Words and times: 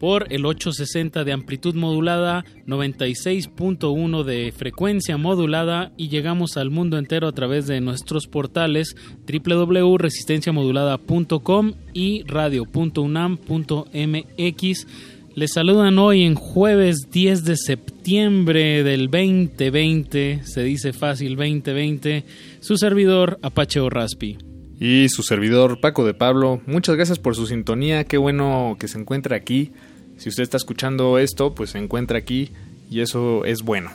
por 0.00 0.32
el 0.32 0.44
860 0.46 1.22
de 1.24 1.32
amplitud 1.32 1.74
modulada, 1.74 2.46
96.1 2.66 4.24
de 4.24 4.52
frecuencia 4.56 5.18
modulada 5.18 5.92
y 5.98 6.08
llegamos 6.08 6.56
al 6.56 6.70
mundo 6.70 6.96
entero 6.96 7.28
a 7.28 7.32
través 7.32 7.66
de 7.66 7.82
nuestros 7.82 8.26
portales 8.26 8.96
www.resistenciamodulada.com 9.30 11.74
y 11.92 12.22
radio.unam.mx. 12.22 14.86
Les 15.34 15.52
saludan 15.52 15.98
hoy 15.98 16.22
en 16.24 16.34
jueves 16.34 17.08
10 17.12 17.44
de 17.44 17.56
septiembre 17.56 18.82
del 18.82 19.10
2020, 19.10 20.40
se 20.44 20.62
dice 20.64 20.94
fácil 20.94 21.36
2020, 21.36 22.24
su 22.60 22.78
servidor 22.78 23.38
Apache 23.42 23.80
Raspi. 23.88 24.38
Y 24.80 25.08
su 25.10 25.22
servidor 25.22 25.80
Paco 25.80 26.06
de 26.06 26.14
Pablo, 26.14 26.62
muchas 26.66 26.96
gracias 26.96 27.18
por 27.18 27.36
su 27.36 27.46
sintonía, 27.46 28.04
qué 28.04 28.16
bueno 28.16 28.78
que 28.80 28.88
se 28.88 28.98
encuentra 28.98 29.36
aquí. 29.36 29.72
Si 30.20 30.28
usted 30.28 30.42
está 30.42 30.58
escuchando 30.58 31.16
esto, 31.16 31.54
pues 31.54 31.70
se 31.70 31.78
encuentra 31.78 32.18
aquí 32.18 32.50
y 32.90 33.00
eso 33.00 33.46
es 33.46 33.62
bueno. 33.62 33.90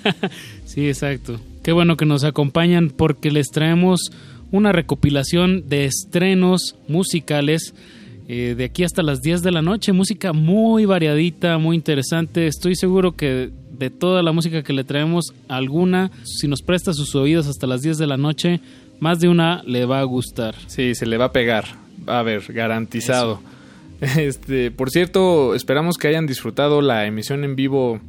sí, 0.64 0.88
exacto. 0.88 1.38
Qué 1.62 1.72
bueno 1.72 1.98
que 1.98 2.06
nos 2.06 2.24
acompañan 2.24 2.88
porque 2.88 3.30
les 3.30 3.48
traemos 3.48 4.10
una 4.52 4.72
recopilación 4.72 5.68
de 5.68 5.84
estrenos 5.84 6.76
musicales 6.88 7.74
eh, 8.26 8.54
de 8.56 8.64
aquí 8.64 8.84
hasta 8.84 9.02
las 9.02 9.20
10 9.20 9.42
de 9.42 9.52
la 9.52 9.60
noche. 9.60 9.92
Música 9.92 10.32
muy 10.32 10.86
variadita, 10.86 11.58
muy 11.58 11.76
interesante. 11.76 12.46
Estoy 12.46 12.74
seguro 12.74 13.12
que 13.12 13.50
de 13.70 13.90
toda 13.90 14.22
la 14.22 14.32
música 14.32 14.62
que 14.62 14.72
le 14.72 14.84
traemos, 14.84 15.34
alguna, 15.46 16.10
si 16.24 16.48
nos 16.48 16.62
presta 16.62 16.94
sus 16.94 17.14
oídos 17.14 17.46
hasta 17.46 17.66
las 17.66 17.82
10 17.82 17.98
de 17.98 18.06
la 18.06 18.16
noche, 18.16 18.60
más 18.98 19.20
de 19.20 19.28
una 19.28 19.62
le 19.66 19.84
va 19.84 20.00
a 20.00 20.04
gustar. 20.04 20.54
Sí, 20.68 20.94
se 20.94 21.04
le 21.04 21.18
va 21.18 21.26
a 21.26 21.32
pegar. 21.32 21.66
A 22.06 22.22
ver, 22.22 22.50
garantizado. 22.50 23.42
Este, 24.16 24.70
por 24.70 24.90
cierto, 24.90 25.54
esperamos 25.54 25.96
que 25.98 26.08
hayan 26.08 26.26
disfrutado 26.26 26.80
la 26.80 27.06
emisión 27.06 27.44
en 27.44 27.54
vivo 27.54 28.00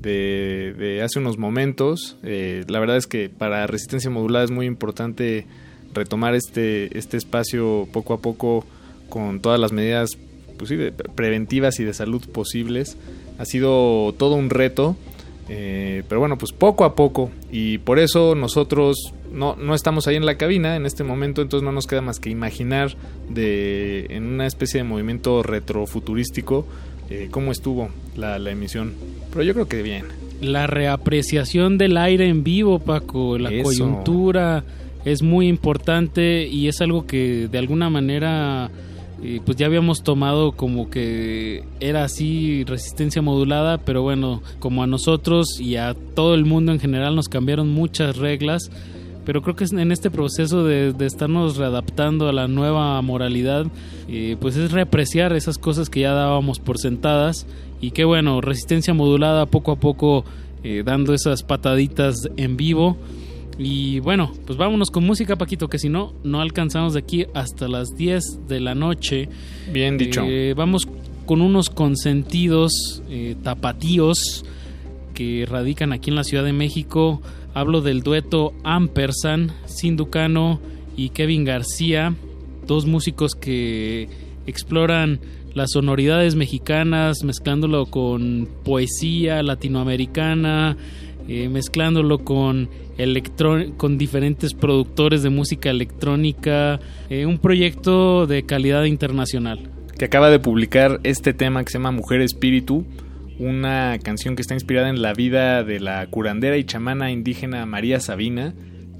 de, 0.00 1.00
hace 1.02 1.18
unos 1.18 1.38
momentos. 1.38 2.16
Eh, 2.22 2.64
la 2.68 2.78
verdad 2.78 2.96
es 2.96 3.06
que 3.06 3.28
para 3.28 3.66
resistencia 3.66 4.10
modulada 4.10 4.44
es 4.44 4.50
muy 4.50 4.66
importante 4.66 5.46
retomar 5.94 6.34
este, 6.34 6.96
este 6.96 7.16
espacio 7.16 7.88
poco 7.92 8.14
a 8.14 8.18
poco 8.18 8.64
con 9.08 9.40
todas 9.40 9.58
las 9.58 9.72
medidas 9.72 10.10
pues 10.56 10.72
preventivas 11.14 11.80
y 11.80 11.84
de 11.84 11.94
salud 11.94 12.22
posibles. 12.30 12.96
Ha 13.38 13.46
sido 13.46 14.14
todo 14.18 14.34
un 14.34 14.50
reto, 14.50 14.96
eh, 15.48 16.02
pero 16.08 16.20
bueno, 16.20 16.36
pues 16.36 16.52
poco 16.52 16.84
a 16.84 16.94
poco 16.94 17.30
y 17.50 17.78
por 17.78 17.98
eso 17.98 18.34
nosotros 18.34 19.14
no, 19.32 19.56
no 19.56 19.74
estamos 19.74 20.06
ahí 20.06 20.16
en 20.16 20.26
la 20.26 20.36
cabina 20.36 20.76
en 20.76 20.86
este 20.86 21.04
momento, 21.04 21.42
entonces 21.42 21.64
no 21.64 21.72
nos 21.72 21.86
queda 21.86 22.00
más 22.00 22.20
que 22.20 22.30
imaginar 22.30 22.96
de, 23.28 24.06
en 24.10 24.26
una 24.26 24.46
especie 24.46 24.78
de 24.78 24.84
movimiento 24.84 25.42
retrofuturístico 25.42 26.66
eh, 27.10 27.26
cómo 27.28 27.50
estuvo 27.50 27.88
la, 28.16 28.36
emisión. 28.36 28.94
Pero 29.30 29.42
yo 29.42 29.52
creo 29.52 29.66
que 29.66 29.82
bien. 29.82 30.04
La 30.40 30.68
reapreciación 30.68 31.76
del 31.76 31.96
aire 31.96 32.28
en 32.28 32.44
vivo, 32.44 32.78
Paco, 32.78 33.36
la 33.36 33.50
coyuntura 33.62 34.64
es 35.04 35.20
muy 35.22 35.48
importante 35.48 36.46
y 36.46 36.68
es 36.68 36.80
algo 36.80 37.06
que 37.06 37.48
de 37.50 37.58
alguna 37.58 37.90
manera 37.90 38.70
eh, 39.24 39.40
pues 39.44 39.56
ya 39.56 39.66
habíamos 39.66 40.04
tomado 40.04 40.52
como 40.52 40.88
que 40.88 41.64
era 41.80 42.04
así 42.04 42.62
resistencia 42.64 43.22
modulada, 43.22 43.78
pero 43.78 44.02
bueno, 44.02 44.40
como 44.60 44.84
a 44.84 44.86
nosotros 44.86 45.58
y 45.58 45.76
a 45.76 45.94
todo 46.14 46.34
el 46.34 46.44
mundo 46.44 46.70
en 46.70 46.78
general 46.78 47.16
nos 47.16 47.28
cambiaron 47.28 47.68
muchas 47.70 48.16
reglas 48.16 48.70
pero 49.24 49.42
creo 49.42 49.56
que 49.56 49.64
en 49.64 49.92
este 49.92 50.10
proceso 50.10 50.64
de, 50.64 50.94
estarnos 51.00 51.56
readaptando 51.56 52.28
a 52.28 52.32
la 52.32 52.48
nueva 52.48 53.00
moralidad, 53.02 53.66
eh, 54.08 54.36
pues 54.40 54.56
es 54.56 54.72
reapreciar 54.72 55.32
esas 55.34 55.58
cosas 55.58 55.90
que 55.90 56.00
ya 56.00 56.12
dábamos 56.12 56.58
por 56.58 56.78
sentadas 56.78 57.46
y 57.80 57.90
que 57.90 58.04
bueno, 58.04 58.40
resistencia 58.40 58.94
modulada 58.94 59.46
poco 59.46 59.72
a 59.72 59.76
poco 59.76 60.24
eh, 60.62 60.82
dando 60.84 61.14
esas 61.14 61.42
pataditas 61.42 62.28
en 62.36 62.56
vivo. 62.56 62.96
Y 63.58 64.00
bueno, 64.00 64.32
pues 64.46 64.58
vámonos 64.58 64.90
con 64.90 65.04
música, 65.04 65.36
Paquito, 65.36 65.68
que 65.68 65.78
si 65.78 65.90
no, 65.90 66.14
no 66.24 66.40
alcanzamos 66.40 66.94
de 66.94 67.00
aquí 67.00 67.26
hasta 67.34 67.68
las 67.68 67.88
10 67.96 68.48
de 68.48 68.60
la 68.60 68.74
noche. 68.74 69.28
Bien 69.70 69.98
dicho. 69.98 70.22
Eh, 70.24 70.54
vamos 70.56 70.88
con 71.26 71.42
unos 71.42 71.68
consentidos 71.68 73.02
tapatíos 73.42 74.44
que 75.14 75.46
radican 75.48 75.92
aquí 75.92 76.08
en 76.08 76.16
la 76.16 76.24
Ciudad 76.24 76.44
de 76.44 76.54
México. 76.54 77.20
Hablo 77.52 77.80
del 77.80 78.02
dueto 78.02 78.52
Ampersand, 78.62 79.52
Sinducano 79.66 80.60
y 80.96 81.10
Kevin 81.10 81.44
García, 81.44 82.14
dos 82.66 82.86
músicos 82.86 83.34
que 83.34 84.08
exploran 84.46 85.20
las 85.54 85.72
sonoridades 85.72 86.36
mexicanas, 86.36 87.24
mezclándolo 87.24 87.86
con 87.86 88.48
poesía 88.64 89.42
latinoamericana, 89.42 90.76
eh, 91.28 91.48
mezclándolo 91.48 92.18
con, 92.18 92.68
con 93.76 93.98
diferentes 93.98 94.54
productores 94.54 95.22
de 95.22 95.30
música 95.30 95.70
electrónica, 95.70 96.78
eh, 97.08 97.26
un 97.26 97.38
proyecto 97.38 98.26
de 98.26 98.44
calidad 98.44 98.84
internacional. 98.84 99.70
Que 99.98 100.04
acaba 100.04 100.30
de 100.30 100.38
publicar 100.38 101.00
este 101.02 101.34
tema 101.34 101.62
que 101.64 101.70
se 101.70 101.78
llama 101.78 101.90
Mujer 101.90 102.20
Espíritu, 102.20 102.84
una 103.40 103.98
canción 103.98 104.36
que 104.36 104.42
está 104.42 104.52
inspirada 104.52 104.90
en 104.90 105.00
la 105.00 105.14
vida 105.14 105.64
de 105.64 105.80
la 105.80 106.06
curandera 106.06 106.58
y 106.58 106.64
chamana 106.64 107.10
indígena 107.10 107.64
María 107.64 107.98
Sabina, 107.98 108.54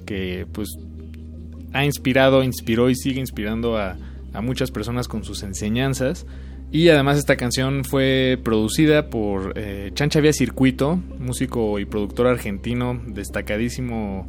que 0.07 0.47
pues 0.51 0.69
ha 1.73 1.85
inspirado, 1.85 2.43
inspiró 2.43 2.89
y 2.89 2.95
sigue 2.95 3.19
inspirando 3.19 3.77
a, 3.77 3.97
muchas 4.41 4.71
personas 4.71 5.07
con 5.07 5.23
sus 5.23 5.43
enseñanzas. 5.43 6.25
Y 6.71 6.87
además 6.89 7.17
esta 7.17 7.35
canción 7.35 7.83
fue 7.83 8.39
producida 8.41 9.09
por 9.09 9.53
eh, 9.57 9.91
Chancha 9.93 10.21
Vía 10.21 10.33
Circuito, 10.33 10.95
músico 11.19 11.79
y 11.79 11.85
productor 11.85 12.27
argentino 12.27 12.99
destacadísimo 13.07 14.27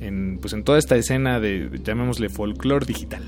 en, 0.00 0.38
pues 0.40 0.52
en 0.52 0.64
toda 0.64 0.78
esta 0.78 0.96
escena 0.96 1.38
de, 1.40 1.70
llamémosle, 1.82 2.28
folclore 2.28 2.84
digital. 2.84 3.22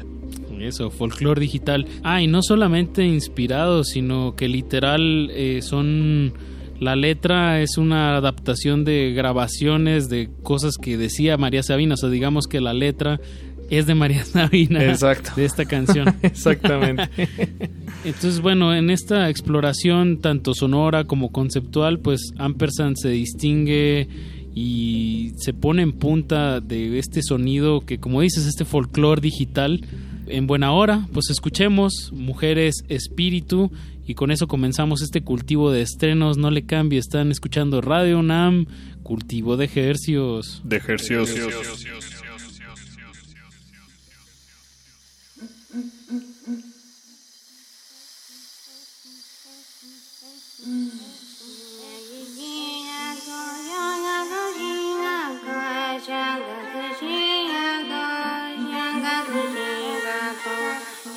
Eso, 0.60 0.90
folclore 0.90 1.40
digital. 1.40 1.86
Ah, 2.02 2.22
y 2.22 2.26
no 2.26 2.42
solamente 2.42 3.04
inspirados, 3.04 3.88
sino 3.88 4.34
que 4.36 4.48
literal 4.48 5.30
eh, 5.32 5.60
son... 5.62 6.32
La 6.78 6.94
letra 6.94 7.62
es 7.62 7.78
una 7.78 8.16
adaptación 8.18 8.84
de 8.84 9.14
grabaciones 9.14 10.10
de 10.10 10.28
cosas 10.42 10.74
que 10.76 10.98
decía 10.98 11.38
María 11.38 11.62
Sabina. 11.62 11.94
O 11.94 11.96
sea, 11.96 12.10
digamos 12.10 12.46
que 12.46 12.60
la 12.60 12.74
letra 12.74 13.18
es 13.70 13.86
de 13.86 13.94
María 13.94 14.24
Sabina. 14.26 14.84
Exacto. 14.84 15.32
De 15.36 15.44
esta 15.44 15.64
canción. 15.64 16.14
Exactamente. 16.22 17.08
Entonces, 18.04 18.40
bueno, 18.40 18.74
en 18.74 18.90
esta 18.90 19.30
exploración, 19.30 20.18
tanto 20.18 20.54
sonora 20.54 21.04
como 21.04 21.32
conceptual, 21.32 21.98
pues 22.00 22.32
Ampersand 22.36 22.96
se 22.96 23.08
distingue 23.08 24.08
y 24.54 25.32
se 25.36 25.52
pone 25.52 25.82
en 25.82 25.92
punta 25.92 26.60
de 26.60 26.98
este 26.98 27.22
sonido 27.22 27.84
que, 27.84 27.98
como 27.98 28.22
dices, 28.22 28.46
este 28.46 28.64
folclore 28.64 29.20
digital 29.20 29.80
en 30.28 30.46
buena 30.46 30.72
hora, 30.72 31.06
pues 31.12 31.30
escuchemos 31.30 32.10
Mujeres 32.12 32.84
Espíritu 32.88 33.70
y 34.06 34.14
con 34.14 34.30
eso 34.30 34.46
comenzamos 34.46 35.02
este 35.02 35.22
cultivo 35.22 35.70
de 35.70 35.82
estrenos. 35.82 36.36
No 36.38 36.50
le 36.50 36.64
cambie, 36.64 36.98
están 36.98 37.30
escuchando 37.30 37.80
Radio 37.80 38.22
Nam, 38.22 38.66
cultivo 39.02 39.56
de 39.56 39.64
ejercios. 39.64 40.62
De 40.64 40.76
ejercios. 40.76 41.30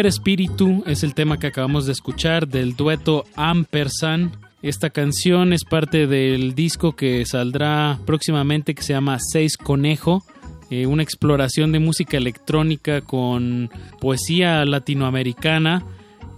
Espíritu 0.05 0.83
es 0.85 1.03
el 1.03 1.13
tema 1.13 1.37
que 1.39 1.47
acabamos 1.47 1.85
de 1.85 1.91
escuchar 1.91 2.47
del 2.47 2.75
dueto 2.75 3.25
Ampersand. 3.35 4.35
Esta 4.61 4.89
canción 4.89 5.53
es 5.53 5.63
parte 5.63 6.07
del 6.07 6.55
disco 6.55 6.95
que 6.95 7.25
saldrá 7.25 7.99
próximamente 8.05 8.75
que 8.75 8.83
se 8.83 8.93
llama 8.93 9.17
Seis 9.19 9.57
Conejo, 9.57 10.23
eh, 10.69 10.85
una 10.85 11.03
exploración 11.03 11.71
de 11.71 11.79
música 11.79 12.17
electrónica 12.17 13.01
con 13.01 13.69
poesía 13.99 14.63
latinoamericana 14.65 15.83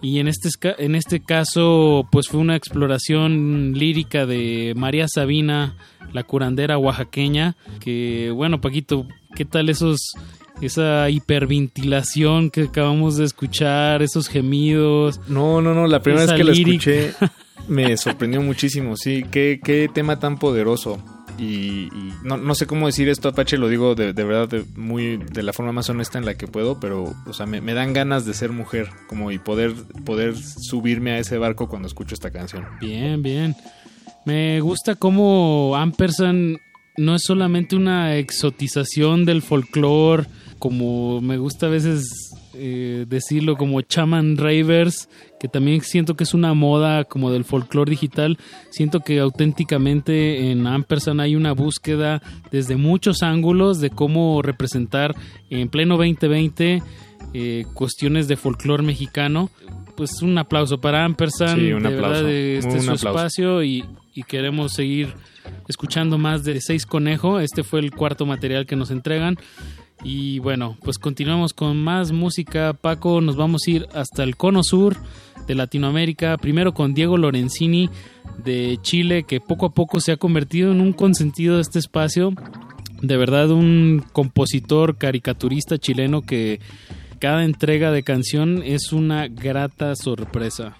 y 0.01 0.19
en 0.19 0.27
este, 0.27 0.49
en 0.77 0.95
este 0.95 1.21
caso 1.21 2.07
pues 2.11 2.27
fue 2.27 2.39
una 2.39 2.55
exploración 2.55 3.73
lírica 3.73 4.25
de 4.25 4.73
María 4.75 5.07
Sabina, 5.07 5.75
la 6.11 6.23
curandera 6.23 6.77
oaxaqueña, 6.77 7.55
que 7.79 8.31
bueno 8.31 8.59
Paquito, 8.59 9.07
¿qué 9.35 9.45
tal 9.45 9.69
esos 9.69 10.13
esa 10.61 11.09
hiperventilación 11.09 12.49
que 12.49 12.63
acabamos 12.63 13.17
de 13.17 13.25
escuchar, 13.25 14.01
esos 14.01 14.27
gemidos? 14.27 15.19
No, 15.27 15.61
no, 15.61 15.73
no, 15.73 15.87
la 15.87 16.01
primera 16.01 16.25
vez 16.25 16.33
que 16.33 16.43
lo 16.43 16.51
escuché 16.51 17.13
me 17.67 17.95
sorprendió 17.97 18.41
muchísimo, 18.41 18.95
sí, 18.95 19.25
qué, 19.31 19.59
qué 19.63 19.89
tema 19.93 20.19
tan 20.19 20.37
poderoso 20.37 21.01
y, 21.37 21.89
no, 22.23 22.37
no, 22.37 22.55
sé 22.55 22.67
cómo 22.67 22.85
decir 22.85 23.09
esto, 23.09 23.29
Apache, 23.29 23.57
lo 23.57 23.67
digo 23.67 23.95
de, 23.95 24.13
verdad 24.13 24.47
de, 24.47 24.63
muy 24.75 25.17
de 25.17 25.43
la 25.43 25.53
forma 25.53 25.71
más 25.71 25.89
honesta 25.89 26.17
en 26.17 26.25
la 26.25 26.35
que 26.35 26.47
puedo, 26.47 26.79
pero 26.79 27.13
o 27.25 27.33
sea, 27.33 27.45
me, 27.45 27.73
dan 27.73 27.93
ganas 27.93 28.25
de 28.25 28.33
ser 28.33 28.51
mujer 28.51 28.89
como 29.07 29.31
y 29.31 29.39
poder, 29.39 29.73
poder 30.05 30.35
subirme 30.37 31.11
a 31.11 31.19
ese 31.19 31.37
barco 31.37 31.67
cuando 31.67 31.87
escucho 31.87 32.13
esta 32.13 32.31
canción. 32.31 32.65
Bien, 32.79 33.21
bien. 33.21 33.55
Me 34.25 34.61
gusta 34.61 34.95
cómo 34.95 35.75
Ampersand 35.75 36.59
no 36.97 37.15
es 37.15 37.23
solamente 37.23 37.75
una 37.75 38.15
exotización 38.15 39.25
del 39.25 39.41
folclore, 39.41 40.27
como 40.63 41.19
me 41.19 41.37
gusta 41.37 41.65
a 41.65 41.69
veces 41.69 42.31
eh, 42.53 43.03
decirlo 43.09 43.57
como 43.57 43.81
chaman 43.81 44.37
ravers, 44.37 45.09
que 45.37 45.49
también 45.49 45.81
siento 45.81 46.15
que 46.15 46.23
es 46.23 46.33
una 46.33 46.53
moda 46.53 47.03
como 47.03 47.31
del 47.31 47.43
folclore 47.43 47.89
digital. 47.89 48.37
Siento 48.69 49.01
que 49.01 49.19
auténticamente 49.19 50.51
en 50.51 50.65
Ampersand 50.65 51.19
hay 51.19 51.35
una 51.35 51.51
búsqueda 51.51 52.21
desde 52.49 52.77
muchos 52.77 53.23
ángulos 53.23 53.81
de 53.81 53.89
cómo 53.89 54.41
representar 54.41 55.13
en 55.49 55.67
pleno 55.67 55.97
2020 55.97 56.81
eh, 57.33 57.65
cuestiones 57.73 58.29
de 58.29 58.37
folclore 58.37 58.83
mexicano. 58.83 59.49
Pues 59.97 60.21
un 60.21 60.37
aplauso 60.37 60.79
para 60.79 61.03
Ampersand, 61.03 61.59
de 61.59 61.73
verdad 61.73 62.29
este 62.29 62.77
es 62.77 62.85
su 62.85 62.93
espacio 62.93 63.63
y, 63.63 63.83
y 64.13 64.23
queremos 64.23 64.71
seguir 64.71 65.13
escuchando 65.67 66.17
más 66.17 66.45
de 66.45 66.61
Seis 66.61 66.85
Conejo. 66.85 67.41
Este 67.41 67.63
fue 67.63 67.81
el 67.81 67.91
cuarto 67.91 68.25
material 68.25 68.65
que 68.65 68.77
nos 68.77 68.91
entregan. 68.91 69.37
Y 70.03 70.39
bueno, 70.39 70.77
pues 70.83 70.97
continuamos 70.97 71.53
con 71.53 71.81
más 71.81 72.11
música. 72.11 72.73
Paco, 72.73 73.21
nos 73.21 73.35
vamos 73.35 73.63
a 73.67 73.71
ir 73.71 73.87
hasta 73.93 74.23
el 74.23 74.35
cono 74.35 74.63
sur 74.63 74.97
de 75.47 75.55
Latinoamérica. 75.55 76.37
Primero 76.37 76.73
con 76.73 76.93
Diego 76.93 77.17
Lorenzini 77.17 77.89
de 78.43 78.77
Chile, 78.81 79.23
que 79.23 79.39
poco 79.39 79.67
a 79.67 79.73
poco 79.73 79.99
se 79.99 80.11
ha 80.11 80.17
convertido 80.17 80.71
en 80.71 80.81
un 80.81 80.93
consentido 80.93 81.55
de 81.55 81.61
este 81.61 81.79
espacio. 81.79 82.33
De 83.01 83.17
verdad, 83.17 83.51
un 83.51 84.03
compositor 84.13 84.97
caricaturista 84.97 85.77
chileno 85.77 86.21
que 86.21 86.59
cada 87.19 87.43
entrega 87.43 87.91
de 87.91 88.03
canción 88.03 88.61
es 88.63 88.91
una 88.93 89.27
grata 89.27 89.95
sorpresa. 89.95 90.77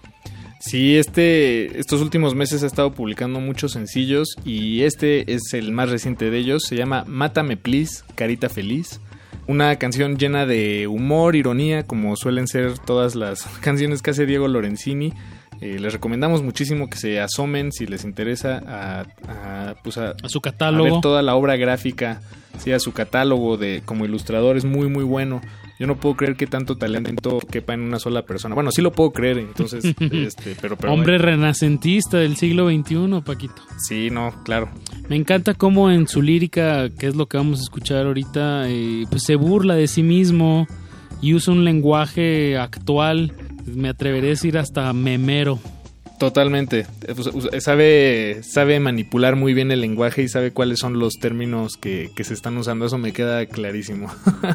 Sí, 0.66 0.96
este, 0.96 1.78
estos 1.78 2.00
últimos 2.00 2.34
meses 2.34 2.62
ha 2.62 2.66
estado 2.66 2.90
publicando 2.92 3.38
muchos 3.38 3.72
sencillos 3.72 4.34
y 4.46 4.82
este 4.84 5.34
es 5.34 5.52
el 5.52 5.72
más 5.72 5.90
reciente 5.90 6.30
de 6.30 6.38
ellos. 6.38 6.64
Se 6.64 6.74
llama 6.74 7.04
Mátame 7.06 7.58
Please, 7.58 8.02
Carita 8.14 8.48
Feliz. 8.48 8.98
Una 9.46 9.76
canción 9.76 10.16
llena 10.16 10.46
de 10.46 10.86
humor, 10.86 11.36
ironía, 11.36 11.82
como 11.82 12.16
suelen 12.16 12.48
ser 12.48 12.78
todas 12.78 13.14
las 13.14 13.42
canciones 13.60 14.00
que 14.00 14.12
hace 14.12 14.24
Diego 14.24 14.48
Lorenzini. 14.48 15.12
Eh, 15.60 15.78
les 15.78 15.92
recomendamos 15.92 16.42
muchísimo 16.42 16.88
que 16.88 16.96
se 16.96 17.20
asomen 17.20 17.70
si 17.70 17.86
les 17.86 18.04
interesa 18.04 18.62
a, 18.66 19.74
pues 19.84 19.98
a, 19.98 20.14
su 20.28 20.40
catálogo. 20.40 20.88
A 20.88 20.92
ver 20.92 21.00
toda 21.02 21.20
la 21.20 21.34
obra 21.34 21.56
gráfica, 21.56 22.22
sí, 22.58 22.72
a 22.72 22.78
su 22.78 22.92
catálogo 22.92 23.58
de 23.58 23.82
como 23.84 24.06
ilustrador 24.06 24.56
es 24.56 24.64
muy 24.64 24.88
muy 24.88 25.04
bueno. 25.04 25.42
Yo 25.78 25.86
no 25.88 25.96
puedo 25.96 26.16
creer 26.16 26.36
que 26.36 26.46
tanto 26.46 26.76
talento 26.76 27.40
quepa 27.50 27.74
en 27.74 27.80
una 27.80 27.98
sola 27.98 28.22
persona. 28.22 28.54
Bueno, 28.54 28.70
sí 28.70 28.80
lo 28.80 28.92
puedo 28.92 29.12
creer, 29.12 29.38
entonces, 29.38 29.84
este, 30.00 30.56
pero, 30.60 30.76
Hombre 30.86 31.18
renacentista 31.18 32.18
del 32.18 32.36
siglo 32.36 32.68
XXI, 32.68 33.22
Paquito. 33.24 33.62
Sí, 33.78 34.08
no, 34.10 34.32
claro. 34.44 34.70
Me 35.08 35.16
encanta 35.16 35.54
cómo 35.54 35.90
en 35.90 36.06
su 36.06 36.22
lírica, 36.22 36.90
que 36.90 37.08
es 37.08 37.16
lo 37.16 37.26
que 37.26 37.36
vamos 37.36 37.58
a 37.58 37.62
escuchar 37.62 38.06
ahorita, 38.06 38.68
eh, 38.68 39.04
pues 39.10 39.24
se 39.24 39.34
burla 39.34 39.74
de 39.74 39.88
sí 39.88 40.02
mismo 40.02 40.68
y 41.20 41.34
usa 41.34 41.52
un 41.52 41.64
lenguaje 41.64 42.56
actual, 42.56 43.32
me 43.66 43.88
atreveré 43.88 44.28
a 44.28 44.30
decir 44.30 44.58
hasta 44.58 44.92
memero. 44.92 45.58
Totalmente. 46.18 46.86
Sabe, 47.58 48.42
sabe 48.44 48.78
manipular 48.78 49.34
muy 49.34 49.52
bien 49.52 49.72
el 49.72 49.80
lenguaje 49.80 50.22
y 50.22 50.28
sabe 50.28 50.52
cuáles 50.52 50.78
son 50.78 50.98
los 50.98 51.14
términos 51.14 51.76
que, 51.76 52.10
se 52.16 52.34
están 52.34 52.56
usando. 52.56 52.86
Eso 52.86 52.98
me 52.98 53.12
queda 53.12 53.44
clarísimo. 53.46 54.12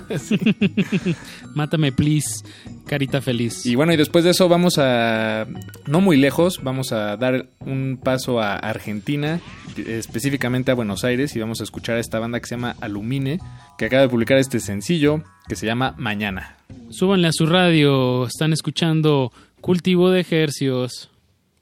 Mátame, 1.56 1.92
please, 1.92 2.44
carita 2.86 3.22
feliz. 3.22 3.66
Y 3.66 3.76
bueno, 3.76 3.94
y 3.94 3.98
después 3.98 4.24
de 4.24 4.32
eso 4.32 4.48
vamos 4.48 4.78
a, 4.78 5.48
no 5.86 6.02
muy 6.02 6.18
lejos, 6.18 6.62
vamos 6.64 6.94
a 6.94 7.18
dar 7.18 7.50
un 7.60 8.00
paso 8.02 8.40
a 8.40 8.56
Argentina, 8.56 9.42
específicamente 9.78 10.72
a 10.72 10.76
Buenos 10.76 11.04
Aires, 11.04 11.36
y 11.36 11.40
vamos 11.40 11.60
a 11.60 11.64
escuchar 11.64 11.98
a 11.98 12.00
esta 12.00 12.20
banda 12.20 12.40
que 12.40 12.48
se 12.48 12.56
llama 12.56 12.76
Alumine, 12.80 13.40
que 13.78 13.86
acaba 13.86 14.04
de 14.04 14.10
publicar 14.10 14.38
este 14.38 14.60
sencillo 14.60 15.24
que 15.48 15.56
se 15.56 15.66
llama 15.66 15.94
Mañana. 15.98 16.56
Súbanle 16.90 17.28
a 17.28 17.32
su 17.34 17.46
radio, 17.46 18.26
están 18.26 18.54
escuchando 18.54 19.32
Cultivo 19.62 20.10
de 20.10 20.22
Ejercios 20.22 21.09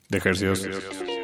de 0.09 0.17
ejercicios. 0.17 1.16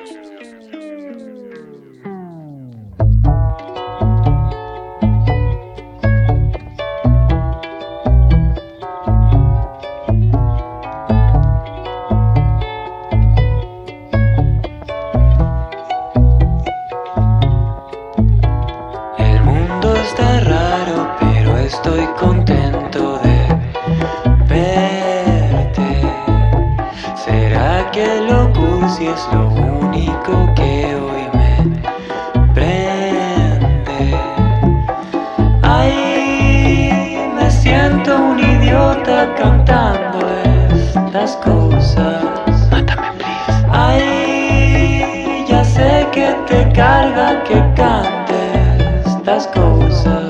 Es 29.13 29.27
lo 29.31 29.47
único 29.47 30.53
que 30.55 30.95
hoy 30.95 31.23
me 31.33 32.53
prende. 32.53 34.17
Ay, 35.61 37.29
me 37.35 37.51
siento 37.51 38.17
un 38.17 38.39
idiota 38.39 39.33
cantando 39.35 40.19
estas 40.29 41.35
cosas. 41.37 42.23
Mátame, 42.71 43.11
please. 43.17 43.65
Ay, 43.71 45.45
ya 45.47 45.63
sé 45.63 46.07
que 46.11 46.35
te 46.47 46.71
carga 46.73 47.43
que 47.43 47.59
cante 47.75 48.41
estas 49.05 49.47
cosas. 49.47 50.22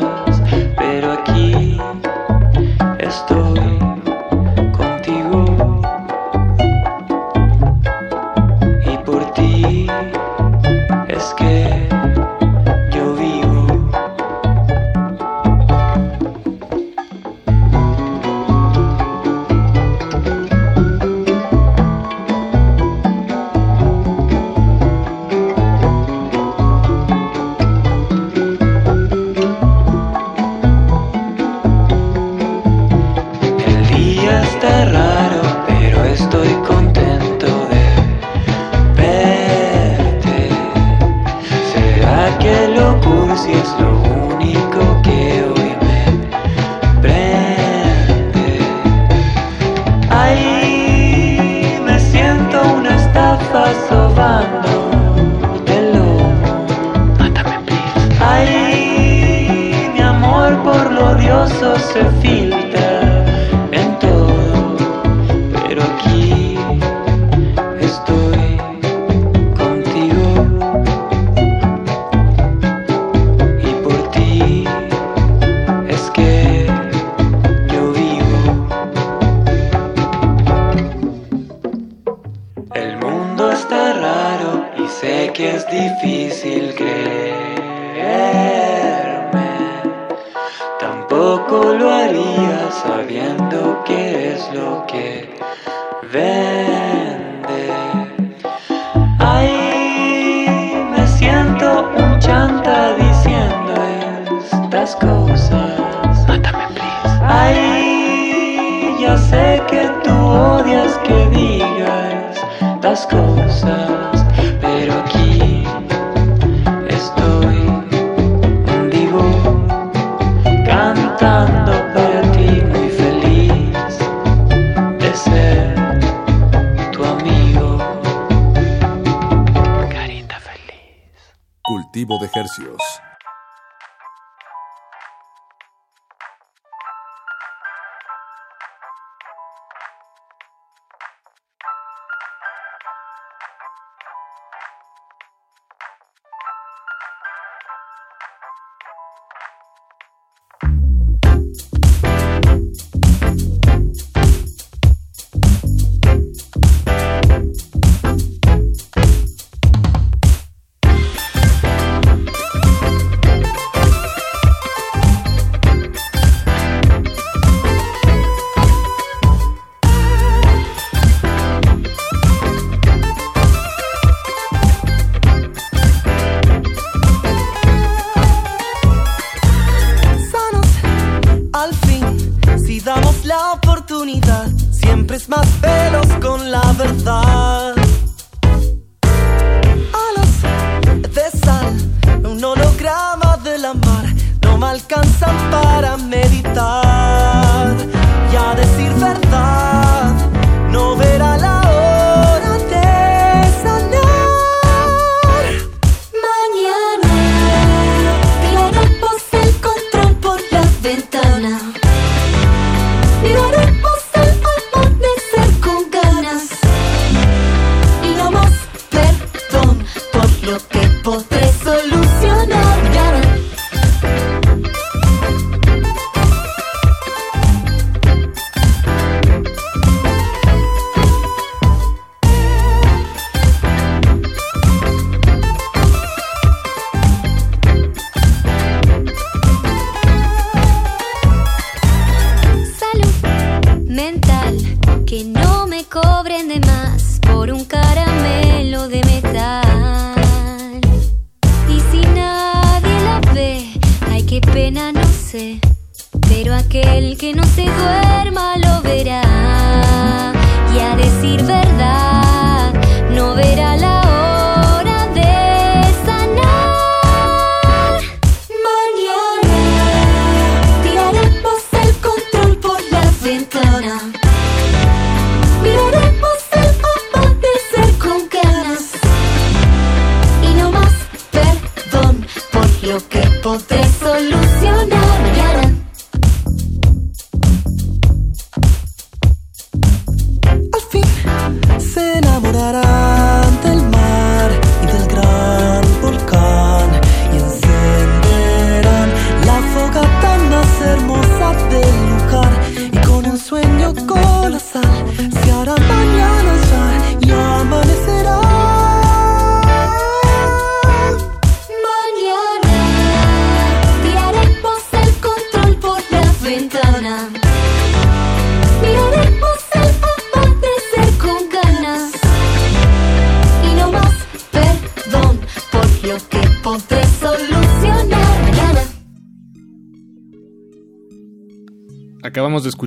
thought 199.22 199.63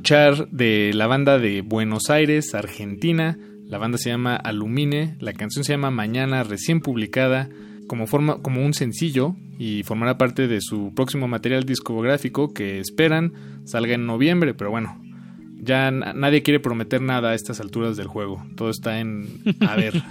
de 0.07 0.93
la 0.95 1.09
banda 1.09 1.37
de 1.41 1.63
Buenos 1.63 2.11
Aires, 2.11 2.55
Argentina. 2.55 3.37
La 3.67 3.77
banda 3.77 3.99
se 3.99 4.09
llama 4.09 4.37
Alumine, 4.37 5.17
la 5.19 5.33
canción 5.33 5.65
se 5.65 5.73
llama 5.73 5.91
Mañana, 5.91 6.45
recién 6.45 6.81
publicada 6.81 7.49
como, 7.89 8.07
forma, 8.07 8.41
como 8.41 8.65
un 8.65 8.73
sencillo 8.73 9.35
y 9.59 9.83
formará 9.83 10.17
parte 10.17 10.47
de 10.47 10.61
su 10.61 10.93
próximo 10.95 11.27
material 11.27 11.65
discográfico 11.65 12.55
que 12.55 12.79
esperan 12.79 13.33
salga 13.65 13.95
en 13.95 14.07
noviembre, 14.07 14.55
pero 14.55 14.71
bueno, 14.71 14.97
ya 15.61 15.91
nadie 15.91 16.45
quiere 16.45 16.61
prometer 16.61 17.03
nada 17.03 17.31
a 17.31 17.35
estas 17.35 17.59
alturas 17.59 17.97
del 17.97 18.07
juego, 18.07 18.47
todo 18.55 18.71
está 18.71 19.01
en 19.01 19.27
a 19.59 19.75
ver. 19.75 20.05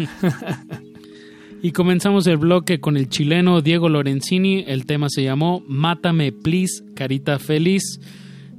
y 1.61 1.71
comenzamos 1.71 2.27
el 2.27 2.35
bloque 2.35 2.81
con 2.81 2.97
el 2.97 3.07
chileno 3.07 3.61
Diego 3.61 3.87
Lorenzini, 3.87 4.65
el 4.67 4.85
tema 4.85 5.07
se 5.09 5.23
llamó 5.23 5.63
Mátame, 5.69 6.33
please, 6.33 6.83
carita 6.95 7.39
feliz 7.39 8.01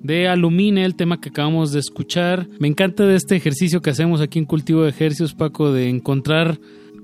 de 0.06 0.28
Alumine, 0.28 0.84
el 0.84 0.94
tema 0.94 1.20
que 1.20 1.30
acabamos 1.30 1.72
de 1.72 1.80
escuchar. 1.80 2.48
Me 2.58 2.68
encanta 2.68 3.04
de 3.06 3.16
este 3.16 3.36
ejercicio 3.36 3.82
que 3.82 3.90
hacemos 3.90 4.20
aquí 4.20 4.38
en 4.38 4.44
Cultivo 4.44 4.82
de 4.82 4.90
Ejercicios, 4.90 5.34
Paco, 5.34 5.72
de 5.72 5.88
encontrar 5.88 6.58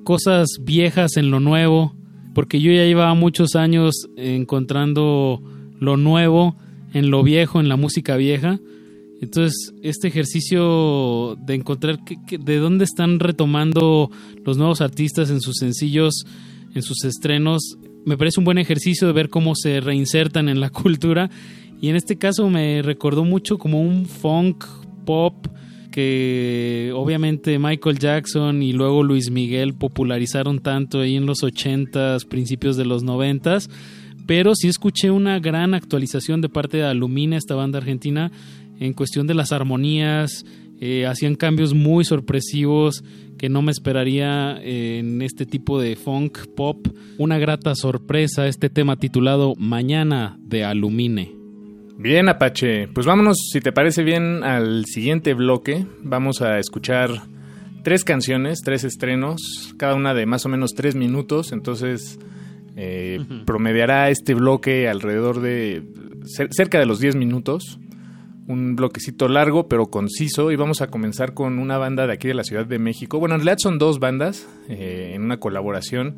cosas 0.04 0.48
viejas 0.60 1.16
en 1.16 1.30
lo 1.30 1.40
nuevo, 1.40 1.94
porque 2.34 2.60
yo 2.60 2.72
ya 2.72 2.84
llevaba 2.84 3.14
muchos 3.14 3.56
años 3.56 4.08
encontrando 4.16 5.42
lo 5.78 5.96
nuevo 5.96 6.56
en 6.94 7.10
lo 7.10 7.22
viejo, 7.22 7.60
en 7.60 7.68
la 7.68 7.76
música 7.76 8.16
vieja. 8.16 8.60
Entonces, 9.20 9.74
este 9.82 10.08
ejercicio 10.08 11.36
de 11.40 11.54
encontrar 11.54 11.98
de 12.04 12.56
dónde 12.58 12.84
están 12.84 13.18
retomando 13.20 14.10
los 14.44 14.56
nuevos 14.56 14.80
artistas 14.80 15.30
en 15.30 15.40
sus 15.40 15.56
sencillos, 15.56 16.24
en 16.74 16.82
sus 16.82 17.04
estrenos, 17.04 17.76
me 18.04 18.16
parece 18.16 18.40
un 18.40 18.44
buen 18.44 18.58
ejercicio 18.58 19.06
de 19.06 19.12
ver 19.12 19.28
cómo 19.28 19.54
se 19.54 19.80
reinsertan 19.80 20.48
en 20.48 20.60
la 20.60 20.70
cultura. 20.70 21.30
Y 21.82 21.88
en 21.88 21.96
este 21.96 22.16
caso 22.16 22.48
me 22.48 22.80
recordó 22.80 23.24
mucho 23.24 23.58
como 23.58 23.82
un 23.82 24.06
funk 24.06 24.64
pop 25.04 25.48
que 25.90 26.92
obviamente 26.94 27.58
Michael 27.58 27.98
Jackson 27.98 28.62
y 28.62 28.72
luego 28.72 29.02
Luis 29.02 29.32
Miguel 29.32 29.74
popularizaron 29.74 30.60
tanto 30.60 31.00
ahí 31.00 31.16
en 31.16 31.26
los 31.26 31.42
80s, 31.42 32.24
principios 32.28 32.76
de 32.76 32.84
los 32.84 33.04
90s. 33.04 33.68
Pero 34.28 34.54
sí 34.54 34.68
escuché 34.68 35.10
una 35.10 35.40
gran 35.40 35.74
actualización 35.74 36.40
de 36.40 36.48
parte 36.48 36.76
de 36.76 36.84
Alumina, 36.84 37.36
esta 37.36 37.56
banda 37.56 37.78
argentina, 37.78 38.30
en 38.78 38.92
cuestión 38.92 39.26
de 39.26 39.34
las 39.34 39.50
armonías. 39.50 40.46
Eh, 40.80 41.06
hacían 41.06 41.34
cambios 41.34 41.74
muy 41.74 42.04
sorpresivos 42.04 43.02
que 43.38 43.48
no 43.48 43.60
me 43.60 43.72
esperaría 43.72 44.56
en 44.62 45.20
este 45.20 45.46
tipo 45.46 45.80
de 45.80 45.96
funk 45.96 46.46
pop. 46.54 46.86
Una 47.18 47.38
grata 47.38 47.74
sorpresa 47.74 48.46
este 48.46 48.70
tema 48.70 48.94
titulado 48.94 49.54
Mañana 49.56 50.38
de 50.40 50.62
Alumine. 50.62 51.41
Bien, 52.02 52.28
Apache. 52.28 52.88
Pues 52.88 53.06
vámonos, 53.06 53.36
si 53.52 53.60
te 53.60 53.70
parece 53.70 54.02
bien, 54.02 54.42
al 54.42 54.86
siguiente 54.86 55.34
bloque. 55.34 55.86
Vamos 56.02 56.42
a 56.42 56.58
escuchar 56.58 57.10
tres 57.84 58.02
canciones, 58.02 58.62
tres 58.64 58.82
estrenos, 58.82 59.72
cada 59.76 59.94
una 59.94 60.12
de 60.12 60.26
más 60.26 60.44
o 60.44 60.48
menos 60.48 60.72
tres 60.74 60.96
minutos. 60.96 61.52
Entonces, 61.52 62.18
eh, 62.74 63.24
promediará 63.46 64.10
este 64.10 64.34
bloque 64.34 64.88
alrededor 64.88 65.40
de 65.40 65.84
cerca 66.50 66.80
de 66.80 66.86
los 66.86 66.98
diez 66.98 67.14
minutos 67.14 67.78
un 68.48 68.74
bloquecito 68.74 69.28
largo 69.28 69.68
pero 69.68 69.86
conciso 69.86 70.50
y 70.50 70.56
vamos 70.56 70.80
a 70.82 70.88
comenzar 70.88 71.34
con 71.34 71.60
una 71.60 71.78
banda 71.78 72.08
de 72.08 72.14
aquí 72.14 72.26
de 72.26 72.34
la 72.34 72.42
Ciudad 72.42 72.66
de 72.66 72.80
México. 72.80 73.20
Bueno, 73.20 73.36
en 73.36 73.42
realidad 73.42 73.58
son 73.58 73.78
dos 73.78 74.00
bandas 74.00 74.48
eh, 74.68 75.12
en 75.14 75.22
una 75.22 75.38
colaboración. 75.38 76.16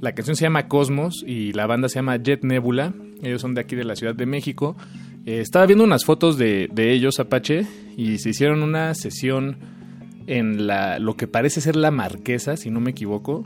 La 0.00 0.12
canción 0.12 0.36
se 0.36 0.42
llama 0.42 0.68
Cosmos 0.68 1.24
y 1.26 1.54
la 1.54 1.66
banda 1.66 1.88
se 1.88 1.94
llama 1.94 2.18
Jet 2.18 2.44
Nebula. 2.44 2.92
Ellos 3.22 3.40
son 3.40 3.54
de 3.54 3.62
aquí 3.62 3.74
de 3.74 3.84
la 3.84 3.96
Ciudad 3.96 4.14
de 4.14 4.26
México. 4.26 4.76
Eh, 5.26 5.40
estaba 5.40 5.66
viendo 5.66 5.84
unas 5.84 6.04
fotos 6.04 6.36
de, 6.36 6.68
de, 6.72 6.92
ellos, 6.92 7.20
Apache, 7.20 7.66
y 7.96 8.18
se 8.18 8.30
hicieron 8.30 8.62
una 8.62 8.94
sesión 8.94 9.56
en 10.26 10.66
la, 10.66 10.98
lo 10.98 11.16
que 11.16 11.26
parece 11.26 11.60
ser 11.60 11.76
la 11.76 11.90
Marquesa, 11.90 12.56
si 12.56 12.70
no 12.70 12.80
me 12.80 12.90
equivoco. 12.90 13.44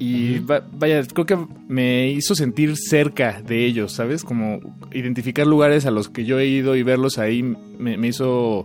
Y 0.00 0.38
vaya, 0.38 1.02
creo 1.02 1.26
que 1.26 1.36
me 1.66 2.10
hizo 2.10 2.36
sentir 2.36 2.76
cerca 2.76 3.42
de 3.42 3.66
ellos, 3.66 3.92
¿sabes? 3.92 4.22
Como 4.22 4.60
identificar 4.92 5.44
lugares 5.44 5.86
a 5.86 5.90
los 5.90 6.08
que 6.08 6.24
yo 6.24 6.38
he 6.38 6.46
ido 6.46 6.76
y 6.76 6.84
verlos 6.84 7.18
ahí 7.18 7.42
me, 7.42 8.06
hizo 8.06 8.64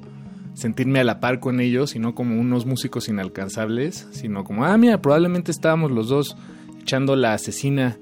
sentirme 0.53 0.99
a 0.99 1.03
la 1.03 1.19
par 1.19 1.39
con 1.39 1.59
ellos 1.59 1.95
y 1.95 1.99
no 1.99 2.13
como 2.13 2.39
unos 2.39 2.67
músicos 2.67 3.09
inalcanzables, 3.09 4.07
sino 4.11 4.43
como, 4.43 4.65
ah, 4.65 4.77
mira, 4.77 5.01
probablemente 5.01 5.51
estábamos 5.51 5.89
los 5.89 6.07
dos 6.07 6.37
echando 6.79 7.15
la 7.15 7.33
asesina 7.33 7.97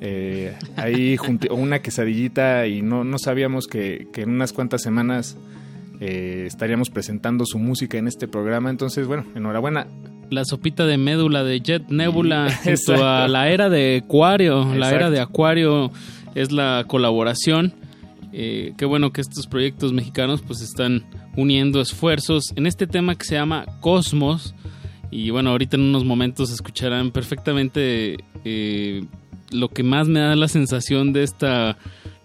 eh, 0.00 0.54
ahí 0.76 1.16
una 1.50 1.80
quesadillita 1.80 2.66
y 2.66 2.82
no, 2.82 3.04
no 3.04 3.18
sabíamos 3.18 3.66
que, 3.66 4.08
que 4.12 4.22
en 4.22 4.30
unas 4.30 4.52
cuantas 4.52 4.82
semanas 4.82 5.36
eh, 6.00 6.44
estaríamos 6.46 6.88
presentando 6.90 7.44
su 7.46 7.58
música 7.58 7.98
en 7.98 8.08
este 8.08 8.26
programa. 8.26 8.70
Entonces, 8.70 9.06
bueno, 9.06 9.24
enhorabuena 9.34 9.86
la 10.30 10.44
sopita 10.44 10.86
de 10.86 10.96
médula 10.96 11.44
de 11.44 11.60
Jet 11.60 11.88
Nebula 11.88 12.48
junto 12.62 13.04
a 13.04 13.28
la 13.28 13.48
era 13.48 13.68
de 13.68 14.02
Acuario. 14.04 14.74
La 14.74 14.90
era 14.90 15.10
de 15.10 15.20
Acuario 15.20 15.90
es 16.34 16.52
la 16.52 16.84
colaboración. 16.86 17.74
Eh, 18.32 18.74
qué 18.78 18.84
bueno 18.84 19.12
que 19.12 19.20
estos 19.20 19.48
proyectos 19.48 19.92
mexicanos 19.92 20.40
pues 20.40 20.60
están 20.60 21.04
uniendo 21.36 21.80
esfuerzos 21.80 22.52
en 22.54 22.66
este 22.66 22.86
tema 22.86 23.16
que 23.16 23.24
se 23.24 23.34
llama 23.34 23.66
Cosmos. 23.80 24.54
Y 25.10 25.30
bueno, 25.30 25.50
ahorita 25.50 25.76
en 25.76 25.82
unos 25.82 26.04
momentos 26.04 26.52
escucharán 26.52 27.10
perfectamente 27.10 28.16
eh, 28.44 29.04
lo 29.50 29.68
que 29.68 29.82
más 29.82 30.08
me 30.08 30.20
da 30.20 30.36
la 30.36 30.48
sensación 30.48 31.12
de 31.12 31.22
esta 31.22 31.76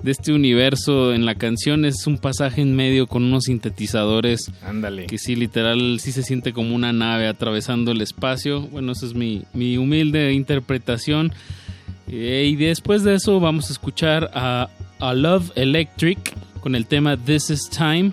de 0.06 0.12
este 0.12 0.34
universo 0.34 1.14
en 1.14 1.26
la 1.26 1.34
canción 1.34 1.84
es 1.84 2.06
un 2.06 2.20
pasaje 2.20 2.62
en 2.62 2.76
medio 2.76 3.08
con 3.08 3.24
unos 3.24 3.46
sintetizadores. 3.46 4.52
Ándale. 4.62 5.08
Que 5.08 5.18
sí, 5.18 5.36
literal, 5.36 6.00
sí 6.00 6.12
se 6.12 6.22
siente 6.22 6.54
como 6.54 6.76
una 6.76 6.94
nave 6.94 7.28
atravesando 7.28 7.92
el 7.92 8.02
espacio. 8.02 8.62
Bueno, 8.68 8.92
esa 8.92 9.08
es 9.08 9.16
mi, 9.16 9.44
mi 9.54 9.78
humilde 9.78 10.32
interpretación. 10.34 11.34
Eh, 12.08 12.48
y 12.52 12.56
después 12.56 13.04
de 13.04 13.16
eso 13.16 13.40
vamos 13.40 13.70
a 13.70 13.74
escuchar 13.74 14.30
a, 14.36 14.70
a 15.00 15.14
Love 15.16 15.52
Electric 15.56 16.36
con 16.60 16.76
el 16.76 16.86
tema 16.86 17.18
This 17.18 17.50
Is 17.50 17.70
Time. 17.70 18.12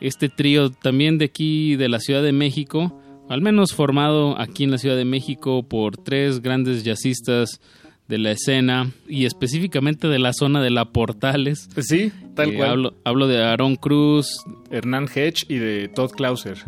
Este 0.00 0.28
trío 0.28 0.70
también 0.70 1.16
de 1.16 1.24
aquí, 1.26 1.76
de 1.76 1.88
la 1.88 1.98
Ciudad 1.98 2.22
de 2.22 2.32
México. 2.32 3.00
Al 3.30 3.40
menos 3.40 3.72
formado 3.72 4.38
aquí 4.38 4.64
en 4.64 4.70
la 4.70 4.78
Ciudad 4.78 4.96
de 4.96 5.06
México 5.06 5.62
por 5.62 5.96
tres 5.96 6.42
grandes 6.42 6.84
jazzistas 6.84 7.60
de 8.08 8.18
la 8.18 8.30
escena 8.30 8.92
y 9.08 9.24
específicamente 9.24 10.08
de 10.08 10.18
la 10.18 10.32
zona 10.32 10.62
de 10.62 10.70
la 10.70 10.86
Portales. 10.86 11.68
Sí, 11.80 12.12
tal 12.34 12.50
eh, 12.50 12.56
cual. 12.56 12.70
Hablo, 12.70 12.94
hablo, 13.04 13.26
de 13.26 13.42
Aaron 13.42 13.76
Cruz, 13.76 14.28
Hernán 14.70 15.08
Hedge 15.12 15.44
y 15.48 15.56
de 15.56 15.88
Todd 15.88 16.10
Clauser. 16.12 16.58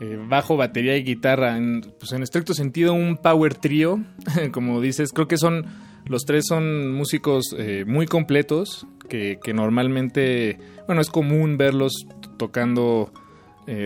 Eh, 0.00 0.16
bajo, 0.28 0.56
batería 0.56 0.96
y 0.96 1.02
guitarra. 1.02 1.56
En, 1.56 1.80
pues 1.98 2.12
en 2.12 2.22
estricto 2.22 2.54
sentido, 2.54 2.94
un 2.94 3.16
power 3.16 3.54
trio. 3.54 4.04
Como 4.52 4.80
dices, 4.80 5.12
creo 5.12 5.28
que 5.28 5.38
son. 5.38 5.66
Los 6.06 6.22
tres 6.22 6.46
son 6.48 6.92
músicos 6.92 7.54
eh, 7.58 7.84
muy 7.86 8.06
completos. 8.06 8.86
Que, 9.08 9.38
que, 9.42 9.54
normalmente. 9.54 10.58
Bueno, 10.86 11.00
es 11.00 11.10
común 11.10 11.56
verlos 11.56 12.06
tocando. 12.36 13.12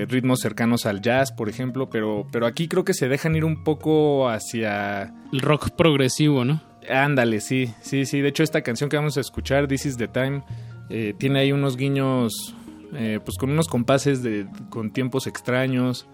Ritmos 0.09 0.39
cercanos 0.41 0.87
al 0.87 1.01
jazz, 1.01 1.33
por 1.33 1.49
ejemplo, 1.49 1.91
pero, 1.91 2.27
pero 2.31 2.47
aquí 2.47 2.69
creo 2.69 2.85
que 2.85 2.95
se 2.95 3.09
dejan 3.09 3.35
ir 3.35 3.45
un 3.45 3.65
poco 3.65 4.29
hacia... 4.29 5.13
El 5.33 5.41
rock 5.41 5.71
progresivo, 5.71 6.45
¿no? 6.45 6.63
Ándale, 6.89 7.41
sí, 7.41 7.73
sí, 7.81 8.07
sí. 8.07 8.21
De 8.21 8.29
hecho, 8.29 8.43
esta 8.43 8.63
canción 8.63 8.91
que 8.91 8.97
vamos 8.97 9.17
a 9.17 9.21
escuchar, 9.21 9.69
This 9.69 9.87
is 9.87 9.97
the 9.97 10.09
Time, 10.09 10.43
eh, 10.89 11.15
tiene 11.19 11.41
ahí 11.41 11.53
unos 11.53 11.77
guiños, 11.77 12.55
eh, 12.95 13.21
pues 13.25 13.39
con 13.39 13.51
unos 13.51 13.69
compases 13.69 14.23
de, 14.23 14.47
con 14.69 14.93
tiempos 14.93 15.27
extraños 15.27 16.07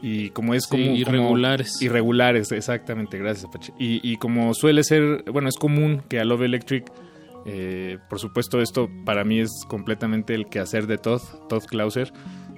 y 0.00 0.30
como 0.30 0.54
es 0.54 0.66
como... 0.66 0.82
irregulares. 0.82 1.80
irregulares, 1.82 2.52
exactamente, 2.52 3.18
gracias 3.18 3.46
Apache. 3.46 3.72
Y, 3.78 4.00
y, 4.02 4.16
como 4.16 4.54
suele 4.54 4.84
ser, 4.84 5.24
bueno, 5.30 5.48
es 5.48 5.56
común 5.56 6.02
que 6.08 6.18
a 6.20 6.24
Love 6.24 6.42
Electric, 6.42 6.90
eh, 7.44 7.98
por 8.08 8.18
supuesto 8.18 8.60
esto 8.60 8.88
para 9.04 9.24
mí 9.24 9.40
es 9.40 9.50
completamente 9.68 10.34
el 10.34 10.46
quehacer 10.46 10.86
de 10.86 10.98
Todd, 10.98 11.22
Todd 11.48 11.64
Clauser, 11.64 12.12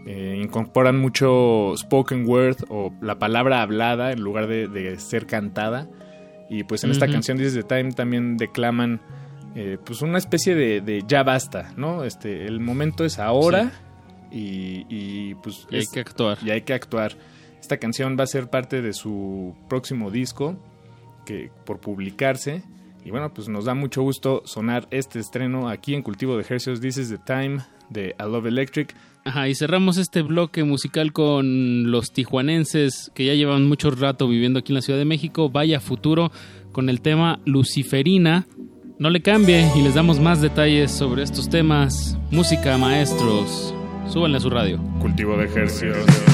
eh, 0.06 0.40
incorporan 0.42 0.98
mucho 0.98 1.74
spoken 1.76 2.26
word 2.28 2.58
o 2.68 2.92
la 3.00 3.18
palabra 3.18 3.62
hablada 3.62 4.12
en 4.12 4.20
lugar 4.20 4.46
de, 4.46 4.68
de 4.68 4.98
ser 4.98 5.26
cantada. 5.26 5.88
Y 6.50 6.64
pues 6.64 6.84
en 6.84 6.90
esta 6.90 7.08
canción 7.08 7.38
This 7.38 7.54
the 7.54 7.62
Time 7.62 7.92
también 7.92 8.36
declaman 8.36 9.00
eh, 9.54 9.78
pues 9.84 10.02
una 10.02 10.18
especie 10.18 10.54
de, 10.54 11.04
ya 11.06 11.22
basta, 11.22 11.72
¿no? 11.76 12.04
Este, 12.04 12.46
el 12.46 12.60
momento 12.60 13.04
es 13.04 13.18
ahora 13.18 13.72
y, 14.30 15.34
pues... 15.36 15.66
hay 15.70 15.86
que 15.86 16.00
actuar. 16.00 16.38
Y 16.44 16.50
hay 16.50 16.62
que 16.62 16.74
actuar. 16.74 17.16
Esta 17.60 17.76
canción 17.76 18.16
va 18.18 18.24
a 18.24 18.26
ser 18.26 18.50
parte 18.50 18.82
de 18.82 18.92
su 18.92 19.54
próximo 19.68 20.10
disco 20.10 20.56
que 21.24 21.50
por 21.64 21.78
publicarse. 21.78 22.62
Y 23.04 23.10
bueno, 23.10 23.32
pues 23.32 23.48
nos 23.48 23.64
da 23.64 23.74
mucho 23.74 24.02
gusto 24.02 24.42
sonar 24.44 24.88
este 24.90 25.20
estreno 25.20 25.68
aquí 25.68 25.94
en 25.94 26.02
Cultivo 26.02 26.34
de 26.34 26.42
Ejercicios. 26.42 26.80
This 26.80 26.96
is 26.96 27.10
the 27.10 27.18
Time 27.18 27.60
de 27.90 28.14
I 28.18 28.22
Love 28.22 28.46
Electric. 28.46 28.94
Ajá, 29.24 29.48
y 29.48 29.54
cerramos 29.54 29.96
este 29.96 30.20
bloque 30.22 30.64
musical 30.64 31.12
con 31.12 31.90
los 31.90 32.12
tijuanenses 32.12 33.10
que 33.14 33.24
ya 33.24 33.34
llevan 33.34 33.66
mucho 33.66 33.90
rato 33.90 34.28
viviendo 34.28 34.58
aquí 34.58 34.72
en 34.72 34.76
la 34.76 34.82
Ciudad 34.82 34.98
de 34.98 35.06
México. 35.06 35.48
Vaya 35.48 35.80
futuro 35.80 36.30
con 36.72 36.90
el 36.90 37.00
tema 37.00 37.40
Luciferina. 37.46 38.46
No 38.98 39.10
le 39.10 39.22
cambie 39.22 39.66
y 39.74 39.82
les 39.82 39.94
damos 39.94 40.20
más 40.20 40.42
detalles 40.42 40.92
sobre 40.92 41.22
estos 41.22 41.48
temas. 41.48 42.18
Música, 42.30 42.76
maestros. 42.76 43.74
Súbanle 44.08 44.36
a 44.36 44.40
su 44.40 44.50
radio. 44.50 44.78
Cultivo 45.00 45.36
de 45.38 45.46
ejercicios. 45.46 46.33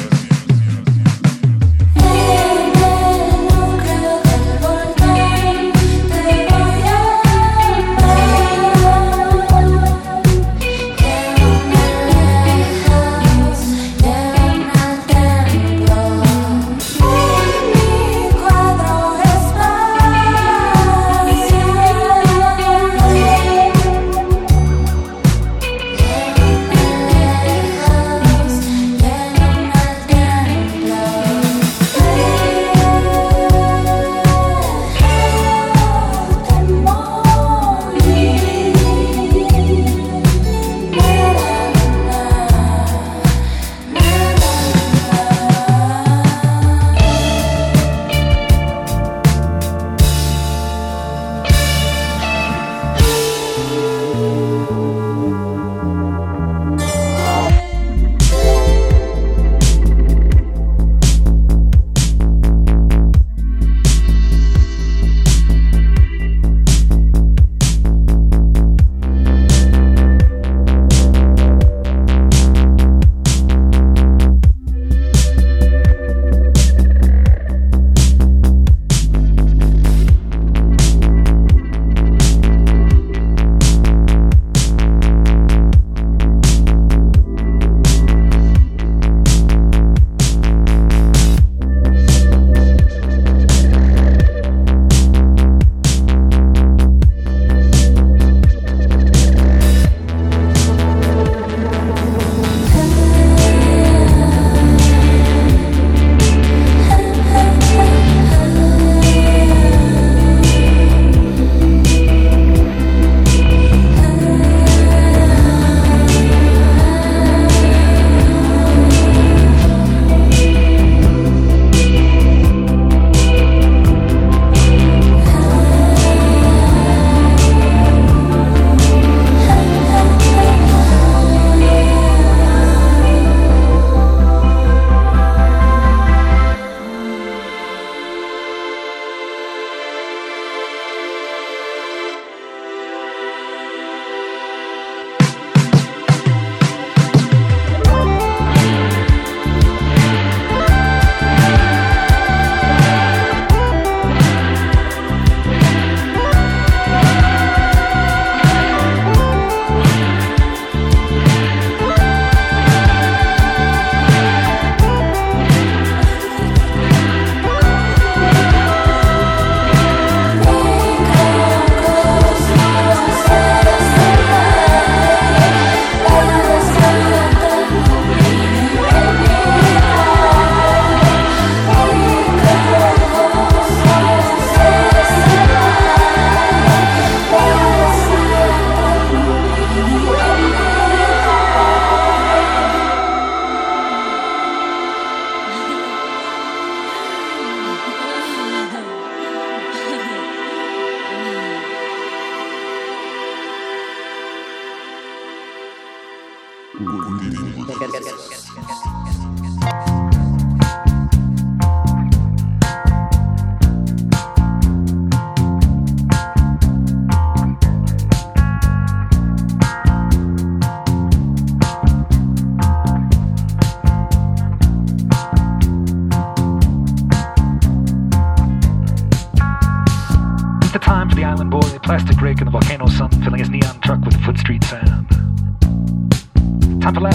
Cultivos. 206.78 208.50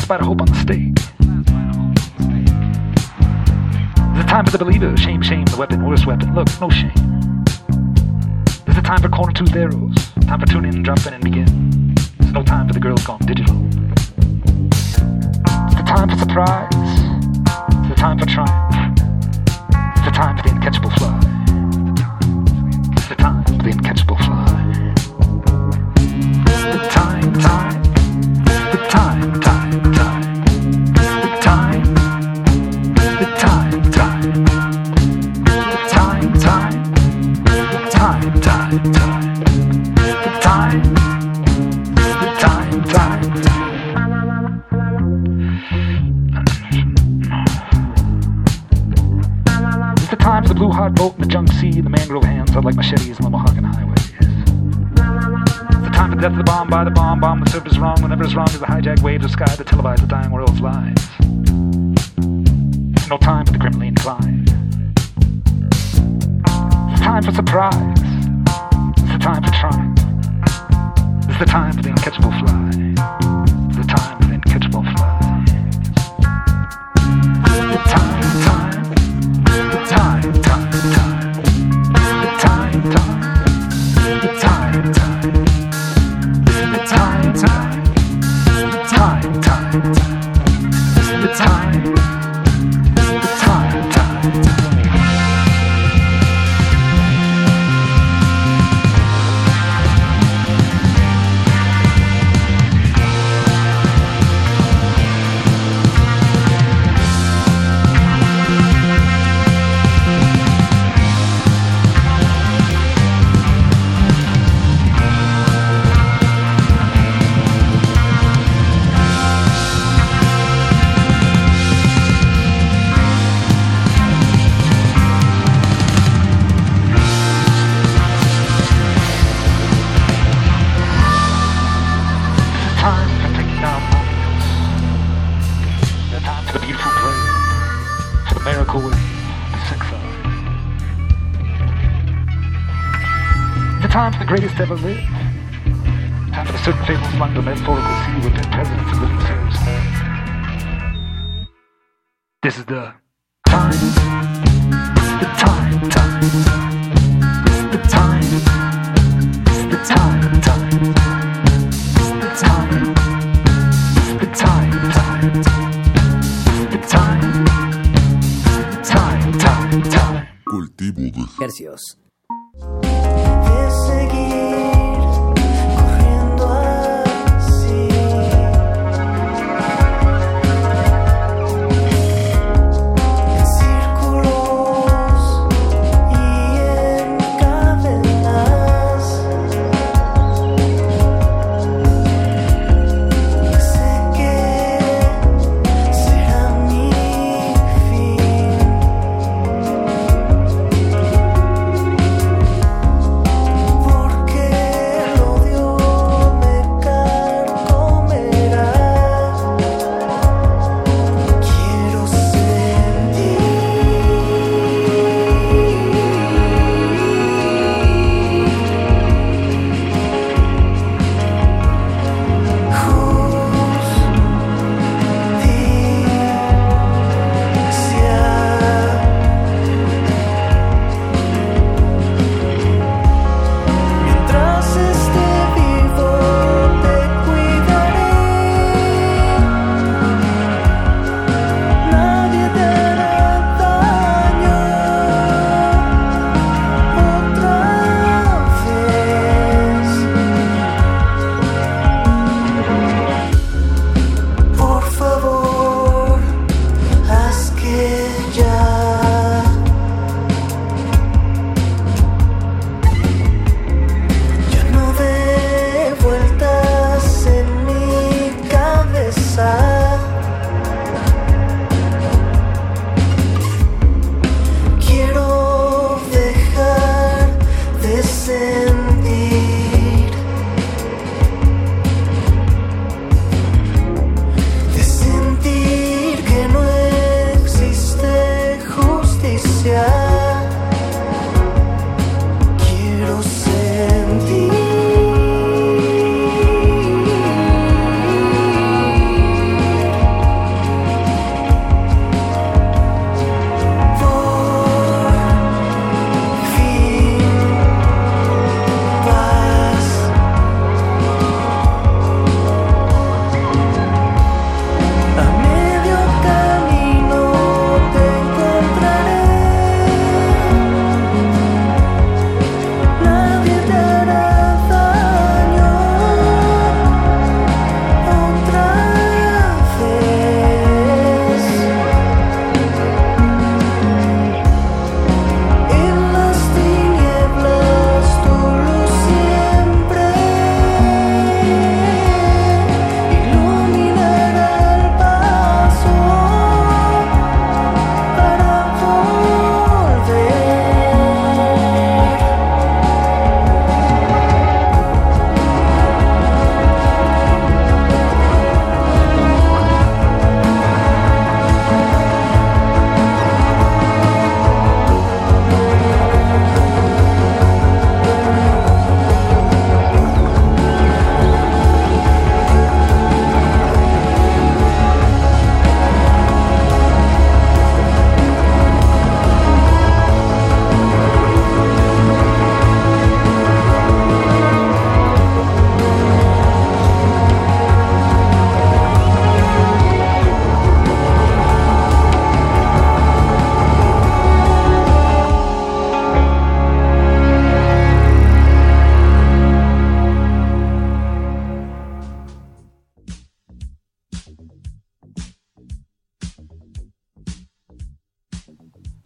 by 0.07 0.17
the 0.17 0.25
hope 0.25 0.41
on 0.41 0.47
the 0.47 0.55
stake. 0.55 0.95
There's 4.13 4.25
a 4.25 4.27
time 4.27 4.45
for 4.45 4.51
the 4.51 4.63
believer. 4.63 4.95
Shame, 4.97 5.21
shame, 5.21 5.45
the 5.45 5.57
weapon, 5.57 5.83
worst 5.85 6.05
weapon. 6.05 6.35
Look, 6.35 6.47
no 6.61 6.69
shame. 6.69 6.93
There's 8.65 8.77
a 8.77 8.81
time 8.81 9.01
for 9.01 9.09
corner 9.09 9.31
tooth 9.33 9.55
arrows. 9.55 9.95
Time 10.27 10.39
for 10.39 10.45
tuning, 10.45 10.83
dropping, 10.83 11.13
and 11.13 11.23
begin. 11.23 11.95
There's 12.19 12.33
no 12.33 12.43
time 12.43 12.67
for 12.67 12.73
the 12.73 12.79
girls 12.79 13.03
gone 13.03 13.19
digital. 13.25 13.55
It's 14.71 15.75
the 15.75 15.83
time 15.87 16.09
for 16.09 16.17
surprise. 16.17 16.69
It's 16.71 17.89
the 17.89 17.95
time 17.95 18.19
for 18.19 18.25
triumph. 18.25 18.99
It's 19.95 20.05
the 20.05 20.11
time 20.11 20.37
for 20.37 20.43
the 20.43 20.49
uncatchable 20.49 20.93
fly. 20.99 21.17
It's 22.93 23.07
the 23.07 23.15
time 23.15 23.43
for 23.45 23.53
the 23.53 23.71
uncatchable 23.71 24.17
fly. 24.23 24.34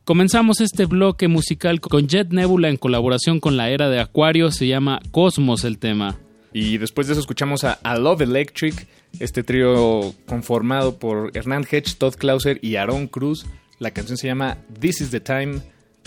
Comenzamos 0.10 0.60
este 0.60 0.88
bloque 0.88 1.28
musical 1.28 1.80
con 1.80 2.08
Jet 2.08 2.32
Nebula 2.32 2.68
en 2.68 2.78
colaboración 2.78 3.40
con 3.40 3.58
la 3.58 3.70
era 3.70 3.90
de 3.90 4.00
Acuario, 4.00 4.50
se 4.50 4.66
llama 4.66 5.00
Cosmos 5.12 5.64
el 5.66 5.78
tema. 5.78 6.18
Y 6.52 6.80
después 6.80 7.06
de 7.06 7.14
eso 7.14 7.20
escuchamos 7.20 7.64
a, 7.64 7.74
a 7.74 7.96
Love 7.96 8.22
Electric, 8.22 8.88
este 9.20 9.44
trío 9.44 10.16
conformado 10.26 10.98
por 10.98 11.30
Hernán 11.38 11.64
Hedge, 11.70 11.94
Todd 12.00 12.16
Clauser 12.16 12.58
y 12.64 12.78
Aaron 12.78 13.06
Cruz. 13.06 13.46
La 13.78 13.92
canción 13.92 14.18
se 14.18 14.26
llama 14.26 14.58
This 14.80 15.02
is 15.02 15.12
the 15.12 15.20
Time 15.20 15.62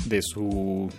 de 0.07 0.21
su 0.21 0.91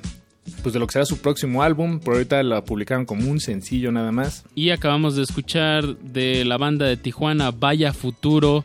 pues 0.62 0.72
de 0.72 0.80
lo 0.80 0.88
que 0.88 0.94
será 0.94 1.04
su 1.04 1.18
próximo 1.18 1.62
álbum. 1.62 2.00
Por 2.00 2.14
ahorita 2.14 2.42
la 2.42 2.64
publicaron 2.64 3.06
como 3.06 3.30
un 3.30 3.42
sencillo 3.42 3.92
nada 3.92 4.14
más. 4.14 4.46
Y 4.56 4.70
acabamos 4.70 5.18
de 5.18 5.24
escuchar 5.24 5.98
de 5.98 6.46
la 6.46 6.58
banda 6.58 6.86
de 6.86 6.96
Tijuana 6.96 7.52
Vaya 7.52 7.92
Futuro, 7.92 8.64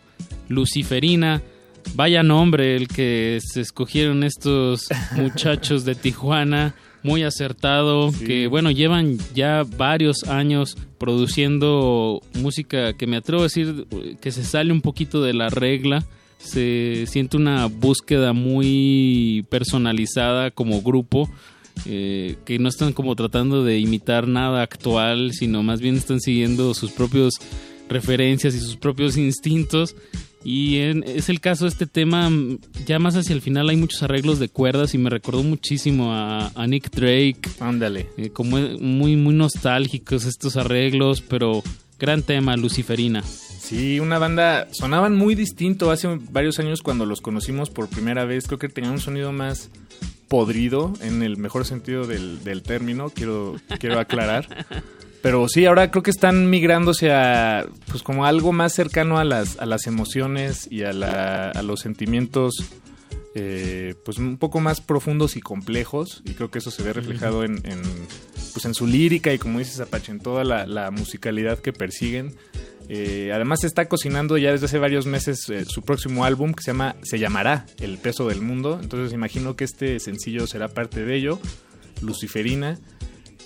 Luciferina. 0.49 1.43
Vaya 1.95 2.23
nombre 2.23 2.77
el 2.77 2.89
que 2.89 3.39
se 3.43 3.61
escogieron 3.61 4.25
estos 4.25 4.89
muchachos 5.17 5.85
de 5.85 5.95
Tijuana. 5.95 6.75
Muy 7.05 7.23
acertado, 7.23 8.11
que 8.27 8.49
bueno, 8.49 8.73
llevan 8.73 9.19
ya 9.33 9.65
varios 9.77 10.25
años 10.25 10.77
produciendo 10.99 12.21
música 12.35 12.93
que 12.95 13.07
me 13.07 13.17
atrevo 13.17 13.43
a 13.43 13.45
decir 13.45 13.87
que 14.21 14.33
se 14.33 14.43
sale 14.43 14.73
un 14.73 14.81
poquito 14.81 15.23
de 15.23 15.33
la 15.33 15.49
regla 15.49 16.05
se 16.39 17.05
siente 17.07 17.37
una 17.37 17.67
búsqueda 17.67 18.33
muy 18.33 19.45
personalizada 19.51 20.51
como 20.51 20.81
grupo. 20.81 21.29
Eh, 21.87 22.35
que 22.45 22.59
no 22.59 22.69
están 22.69 22.93
como 22.93 23.15
tratando 23.15 23.63
de 23.63 23.79
imitar 23.79 24.27
nada 24.27 24.63
actual, 24.63 25.33
sino 25.33 25.63
más 25.63 25.81
bien 25.81 25.95
están 25.95 26.21
siguiendo 26.21 26.75
sus 26.75 26.91
propios 26.91 27.35
referencias 27.89 28.57
y 28.57 28.59
sus 28.59 28.77
propios 28.77 29.17
instintos. 29.17 29.95
Y 30.45 30.79
es 30.79 31.29
el 31.29 31.41
caso 31.41 31.65
de 31.65 31.71
este 31.71 31.87
tema, 31.87 32.31
ya 32.87 32.99
más 32.99 33.17
hacia 33.17 33.35
el 33.35 33.43
final 33.43 33.69
hay 33.69 33.77
muchos 33.77 34.03
arreglos 34.03 34.39
de 34.39 34.49
cuerdas 34.49 34.95
y 34.95 34.99
me 34.99 35.11
recordó 35.11 35.43
muchísimo 35.43 36.13
a, 36.13 36.67
Nick 36.67 36.91
Drake. 36.91 37.41
Ándale. 37.61 38.09
Eh, 38.17 38.31
como 38.31 38.57
muy, 38.57 39.17
muy 39.17 39.35
nostálgicos 39.35 40.25
estos 40.25 40.57
arreglos, 40.57 41.21
pero 41.23 41.63
gran 41.99 42.23
tema, 42.23 42.57
Luciferina. 42.57 43.23
Sí, 43.23 44.01
una 44.01 44.19
banda, 44.19 44.69
sonaban 44.73 45.17
muy 45.17 45.35
distinto 45.35 45.91
hace 45.91 46.09
varios 46.31 46.59
años 46.59 46.83
cuando 46.83 47.05
los 47.05 47.21
conocimos 47.21 47.69
por 47.69 47.89
primera 47.89 48.25
vez, 48.25 48.47
creo 48.47 48.59
que 48.59 48.69
tenían 48.69 48.95
un 48.95 49.01
sonido 49.01 49.33
más 49.33 49.71
podrido 50.29 50.93
en 51.01 51.23
el 51.23 51.37
mejor 51.37 51.65
sentido 51.65 52.07
del, 52.07 52.45
del 52.45 52.63
término, 52.63 53.11
quiero, 53.11 53.57
quiero 53.79 53.99
aclarar. 53.99 54.67
Pero 55.23 55.49
sí, 55.49 55.67
ahora 55.67 55.91
creo 55.91 56.03
que 56.03 56.11
están 56.11 56.49
migrándose 56.49 57.13
a, 57.13 57.67
pues 57.91 58.03
como 58.03 58.25
algo 58.25 58.53
más 58.53 58.73
cercano 58.73 59.19
a 59.19 59.25
las, 59.25 59.59
a 59.59 59.67
las 59.67 59.87
emociones 59.87 60.69
y 60.71 60.85
a, 60.85 60.93
la, 60.93 61.51
a 61.51 61.63
los 61.63 61.81
sentimientos, 61.81 62.55
eh, 63.35 63.95
pues 64.05 64.19
un 64.19 64.39
poco 64.39 64.61
más 64.61 64.81
profundos 64.81 65.37
y 65.37 65.41
complejos. 65.41 66.23
Y 66.25 66.35
creo 66.35 66.51
que 66.51 66.59
eso 66.59 66.71
se 66.71 66.83
ve 66.83 66.93
reflejado 66.93 67.43
en, 67.45 67.61
en 67.65 67.83
pues 68.53 68.65
en 68.65 68.75
su 68.75 68.87
lírica 68.87 69.33
y 69.33 69.39
como 69.39 69.59
dices 69.61 69.79
Apache, 69.81 70.11
en 70.11 70.19
toda 70.19 70.43
la, 70.43 70.91
musicalidad 70.91 71.59
que 71.59 71.73
persiguen. 71.73 72.35
Eh, 72.89 73.31
además 73.35 73.65
está 73.65 73.87
cocinando 73.87 74.39
ya 74.39 74.51
desde 74.51 74.67
hace 74.67 74.79
varios 74.79 75.05
meses 75.07 75.49
eh, 75.51 75.67
su 75.67 75.83
próximo 75.83 76.25
álbum 76.25 76.55
que 76.55 76.63
se 76.63 76.71
llama 76.71 76.97
se 77.03 77.19
llamará 77.19 77.67
El 77.79 77.99
peso 77.99 78.27
del 78.29 78.41
mundo. 78.41 78.79
Entonces 78.83 79.13
imagino 79.13 79.57
que 79.57 79.65
este 79.65 80.01
sencillo 80.01 80.47
será 80.47 80.69
parte 80.69 81.05
de 81.05 81.15
ello. 81.15 81.39
Luciferina. 82.01 82.79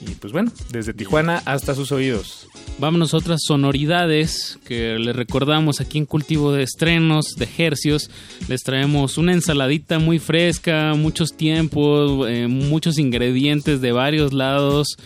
Y 0.07 0.15
pues 0.17 0.33
bueno, 0.33 0.53
desde 0.71 0.95
Tijuana 0.95 1.43
hasta 1.45 1.75
sus 1.75 1.93
oídos. 1.93 2.49
Vámonos 2.79 3.15
a 3.15 3.19
otras 3.19 3.41
sonoridades 3.47 4.59
que 4.67 4.99
les 4.99 5.15
recordamos 5.15 5.81
aquí 5.81 5.99
en 5.99 6.07
Cultivo 6.07 6.53
de 6.53 6.63
Estrenos, 6.63 7.37
de 7.37 7.49
Hercios. 7.59 8.11
Les 8.49 8.63
traemos 8.63 9.19
una 9.19 9.33
ensaladita 9.33 9.99
muy 9.99 10.19
fresca, 10.19 10.95
muchos 10.95 11.37
tiempos, 11.37 12.29
eh, 12.29 12.49
muchos 12.49 12.99
ingredientes 12.99 13.81
de 13.81 13.93
varios 13.93 14.33
lados. 14.33 14.97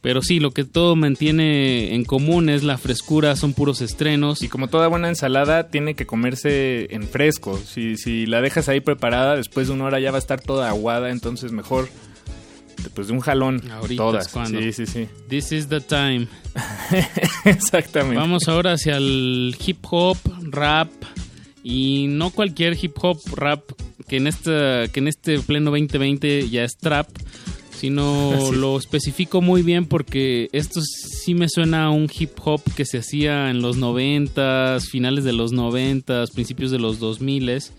Pero 0.00 0.22
sí, 0.22 0.38
lo 0.38 0.52
que 0.52 0.64
todo 0.64 0.94
mantiene 0.94 1.94
en 1.94 2.04
común 2.04 2.48
es 2.48 2.62
la 2.62 2.78
frescura, 2.78 3.34
son 3.34 3.52
puros 3.52 3.80
estrenos. 3.80 4.42
Y 4.42 4.48
como 4.48 4.68
toda 4.68 4.86
buena 4.86 5.08
ensalada, 5.08 5.68
tiene 5.68 5.94
que 5.94 6.06
comerse 6.06 6.94
en 6.94 7.02
fresco. 7.02 7.58
Si, 7.58 7.96
si 7.96 8.24
la 8.24 8.40
dejas 8.40 8.68
ahí 8.68 8.80
preparada, 8.80 9.34
después 9.34 9.66
de 9.66 9.74
una 9.74 9.84
hora 9.84 9.98
ya 9.98 10.12
va 10.12 10.18
a 10.18 10.20
estar 10.20 10.40
toda 10.40 10.68
aguada, 10.68 11.10
entonces 11.10 11.50
mejor 11.50 11.88
después 12.82 13.08
de 13.08 13.12
un 13.12 13.20
jalón. 13.20 13.62
Ahorita 13.70 14.02
todas. 14.02 14.28
cuando. 14.28 14.60
Sí, 14.60 14.72
sí, 14.72 14.86
sí. 14.86 15.08
This 15.28 15.52
is 15.52 15.68
the 15.68 15.80
time. 15.80 16.28
Exactamente. 17.44 18.16
Vamos 18.16 18.48
ahora 18.48 18.72
hacia 18.72 18.96
el 18.96 19.56
hip 19.64 19.84
hop, 19.90 20.16
rap 20.42 20.90
y 21.62 22.06
no 22.08 22.30
cualquier 22.30 22.76
hip 22.80 22.96
hop, 23.02 23.20
rap 23.34 23.62
que 24.08 24.16
en 24.16 24.26
esta 24.26 24.88
que 24.88 25.00
en 25.00 25.08
este 25.08 25.38
pleno 25.40 25.70
2020 25.70 26.48
ya 26.48 26.64
es 26.64 26.78
trap 26.78 27.08
sino 27.78 28.50
lo 28.52 28.78
especifico 28.78 29.40
muy 29.40 29.62
bien 29.62 29.86
porque 29.86 30.48
esto 30.52 30.80
sí 30.82 31.34
me 31.34 31.48
suena 31.48 31.84
a 31.84 31.90
un 31.90 32.10
hip 32.12 32.32
hop 32.42 32.62
que 32.74 32.84
se 32.84 32.98
hacía 32.98 33.50
en 33.50 33.62
los 33.62 33.76
noventas, 33.76 34.88
finales 34.88 35.24
de 35.24 35.32
los 35.32 35.52
noventas, 35.52 36.30
principios 36.30 36.70
de 36.70 36.78
los 36.78 36.98
dos 36.98 37.20
miles. 37.20 37.72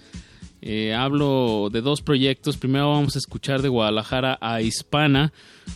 Eh, 0.61 0.93
hablo 0.93 1.69
de 1.71 1.81
dos 1.81 2.01
proyectos. 2.01 2.57
Primero 2.57 2.91
vamos 2.91 3.15
a 3.15 3.19
escuchar 3.19 3.61
de 3.61 3.69
Guadalajara 3.69 4.37
a 4.41 4.61
Hispana, 4.61 5.31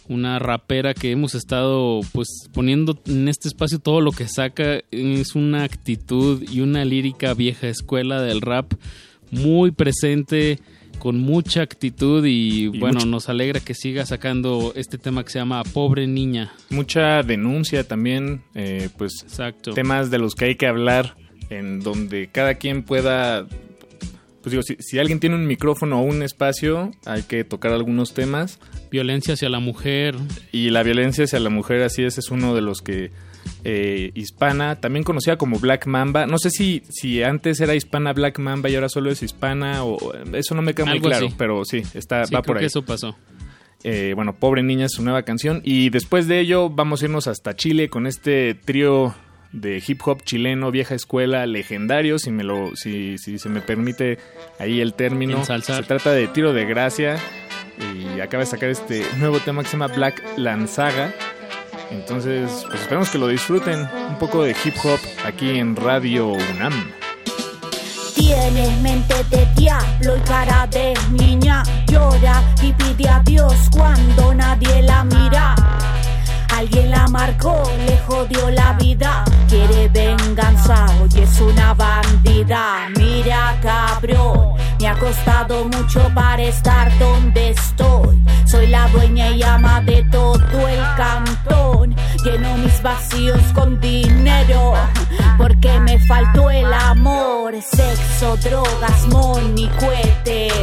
una 0.07 0.39
rapera 0.39 0.93
que 0.93 1.11
hemos 1.11 1.36
estado 1.36 2.01
pues 2.11 2.27
poniendo 2.53 2.99
en 3.05 3.27
este 3.27 3.47
espacio 3.47 3.79
todo 3.79 4.01
lo 4.01 4.11
que 4.11 4.27
saca. 4.27 4.81
Es 4.91 5.36
una 5.36 5.63
actitud 5.63 6.43
y 6.49 6.61
una 6.61 6.86
lírica 6.86 7.34
vieja 7.34 7.67
escuela 7.67 8.21
del 8.21 8.41
rap 8.41 8.73
muy 9.31 9.71
presente 9.71 10.59
con 10.99 11.19
mucha 11.19 11.61
actitud 11.61 12.23
y, 12.25 12.67
bueno, 12.67 13.05
nos 13.05 13.27
alegra 13.27 13.59
que 13.59 13.73
siga 13.73 14.05
sacando 14.05 14.71
este 14.75 14.97
tema 14.97 15.23
que 15.25 15.31
se 15.31 15.39
llama 15.39 15.61
Pobre 15.65 16.07
Niña. 16.07 16.53
Mucha 16.69 17.23
denuncia 17.23 17.86
también, 17.86 18.43
eh, 18.55 18.89
pues 18.97 19.21
Exacto. 19.23 19.73
temas 19.73 20.11
de 20.11 20.19
los 20.19 20.34
que 20.34 20.45
hay 20.45 20.55
que 20.55 20.65
hablar, 20.65 21.15
en 21.49 21.81
donde 21.81 22.29
cada 22.31 22.55
quien 22.55 22.84
pueda, 22.84 23.45
pues 24.44 24.52
digo, 24.52 24.62
si, 24.62 24.76
si 24.80 25.00
alguien 25.00 25.20
tiene 25.20 25.36
un 25.36 25.48
micrófono 25.48 26.02
o 26.02 26.04
un 26.04 26.22
espacio, 26.22 26.91
hay 27.06 27.24
que 27.24 27.44
tocar 27.44 27.72
algunos 27.72 28.14
temas. 28.14 28.60
Violencia 28.91 29.34
hacia 29.34 29.50
la 29.50 29.60
mujer. 29.60 30.16
Y 30.52 30.70
la 30.70 30.84
violencia 30.84 31.24
hacia 31.24 31.39
la 31.39 31.50
mujer, 31.50 31.82
así 31.82 32.04
es, 32.04 32.18
es 32.20 32.30
uno 32.30 32.54
de 32.54 32.62
los 32.62 32.82
que 32.82 33.10
eh, 33.64 34.12
hispana, 34.14 34.76
también 34.80 35.04
conocida 35.04 35.38
como 35.38 35.60
Black 35.60 35.88
Mamba. 35.88 36.28
No 36.28 36.38
sé 36.38 36.50
si, 36.50 36.84
si 36.89 37.24
antes 37.24 37.60
era 37.62 37.74
hispana 37.74 38.14
Black 38.14 38.38
Mamba 38.39 38.70
y 38.70 38.76
ahora 38.76 38.89
solo 38.89 39.10
es 39.10 39.24
hispana 39.24 39.84
o 39.86 39.98
eso 40.34 40.54
no 40.56 40.62
me 40.62 40.74
queda 40.74 40.86
muy 40.88 40.96
Algo 40.96 41.08
claro, 41.08 41.28
así. 41.28 41.36
pero 41.38 41.66
sí, 41.66 41.82
está, 41.94 42.26
Sí, 42.26 42.36
va 42.36 42.41
creo 42.41 42.48
por 42.54 42.58
que 42.58 42.64
ahí. 42.64 42.68
eso 42.68 42.84
pasó. 42.84 43.16
Eh, 43.86 44.14
bueno, 44.16 44.34
Pobre 44.36 44.64
Niña 44.64 44.86
es 44.86 44.94
su 44.94 45.04
nueva 45.04 45.24
canción 45.24 45.62
y 45.66 45.89
después 45.89 46.28
de 46.28 46.39
ello 46.39 46.70
vamos 46.70 47.02
a 47.02 47.06
irnos 47.06 47.28
hasta 47.28 47.56
Chile 47.56 47.89
con 47.89 48.08
este 48.08 48.54
trío 48.56 49.14
de 49.54 49.82
hip 49.86 50.01
hop 50.04 50.24
chileno, 50.24 50.72
vieja 50.72 50.95
escuela, 50.95 51.45
legendario, 51.45 52.20
si 52.20 52.32
me 52.32 52.43
lo, 52.43 52.76
si, 52.76 53.18
si 53.18 53.39
se 53.39 53.49
me 53.49 53.62
permite 53.62 54.18
ahí 54.60 54.82
el 54.82 54.93
término. 54.93 55.38
Ensalzar. 55.38 55.78
Se 55.78 55.84
trata 55.84 56.12
de 56.12 56.28
Tiro 56.28 56.54
de 56.54 56.66
Gracia 56.66 57.18
y 57.80 58.20
acaba 58.20 58.43
de 58.43 58.49
sacar 58.49 58.70
este 58.70 59.06
nuevo 59.18 59.39
tema 59.39 59.62
que 59.62 59.70
se 59.70 59.78
llama 59.78 59.88
Black 59.88 60.22
Lanzaga. 60.38 61.14
Entonces, 61.91 62.66
pues 62.68 62.82
esperamos 62.82 63.10
que 63.12 63.20
lo 63.20 63.28
disfruten 63.28 63.88
un 64.10 64.18
poco 64.18 64.43
de 64.43 64.56
hip 64.66 64.76
hop 64.84 64.99
aquí 65.26 65.58
en 65.58 65.76
Radio 65.76 66.28
UNAM. 66.28 66.91
Tienes 68.16 68.82
mente 68.82 69.16
de 69.30 69.45
diablo 69.56 70.18
y 70.18 70.22
cara 70.22 70.68
de 70.68 70.93
niña. 71.12 71.62
Llora 71.88 72.41
y 72.64 72.74
pide 72.74 73.08
a 73.08 73.20
Dios 73.20 73.54
cuando 73.72 74.34
nadie 74.34 74.82
la 74.82 75.04
mira. 75.04 75.56
Alguien 76.58 76.91
la 76.91 77.08
marcó, 77.08 77.64
le 77.86 77.97
jodió 78.08 78.49
la 78.51 78.74
vida. 78.74 79.26
Quiere 79.49 79.89
venganza, 79.89 80.86
hoy 81.01 81.10
es 81.22 81.41
una 81.41 81.74
bandida. 81.74 82.89
Mira, 82.95 83.58
cabrón, 83.62 84.54
me 84.80 84.88
ha 84.88 84.93
costado 84.97 85.66
mucho 85.66 86.10
para 86.14 86.43
estar 86.43 86.95
donde 86.99 87.49
estoy. 87.49 88.24
Soy 88.45 88.68
la 88.68 88.88
dueña 88.89 89.32
y 89.32 89.41
ama 89.41 89.82
de 89.82 90.04
todo 90.12 90.68
el 90.68 90.80
cantón. 90.95 91.95
Lleno 92.24 92.58
mis 92.58 92.82
vacíos 92.84 93.41
con 93.56 93.80
dinero, 93.80 94.74
porque 95.38 95.80
me 95.80 95.97
faltó 96.06 96.51
el 96.51 96.72
amor. 96.72 97.56
Sexo, 97.62 98.38
drogas, 98.38 99.08
money, 99.08 99.70
cohetes. 99.80 100.54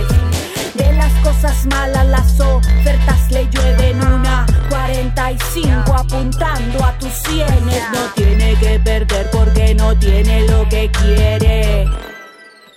De 0.75 0.93
las 0.93 1.13
cosas 1.25 1.67
malas 1.67 2.07
las 2.07 2.41
ofertas 2.41 3.31
le 3.31 3.49
llueven 3.51 4.05
una 4.05 4.47
45 4.69 5.93
apuntando 5.93 6.85
a 6.85 6.97
tus 6.99 7.13
sienes. 7.13 7.83
No 7.93 8.13
tiene 8.15 8.55
que 8.59 8.79
perder 8.79 9.31
porque 9.31 9.75
no 9.75 9.99
tiene 9.99 10.47
lo 10.49 10.69
que 10.69 10.91
quiere. 10.91 11.89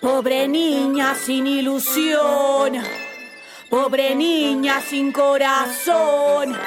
Pobre 0.01 0.47
niña 0.47 1.15
sin 1.15 1.47
ilusión. 1.47 2.73
Pobre 3.69 4.15
niña 4.15 4.81
sin 4.81 5.11
corazón. 5.11 6.57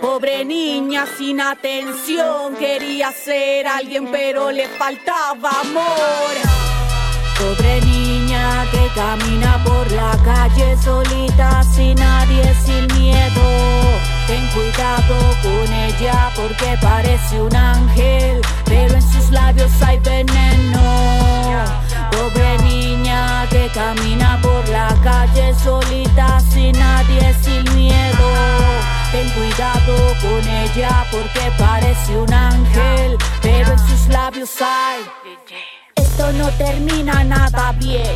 Pobre 0.00 0.44
niña 0.44 1.06
sin 1.16 1.40
atención. 1.40 2.56
Quería 2.56 3.12
ser 3.12 3.66
alguien 3.66 4.08
pero 4.10 4.50
le 4.50 4.68
faltaba 4.68 5.50
amor. 5.62 6.34
Pobre 7.38 7.80
niña 7.80 8.09
niña 8.40 8.66
que 8.70 8.88
camina 8.94 9.62
por 9.64 9.90
la 9.92 10.16
calle 10.24 10.76
solita, 10.76 11.62
sin 11.62 11.94
nadie, 11.96 12.54
sin 12.64 12.86
miedo. 12.98 13.42
Ten 14.26 14.46
cuidado 14.48 15.16
con 15.42 15.72
ella 15.72 16.30
porque 16.34 16.78
parece 16.80 17.40
un 17.40 17.54
ángel, 17.54 18.40
pero 18.64 18.94
en 18.94 19.02
sus 19.02 19.30
labios 19.30 19.70
hay 19.82 19.98
veneno. 19.98 20.82
Pobre 22.10 22.58
niña 22.58 23.46
que 23.50 23.68
camina 23.74 24.38
por 24.42 24.68
la 24.68 24.94
calle 25.02 25.54
solita, 25.54 26.40
sin 26.40 26.72
nadie, 26.72 27.34
sin 27.42 27.64
miedo. 27.74 28.28
Ten 29.12 29.28
cuidado 29.30 29.96
con 30.22 30.48
ella 30.48 31.04
porque 31.10 31.52
parece 31.58 32.16
un 32.16 32.32
ángel, 32.32 33.18
pero 33.42 33.72
en 33.72 33.78
sus 33.78 34.06
labios 34.08 34.50
hay 34.60 35.00
esto 36.20 36.32
no 36.32 36.50
termina 36.50 37.24
nada 37.24 37.72
bien. 37.78 38.14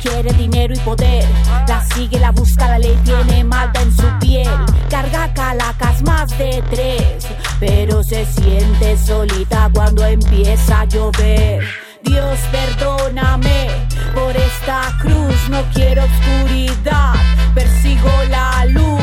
Quiere 0.00 0.32
dinero 0.32 0.74
y 0.74 0.78
poder. 0.78 1.24
La 1.68 1.84
sigue, 1.94 2.18
la 2.18 2.30
busca, 2.30 2.66
la 2.66 2.78
ley 2.78 2.98
tiene 3.04 3.44
malta 3.44 3.82
en 3.82 3.94
su 3.94 4.06
piel. 4.20 4.48
Carga 4.88 5.32
calacas 5.34 6.02
más 6.02 6.36
de 6.38 6.62
tres. 6.70 7.26
Pero 7.60 8.02
se 8.02 8.24
siente 8.24 8.96
solita 8.96 9.70
cuando 9.72 10.04
empieza 10.04 10.80
a 10.80 10.84
llover. 10.86 11.62
Dios 12.02 12.38
perdóname 12.50 13.68
por 14.14 14.34
esta 14.34 14.96
cruz. 15.00 15.36
No 15.50 15.62
quiero 15.74 16.04
oscuridad. 16.04 17.14
Persigo 17.54 18.10
la 18.30 18.64
luz. 18.66 19.02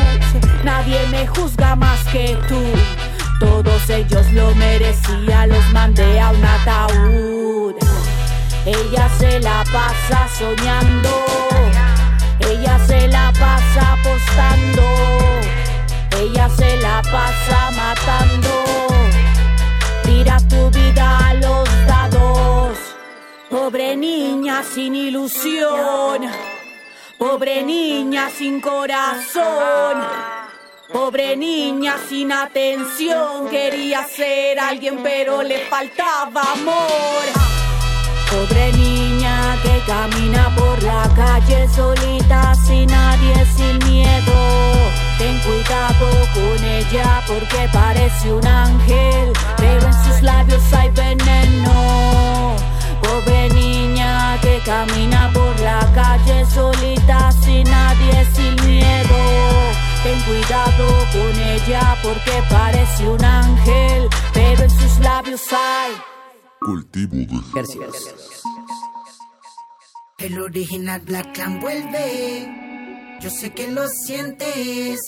Nadie 0.64 0.98
me 1.10 1.26
juzga 1.28 1.76
más 1.76 2.02
que 2.12 2.36
tú. 2.48 2.60
Todos 3.38 3.88
ellos 3.88 4.30
lo 4.32 4.54
merecía, 4.56 5.46
los 5.46 5.72
mandé 5.72 6.20
a 6.20 6.30
un 6.30 6.44
ataúd. 6.44 7.89
Ella 8.66 9.08
se 9.18 9.40
la 9.40 9.64
pasa 9.72 10.28
soñando, 10.38 11.08
ella 12.40 12.78
se 12.86 13.08
la 13.08 13.32
pasa 13.32 13.92
apostando, 13.94 14.82
ella 16.20 16.48
se 16.50 16.76
la 16.76 17.00
pasa 17.00 17.70
matando. 17.70 18.64
Tira 20.04 20.36
tu 20.46 20.70
vida 20.70 21.30
a 21.30 21.34
los 21.34 21.68
dados, 21.86 22.78
pobre 23.48 23.96
niña 23.96 24.62
sin 24.62 24.94
ilusión, 24.94 26.30
pobre 27.18 27.62
niña 27.62 28.28
sin 28.28 28.60
corazón. 28.60 30.04
Pobre 30.92 31.36
niña 31.36 31.94
sin 32.08 32.32
atención, 32.32 33.48
quería 33.48 34.02
ser 34.08 34.58
alguien 34.58 35.00
pero 35.04 35.40
le 35.40 35.60
faltaba 35.66 36.42
amor. 36.52 37.69
Pobre 38.30 38.70
niña 38.72 39.56
que 39.60 39.82
camina 39.86 40.54
por 40.54 40.80
la 40.84 41.02
calle 41.16 41.68
solita, 41.68 42.54
sin 42.54 42.86
nadie, 42.86 43.34
sin 43.56 43.76
miedo. 43.90 44.38
Ten 45.18 45.36
cuidado 45.40 46.06
con 46.32 46.64
ella 46.64 47.22
porque 47.26 47.68
parece 47.72 48.32
un 48.32 48.46
ángel, 48.46 49.32
pero 49.56 49.84
en 49.84 50.04
sus 50.04 50.22
labios 50.22 50.62
hay 50.72 50.90
veneno. 50.90 52.54
Pobre 53.02 53.48
niña 53.50 54.38
que 54.40 54.60
camina 54.64 55.28
por 55.34 55.58
la 55.58 55.80
calle 55.92 56.46
solita, 56.46 57.32
sin 57.32 57.64
nadie, 57.64 58.24
sin 58.32 58.54
miedo. 58.64 59.18
Ten 60.04 60.20
cuidado 60.20 60.86
con 61.12 61.42
ella 61.42 61.96
porque 62.00 62.44
parece 62.48 63.08
un 63.08 63.24
ángel, 63.24 64.08
pero 64.32 64.62
en 64.62 64.70
sus 64.70 65.00
labios 65.00 65.42
hay 65.52 66.19
Cultivo 66.62 67.16
de 67.16 67.40
Gracias. 67.54 68.42
El 70.18 70.38
original 70.42 71.00
Black 71.00 71.32
Clan 71.32 71.58
vuelve. 71.58 73.18
Yo 73.22 73.30
sé 73.30 73.50
que 73.54 73.68
lo 73.68 73.88
sientes. 73.88 75.00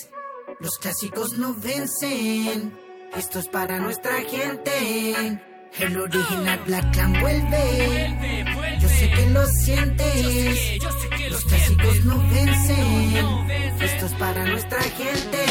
Los 0.61 0.79
clásicos 0.79 1.37
no 1.37 1.55
vencen. 1.55 2.73
Esto 3.15 3.39
es 3.41 3.49
para 3.49 3.79
nuestra 3.81 4.23
gente. 4.23 5.39
El 5.79 6.01
original 6.01 6.59
Black 6.67 6.91
Clan 6.95 7.21
vuelve. 7.21 8.79
Yo 8.81 8.89
sé 8.89 9.11
que 9.11 9.27
lo 9.29 9.47
sientes. 9.47 10.83
Los 11.29 11.45
clásicos 11.45 12.05
no 12.07 12.19
vencen. 12.31 13.53
Esto 13.79 14.07
es 14.07 14.15
para 14.15 14.47
nuestra 14.47 14.81
gente. 14.81 15.45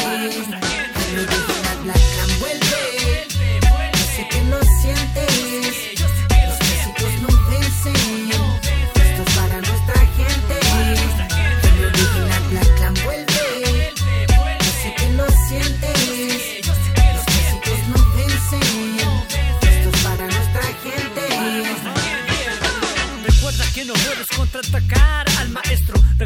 El 1.12 1.18
original 1.20 1.78
Black 1.84 2.02
Clan 2.14 2.40
vuelve. 2.40 3.28
Yo 3.92 4.04
sé 4.16 4.28
que 4.28 4.44
lo 4.50 4.60
sientes. 4.80 5.71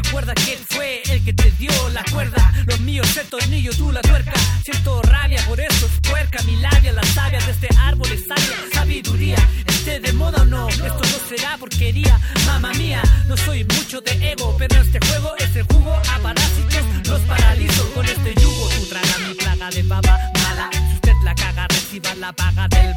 Recuerda 0.03 0.35
que 0.35 0.59
fue 0.69 1.01
el 1.09 1.25
que 1.25 1.33
te 1.33 1.49
dio 1.57 1.71
la 1.89 2.03
cuerda. 2.11 2.53
Los 2.67 2.79
míos 2.81 3.17
el 3.17 3.25
tornillo, 3.25 3.71
tú 3.75 3.91
la 3.91 4.01
tuerca. 4.01 4.31
Siento 4.63 5.01
rabia, 5.01 5.43
por 5.47 5.59
eso 5.59 5.87
es 5.87 6.07
puerca 6.07 6.37
mi 6.43 6.55
labia. 6.57 6.91
La 6.93 7.01
savia 7.01 7.39
de 7.39 7.51
este 7.51 7.67
árbol 7.79 8.07
es 8.11 8.23
sabia, 8.27 8.57
sabiduría. 8.71 9.37
Esté 9.65 9.99
de 9.99 10.13
moda 10.13 10.43
o 10.43 10.45
no, 10.45 10.69
esto 10.69 11.01
no 11.01 11.27
será 11.27 11.57
porquería. 11.57 12.19
Mamá 12.45 12.73
mía, 12.73 13.01
no 13.27 13.35
soy 13.37 13.63
mucho 13.63 13.99
de 14.01 14.33
ego, 14.33 14.55
pero 14.59 14.79
este 14.79 14.99
juego 15.07 15.35
es 15.39 15.55
el 15.55 15.63
jugo 15.63 15.91
a 15.91 16.19
parásitos. 16.19 17.07
Los 17.07 17.21
paralizo 17.21 17.91
con 17.95 18.05
este 18.05 18.35
yugo. 18.35 18.69
Tú 18.69 18.85
traga 18.89 19.27
mi 19.27 19.33
plaga 19.33 19.69
de 19.71 19.81
baba 19.81 20.19
mala. 20.43 20.69
Si 20.73 20.93
usted 20.93 21.15
la 21.23 21.33
caga, 21.33 21.67
reciba 21.69 22.13
la 22.13 22.31
paga 22.33 22.67
del 22.67 22.93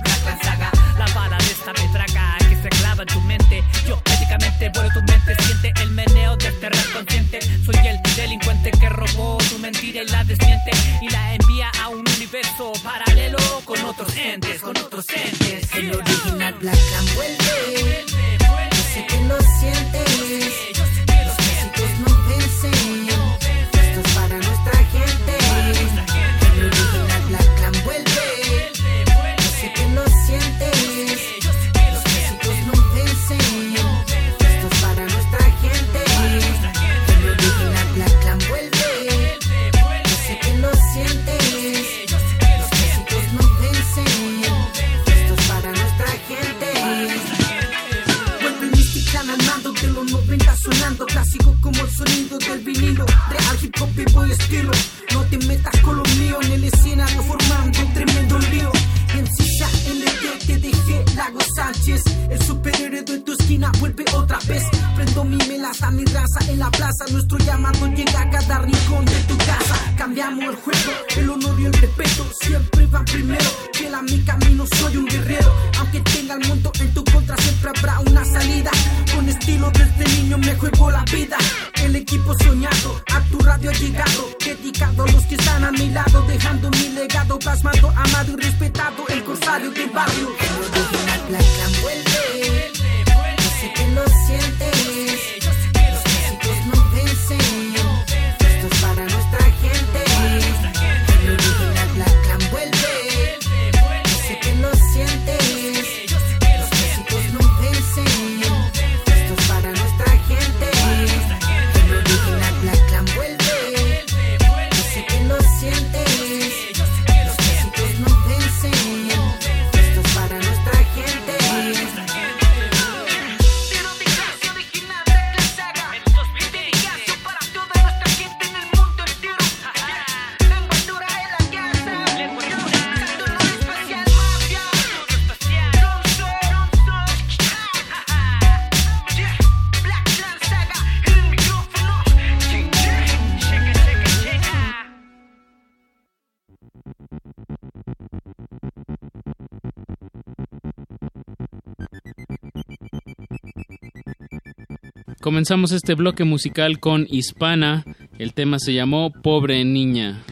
Comenzamos 155.21 155.73
este 155.73 155.95
bloque 155.95 156.25
musical 156.25 156.81
con 156.81 157.07
Hispana. 157.07 157.85
El 158.19 158.33
tema 158.33 158.59
se 158.59 158.73
llamó 158.73 159.13
Pobre 159.13 159.63
Niña. 159.67 160.23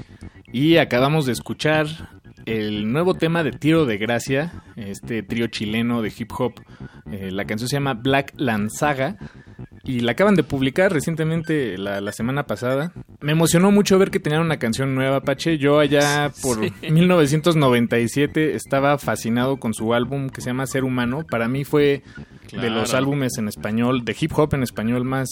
Y 0.51 0.79
acabamos 0.79 1.27
de 1.27 1.33
escuchar 1.33 1.87
el 2.47 2.91
nuevo 2.91 3.13
tema 3.13 3.45
de 3.45 3.53
Tiro 3.53 3.85
de 3.85 3.99
Gracia, 3.99 4.63
este 4.77 5.23
trío 5.23 5.49
chileno 5.49 6.01
de 6.01 6.11
hip 6.17 6.33
hop. 6.39 6.55
Eh, 7.13 7.31
la 7.31 7.45
canción 7.45 7.69
se 7.69 7.77
llama 7.77 7.93
Black 7.93 8.33
Lanzaga 8.39 9.19
y 9.85 10.01
la 10.01 10.13
acaban 10.13 10.35
de 10.37 10.43
publicar 10.43 10.91
recientemente 10.91 11.77
la, 11.77 12.13
semana 12.13 12.47
pasada. 12.47 12.93
Me 13.21 13.33
emocionó 13.33 13.71
mucho 13.71 13.99
ver 13.99 14.11
que 14.11 14.21
tenían 14.21 14.41
una 14.41 14.59
canción 14.59 14.95
nueva, 14.95 15.21
Pache. 15.21 15.59
Yo 15.59 15.81
allá 15.81 16.33
por 16.43 16.61
1997 16.61 18.55
estaba 18.55 18.97
fascinado 18.97 19.59
con 19.59 19.75
su 19.75 19.93
álbum 19.93 20.31
que 20.31 20.41
se 20.41 20.49
llama 20.49 20.67
Ser 20.67 20.85
Humano. 20.85 21.27
Para 21.31 21.47
mí 21.47 21.65
fue 21.65 22.03
de 22.53 22.71
los 22.71 22.95
álbumes 22.95 23.39
en 23.39 23.49
español, 23.49 24.05
de 24.05 24.17
hip 24.19 24.33
hop 24.37 24.55
en 24.55 24.63
español 24.63 25.05
más... 25.05 25.29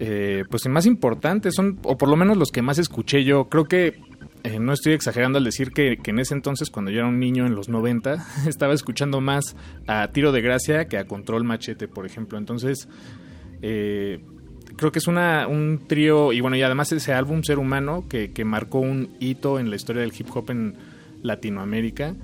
Eh, 0.00 0.44
pues 0.50 0.66
más 0.66 0.86
importantes, 0.86 1.54
son, 1.54 1.78
o 1.84 1.96
por 1.96 2.08
lo 2.08 2.16
menos 2.16 2.36
los 2.36 2.50
que 2.50 2.62
más 2.62 2.78
escuché 2.78 3.22
yo. 3.24 3.48
Creo 3.48 3.64
que 3.64 4.00
eh, 4.44 4.58
no 4.58 4.74
estoy 4.74 4.92
exagerando 4.92 5.38
al 5.38 5.44
decir 5.44 5.70
que, 5.72 5.98
en 6.04 6.18
ese 6.18 6.34
entonces, 6.34 6.68
cuando 6.68 6.90
yo 6.90 6.98
era 6.98 7.08
un 7.08 7.18
niño 7.18 7.46
en 7.46 7.54
los 7.54 7.70
90, 7.70 8.26
estaba 8.46 8.74
escuchando 8.74 9.22
más 9.22 9.56
a 9.86 10.08
Tiro 10.08 10.32
de 10.32 10.42
Gracia 10.42 10.86
que 10.86 10.98
a 10.98 11.06
Control 11.06 11.44
Machete, 11.44 11.88
por 11.88 12.04
ejemplo. 12.04 12.36
Entonces, 12.36 12.86
eh, 13.62 14.20
creo 14.76 14.92
que 14.92 14.98
es 14.98 15.06
una, 15.06 15.48
un 15.48 15.86
trío, 15.86 16.34
y 16.34 16.42
bueno, 16.42 16.56
y 16.58 16.62
además 16.62 16.92
ese 16.92 17.14
álbum 17.14 17.42
Ser 17.42 17.58
Humano, 17.58 18.04
que, 18.06 18.44
marcó 18.44 18.80
un 18.80 19.16
hito 19.18 19.58
en 19.58 19.70
la 19.70 19.76
historia 19.76 20.02
del 20.02 20.12
hip 20.16 20.28
hop 20.34 20.50
en 20.50 20.74
Latinoamérica. 21.22 22.14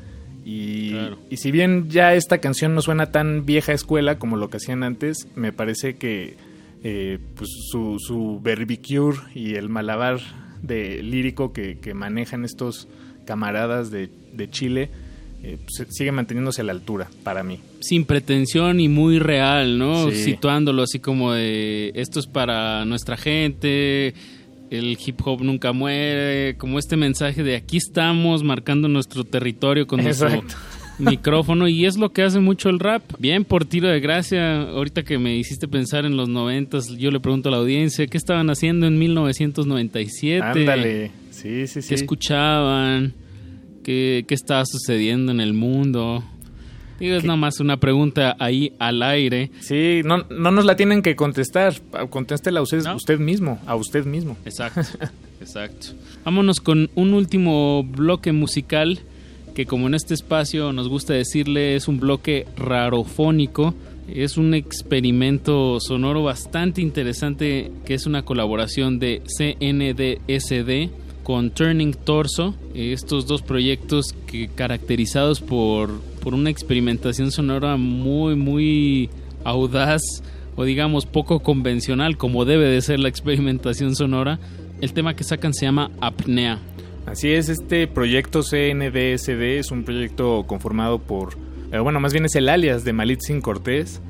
Y, 0.51 0.97
y, 1.31 1.37
si 1.37 1.53
bien 1.53 1.89
ya 1.91 2.15
esta 2.15 2.39
canción 2.39 2.75
no 2.75 2.83
suena 2.83 3.13
tan 3.13 3.47
vieja 3.47 3.73
escuela 3.73 4.19
como 4.19 4.37
lo 4.37 4.51
que 4.51 4.57
hacían 4.57 4.83
antes, 4.83 5.29
me 5.37 5.53
parece 5.53 5.95
que 5.95 6.37
eh, 6.83 7.19
pues 7.37 7.51
su, 7.71 7.99
su 7.99 8.41
verbicure 8.43 9.19
y 9.35 9.55
el 9.57 9.69
malabar 9.69 10.19
de 10.63 11.03
lírico 11.03 11.53
que, 11.53 11.79
manejan 11.95 12.45
estos 12.45 12.89
camaradas 13.27 13.91
de, 13.91 14.11
Chile 14.51 14.89
eh, 15.43 15.59
sigue 15.91 16.11
manteniéndose 16.11 16.63
a 16.63 16.65
la 16.65 16.73
altura 16.73 17.11
para 17.23 17.43
mí. 17.43 17.61
Sin 17.81 18.07
pretensión 18.07 18.81
y 18.81 18.89
muy 18.89 19.19
real, 19.19 19.79
¿no? 19.79 20.11
Situándolo 20.11 20.83
así 20.83 21.01
como 21.01 21.33
de 21.33 21.93
esto 21.95 22.19
es 22.19 22.27
para 22.27 22.87
nuestra 22.87 23.19
gente, 23.19 24.15
el 24.71 24.97
hip 25.05 25.21
hop 25.25 25.43
nunca 25.43 25.73
muere, 25.73 26.57
como 26.57 26.79
este 26.79 26.97
mensaje 26.97 27.43
de 27.43 27.57
aquí 27.57 27.77
estamos 27.77 28.45
marcando 28.45 28.89
nuestro 28.89 29.25
territorio 29.25 29.87
con 29.87 30.03
nuestro 30.03 30.45
micrófono 30.99 31.67
y 31.67 31.87
es 31.87 31.99
lo 31.99 32.13
que 32.13 32.23
hace 32.23 32.39
mucho 32.39 32.69
el 32.69 32.79
rap. 32.79 33.03
Bien, 33.19 33.45
por 33.45 33.65
tiro 33.65 33.89
de 33.89 33.99
gracia, 33.99 34.63
ahorita 34.63 35.03
que 35.03 35.19
me 35.19 35.37
hiciste 35.37 35.67
pensar 35.67 36.05
en 36.05 36.17
los 36.17 36.29
noventas, 36.29 36.89
yo 36.97 37.11
le 37.11 37.19
pregunto 37.19 37.49
a 37.49 37.53
la 37.53 37.59
audiencia, 37.59 38.07
¿qué 38.07 38.17
estaban 38.17 38.49
haciendo 38.49 38.87
en 38.87 38.97
1997? 38.99 40.41
Ándale, 40.41 41.11
sí, 41.31 41.67
sí, 41.67 41.83
sí. 41.83 41.89
¿Qué 41.89 41.95
escuchaban? 41.97 43.13
¿Qué, 43.83 44.25
qué 44.29 44.35
estaba 44.35 44.65
sucediendo 44.67 45.33
en 45.33 45.41
el 45.41 45.53
mundo? 45.53 46.23
Digo, 47.01 47.17
es 47.17 47.25
nada 47.25 47.39
más 47.39 47.61
una 47.61 47.79
pregunta 47.79 48.37
ahí 48.39 48.75
al 48.79 49.03
aire. 49.03 49.51
Sí, 49.61 50.03
no, 50.05 50.27
no 50.29 50.51
nos 50.51 50.67
la 50.67 50.77
tienen 50.77 51.01
que 51.01 51.17
contestar. 51.17 51.75
Contéstela 52.11 52.61
usted, 52.61 52.85
usted 52.95 53.19
mismo, 53.19 53.59
a 53.67 53.75
usted 53.75 54.05
mismo. 54.05 54.37
Exacto, 54.45 54.83
exacto. 55.41 55.89
Vámonos 56.25 56.61
con 56.61 56.91
un 56.95 57.15
último 57.15 57.83
bloque 57.85 58.33
musical 58.33 59.01
que 59.55 59.67
como 59.67 59.87
en 59.87 59.95
este 59.95 60.15
espacio 60.15 60.73
nos 60.73 60.89
gusta 60.89 61.15
decirle 61.15 61.75
es 61.75 61.89
un 61.89 61.99
bloque 61.99 62.47
rarofónico. 62.57 63.75
Es 64.09 64.37
un 64.37 64.55
experimento 64.55 65.79
sonoro 65.81 66.23
bastante 66.23 66.83
interesante 66.83 67.71
que 67.85 67.95
es 67.95 68.07
una 68.07 68.23
colaboración 68.23 68.99
de 68.99 69.23
CNDSD 69.25 70.91
con 71.23 71.51
Turning 71.51 71.95
Torso. 71.95 72.55
Estos 72.75 73.27
dos 73.27 73.43
proyectos 73.43 74.15
que 74.27 74.49
caracterizados 74.49 75.41
por, 75.41 76.01
por 76.21 76.35
una 76.35 76.51
experimentación 76.51 77.31
sonora 77.31 77.77
muy, 77.77 78.37
muy 78.37 79.11
audaz 79.45 80.03
o 80.57 80.65
digamos 80.65 81.07
poco 81.07 81.41
convencional 81.41 82.17
como 82.17 82.45
debe 82.45 82.67
de 82.67 82.81
ser 82.83 83.01
la 83.01 83.09
experimentación 83.09 83.97
sonora. 83.97 84.39
El 84.81 84.93
tema 84.93 85.15
que 85.15 85.25
sacan 85.25 85.53
se 85.55 85.67
llama 85.67 85.91
Apnea. 86.01 86.59
Así 87.07 87.33
es, 87.33 87.49
este 87.49 87.87
proyecto 87.87 88.43
CNDSD 88.43 89.59
es 89.59 89.71
un 89.71 89.85
proyecto 89.85 90.45
conformado 90.47 90.99
por, 90.99 91.37
eh, 91.73 91.79
bueno, 91.79 91.99
más 91.99 92.13
bien 92.13 92.25
es 92.25 92.35
el 92.37 92.49
alias 92.49 92.85
de 92.85 92.93
Malitzin 92.93 93.41
Cortés 93.41 94.01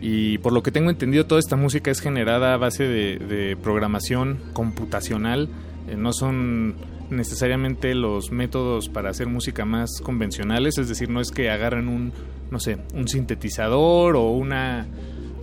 y 0.00 0.38
por 0.38 0.52
lo 0.52 0.62
que 0.62 0.70
tengo 0.70 0.90
entendido 0.90 1.26
toda 1.26 1.40
esta 1.40 1.56
música 1.56 1.90
es 1.90 2.00
generada 2.00 2.54
a 2.54 2.56
base 2.56 2.84
de, 2.84 3.56
programación 3.62 4.38
computacional, 4.54 5.48
eh, 5.88 5.96
no 5.96 6.12
son 6.12 6.74
necesariamente 7.10 7.94
los 7.94 8.30
métodos 8.30 8.88
para 8.88 9.10
hacer 9.10 9.26
música 9.26 9.64
más 9.64 10.00
convencionales, 10.02 10.78
es 10.78 10.88
decir, 10.88 11.10
no 11.10 11.20
es 11.20 11.30
que 11.30 11.50
agarren 11.50 11.88
un, 11.88 12.12
no 12.50 12.60
sé, 12.60 12.78
un 12.94 13.08
sintetizador 13.08 14.16
o 14.16 14.30
una 14.30 14.86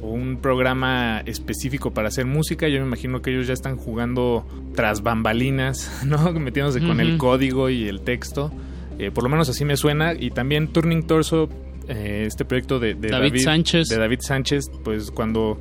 un 0.01 0.37
programa 0.37 1.21
específico 1.25 1.91
para 1.91 2.09
hacer 2.09 2.25
música. 2.25 2.67
Yo 2.67 2.79
me 2.79 2.87
imagino 2.87 3.21
que 3.21 3.31
ellos 3.31 3.47
ya 3.47 3.53
están 3.53 3.77
jugando 3.77 4.45
tras 4.75 5.01
bambalinas, 5.01 6.03
¿no? 6.05 6.31
Metiéndose 6.33 6.79
con 6.81 6.99
el 6.99 7.17
código 7.17 7.69
y 7.69 7.87
el 7.87 8.01
texto. 8.01 8.51
Eh, 8.99 9.11
por 9.11 9.23
lo 9.23 9.29
menos 9.29 9.49
así 9.49 9.65
me 9.65 9.77
suena. 9.77 10.13
Y 10.13 10.31
también 10.31 10.67
Turning 10.67 11.07
Torso, 11.07 11.49
eh, 11.87 12.23
este 12.27 12.45
proyecto 12.45 12.79
de, 12.79 12.95
David, 12.95 13.41
Sánchez. 13.41 13.87
De 13.89 13.97
David 13.97 14.19
Sánchez, 14.21 14.65
pues 14.83 15.11
cuando 15.11 15.59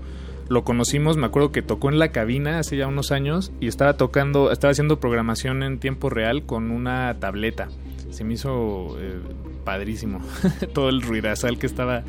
lo 0.49 0.65
conocimos, 0.65 1.17
me 1.17 1.27
acuerdo 1.27 1.53
que 1.53 1.63
tocó 1.63 1.89
en 1.89 1.99
la 1.99 2.13
cabina 2.13 2.59
hace 2.59 2.77
ya 2.77 2.87
unos 2.87 3.13
años 3.13 3.53
y 3.61 3.67
estaba 3.67 3.97
tocando, 3.97 4.51
estaba 4.51 4.73
haciendo 4.73 5.01
programación 5.01 5.63
en 5.63 5.79
tiempo 5.79 6.11
real 6.11 6.45
con 6.45 6.71
una 6.71 7.19
tableta. 7.19 7.69
Se 8.11 8.25
me 8.25 8.35
hizo 8.35 8.97
eh, 9.01 9.21
padrísimo 9.65 10.21
todo 10.75 10.89
el 10.91 11.03
ruidazal 11.03 11.59
que 11.59 11.67
estaba 11.67 12.05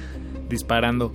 disparando. 0.50 1.14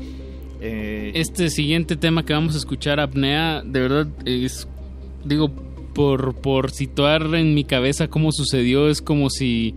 Eh, 0.61 1.13
este 1.15 1.49
siguiente 1.51 1.97
tema 1.97 2.25
que 2.25 2.33
vamos 2.33 2.55
a 2.55 2.59
escuchar, 2.59 3.01
Apnea, 3.01 3.63
de 3.65 3.81
verdad 3.81 4.09
es, 4.25 4.67
digo, 5.25 5.51
por, 5.95 6.35
por 6.35 6.71
situar 6.71 7.23
en 7.35 7.55
mi 7.55 7.65
cabeza 7.65 8.09
cómo 8.09 8.33
sucedió, 8.33 8.89
es 8.89 9.03
como 9.03 9.31
si 9.31 9.75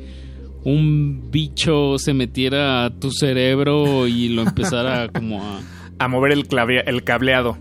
un 0.64 1.30
bicho 1.30 1.98
se 2.00 2.14
metiera 2.14 2.86
a 2.86 2.90
tu 2.90 3.12
cerebro 3.12 4.08
y 4.08 4.30
lo 4.30 4.44
empezara 4.44 5.10
como 5.10 5.44
a... 5.44 5.60
A 6.00 6.08
mover 6.08 6.32
el, 6.32 6.46
el 6.86 7.04
cableado. 7.04 7.58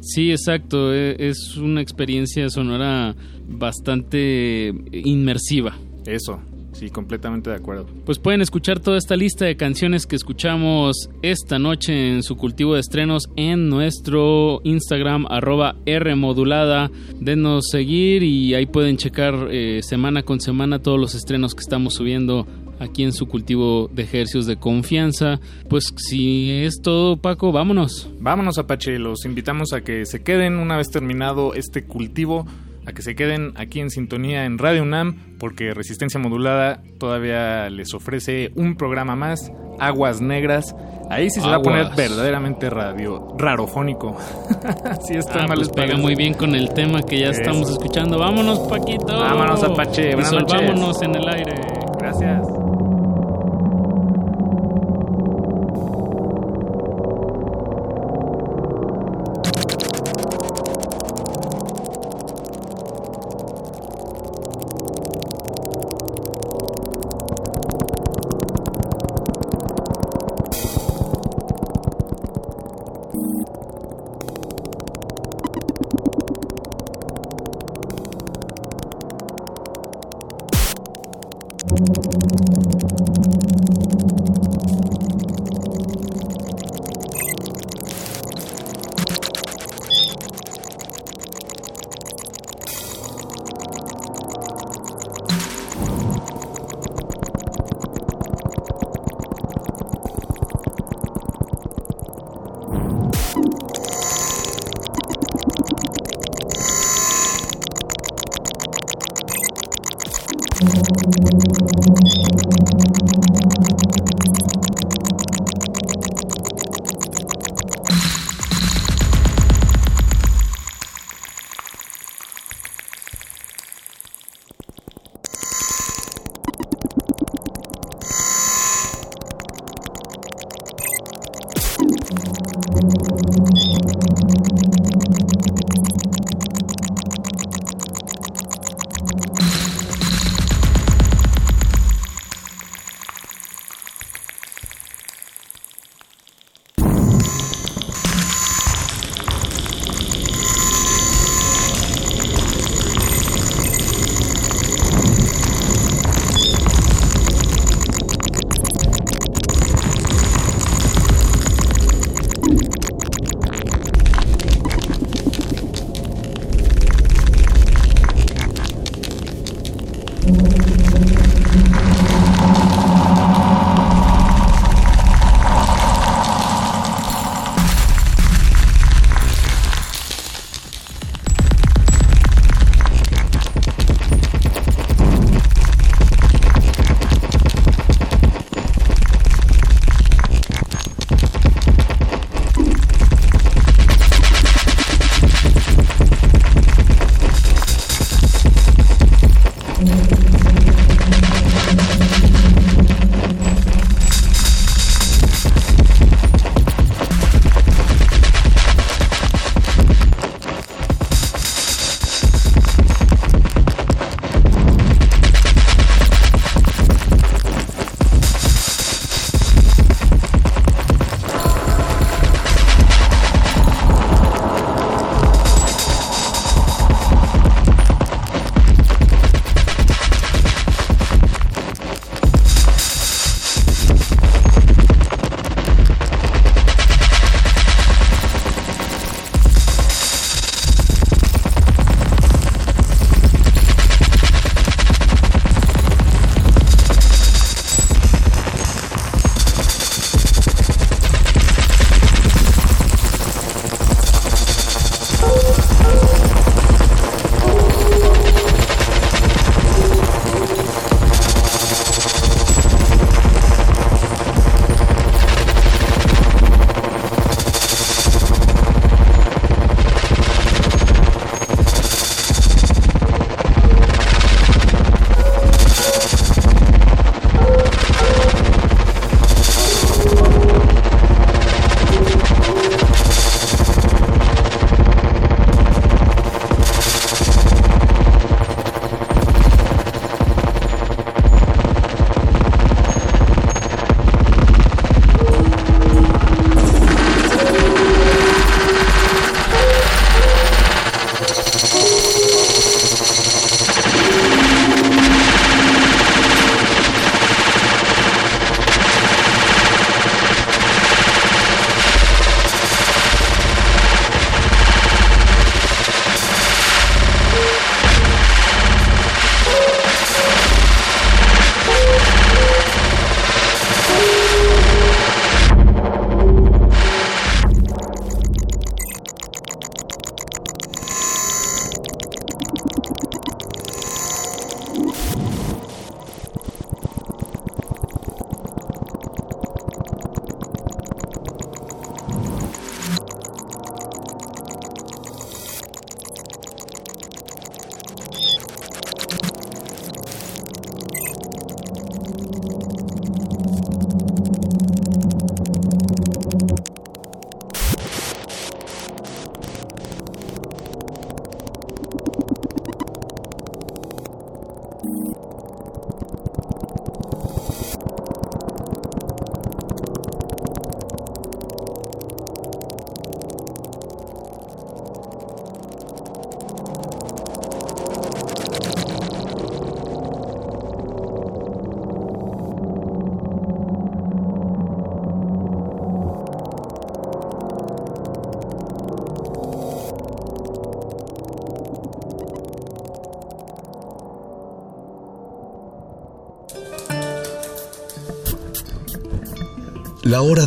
Sí, 0.00 0.30
exacto, 0.30 0.92
e, 0.92 1.16
es 1.18 1.56
una 1.56 1.80
experiencia 1.80 2.48
sonora 2.50 3.14
bastante 3.48 4.74
inmersiva. 4.92 5.76
Eso, 6.06 6.40
Sí, 6.72 6.88
completamente 6.88 7.50
de 7.50 7.56
acuerdo. 7.56 7.86
Pues 8.06 8.18
pueden 8.18 8.40
escuchar 8.40 8.80
toda 8.80 8.96
esta 8.96 9.14
lista 9.14 9.44
de 9.44 9.56
canciones 9.56 10.06
que 10.06 10.16
escuchamos 10.16 11.10
esta 11.20 11.58
noche 11.58 12.12
en 12.12 12.22
su 12.22 12.36
cultivo 12.36 12.74
de 12.74 12.80
estrenos 12.80 13.28
en 13.36 13.68
nuestro 13.68 14.60
Instagram 14.64 15.26
arroba 15.28 15.76
Rmodulada. 15.86 16.90
Denos 17.20 17.66
seguir 17.70 18.22
y 18.22 18.54
ahí 18.54 18.66
pueden 18.66 18.96
checar 18.96 19.48
eh, 19.50 19.80
semana 19.82 20.22
con 20.22 20.40
semana 20.40 20.78
todos 20.78 20.98
los 20.98 21.14
estrenos 21.14 21.54
que 21.54 21.60
estamos 21.60 21.94
subiendo 21.94 22.46
aquí 22.82 23.04
en 23.04 23.12
su 23.12 23.26
cultivo 23.26 23.88
de 23.92 24.02
ejercicios 24.02 24.46
de 24.46 24.56
confianza. 24.56 25.40
Pues 25.68 25.92
si 25.96 26.50
es 26.50 26.82
todo, 26.82 27.16
Paco, 27.16 27.52
vámonos. 27.52 28.10
Vámonos, 28.20 28.58
Apache. 28.58 28.98
Los 28.98 29.24
invitamos 29.24 29.72
a 29.72 29.82
que 29.82 30.04
se 30.06 30.22
queden 30.22 30.58
una 30.58 30.76
vez 30.76 30.90
terminado 30.90 31.54
este 31.54 31.84
cultivo 31.84 32.46
a 32.86 32.92
que 32.92 33.02
se 33.02 33.14
queden 33.14 33.52
aquí 33.56 33.80
en 33.80 33.90
sintonía 33.90 34.44
en 34.44 34.58
Radio 34.58 34.82
UNAM, 34.82 35.36
porque 35.38 35.72
Resistencia 35.72 36.18
Modulada 36.18 36.82
todavía 36.98 37.70
les 37.70 37.94
ofrece 37.94 38.50
un 38.56 38.76
programa 38.76 39.14
más, 39.14 39.52
Aguas 39.78 40.20
Negras. 40.20 40.74
Ahí 41.08 41.30
sí 41.30 41.40
se 41.40 41.46
va 41.46 41.56
a 41.56 41.62
poner 41.62 41.88
verdaderamente 41.96 42.70
radio, 42.70 43.34
rarofónico. 43.38 44.16
sí, 45.06 45.14
está 45.14 45.44
ah, 45.44 45.48
mal 45.48 45.58
pues 45.58 45.68
pega 45.68 45.96
muy 45.96 46.14
bien 46.14 46.34
con 46.34 46.54
el 46.54 46.72
tema 46.72 47.02
que 47.02 47.20
ya 47.20 47.30
estamos 47.30 47.70
escuchando. 47.70 48.18
Vámonos, 48.18 48.60
Paquito. 48.60 49.18
Vámonos, 49.18 49.62
Apache. 49.62 50.14
Buenas 50.14 50.32
noches. 50.32 51.02
En 51.02 51.14
el 51.14 51.28
aire. 51.28 51.71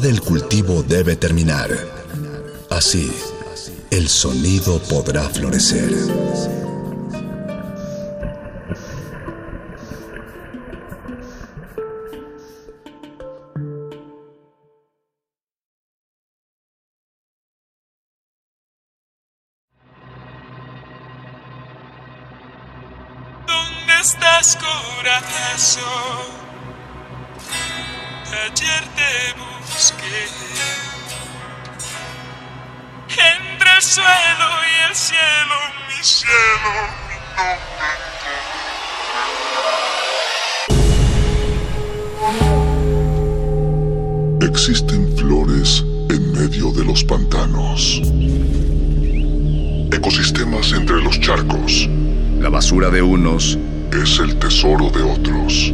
Del 0.06 0.22
cultivo 0.22 0.84
debe 0.84 1.16
terminar. 1.16 1.72
Así, 2.70 3.12
el 3.89 4.08
sonido 4.08 4.78
podrá 4.84 5.28
florecer. 5.30 5.89
¿Dónde 23.47 23.93
estás, 24.03 24.56
corazón? 24.58 26.45
Ayer 28.32 28.84
te 28.95 29.34
busqué 29.39 30.45
suelo 33.82 34.03
y 34.63 34.89
el 34.89 34.95
cielo, 34.95 35.55
mi 35.88 36.03
cielo, 36.03 36.71
Existen 44.41 45.15
flores 45.17 45.84
en 46.09 46.32
medio 46.32 46.71
de 46.71 46.86
los 46.86 47.03
pantanos. 47.03 48.01
Ecosistemas 49.91 50.71
entre 50.71 51.01
los 51.01 51.19
charcos. 51.19 51.88
La 52.39 52.49
basura 52.49 52.89
de 52.89 53.01
unos 53.01 53.57
es 53.91 54.19
el 54.19 54.38
tesoro 54.39 54.89
de 54.89 55.03
otros. 55.03 55.73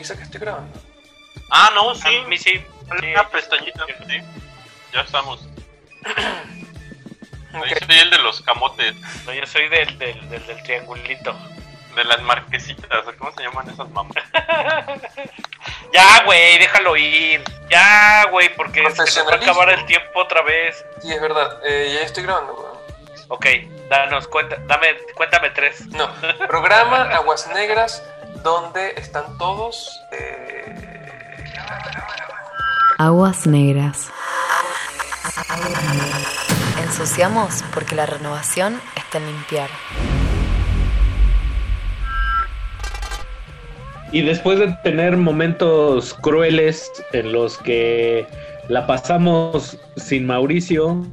Avisa 0.00 0.16
que 0.16 0.22
estoy 0.22 0.40
grabando? 0.40 0.80
Ah, 1.50 1.70
no, 1.74 1.94
sí. 1.94 2.16
A 2.24 2.26
mí 2.26 2.38
sí. 2.38 2.64
Una 2.90 3.28
pestañita. 3.28 3.84
Sí. 4.08 4.18
Ya 4.92 5.00
estamos. 5.02 5.46
No, 7.52 7.64
Yo 7.66 7.76
soy 7.86 7.98
el 7.98 8.10
de 8.10 8.18
los 8.18 8.40
camotes. 8.42 8.94
No, 9.26 9.32
yo 9.32 9.46
soy 9.46 9.68
del, 9.68 9.98
del, 9.98 10.30
del, 10.30 10.46
del 10.46 10.62
triangulito. 10.62 11.36
De 11.94 12.04
las 12.04 12.22
marquesitas, 12.22 13.06
¿o 13.06 13.12
¿cómo 13.18 13.32
se 13.32 13.42
llaman 13.42 13.68
esas 13.68 13.88
mamás? 13.90 14.16
Ya, 15.92 16.22
güey, 16.24 16.58
déjalo 16.58 16.96
ir. 16.96 17.42
Ya, 17.68 18.24
güey, 18.30 18.54
porque 18.54 18.88
se 18.92 19.24
nos 19.24 19.28
va 19.28 19.32
a 19.32 19.36
acabar 19.36 19.70
el 19.70 19.84
tiempo 19.86 20.20
otra 20.20 20.40
vez. 20.42 20.84
Sí, 21.02 21.12
es 21.12 21.20
verdad. 21.20 21.60
Eh, 21.64 21.92
ya 21.94 22.06
estoy 22.06 22.22
grabando, 22.22 22.54
weón. 22.54 22.78
Ok, 23.26 23.46
danos, 23.88 24.28
cuenta, 24.28 24.56
dame, 24.66 24.96
cuéntame 25.16 25.50
tres. 25.50 25.86
No, 25.88 26.08
programa 26.46 27.02
Aguas 27.14 27.48
Negras, 27.48 28.04
donde 28.42 28.90
están 28.96 29.36
todos. 29.38 30.00
eh, 30.12 30.74
Aguas 32.98 33.46
negras. 33.46 34.08
Ensuciamos 36.82 37.62
porque 37.72 37.94
la 37.94 38.06
renovación 38.06 38.80
está 38.96 39.18
en 39.18 39.26
limpiar. 39.26 39.70
Y 44.12 44.22
después 44.22 44.58
de 44.58 44.72
tener 44.82 45.16
momentos 45.16 46.14
crueles 46.14 46.90
en 47.12 47.32
los 47.32 47.56
que 47.58 48.26
la 48.68 48.86
pasamos 48.86 49.78
sin 49.96 50.26
Mauricio 50.26 51.06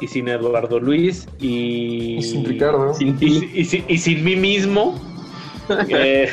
y 0.00 0.06
sin 0.06 0.28
Eduardo 0.28 0.78
Luis 0.78 1.26
y, 1.40 2.18
Y 2.18 2.22
sin 2.22 2.44
Ricardo. 2.44 2.94
y 3.00 3.98
sin 3.98 4.24
mí 4.24 4.36
mismo, 4.36 4.94
eh, 5.88 6.28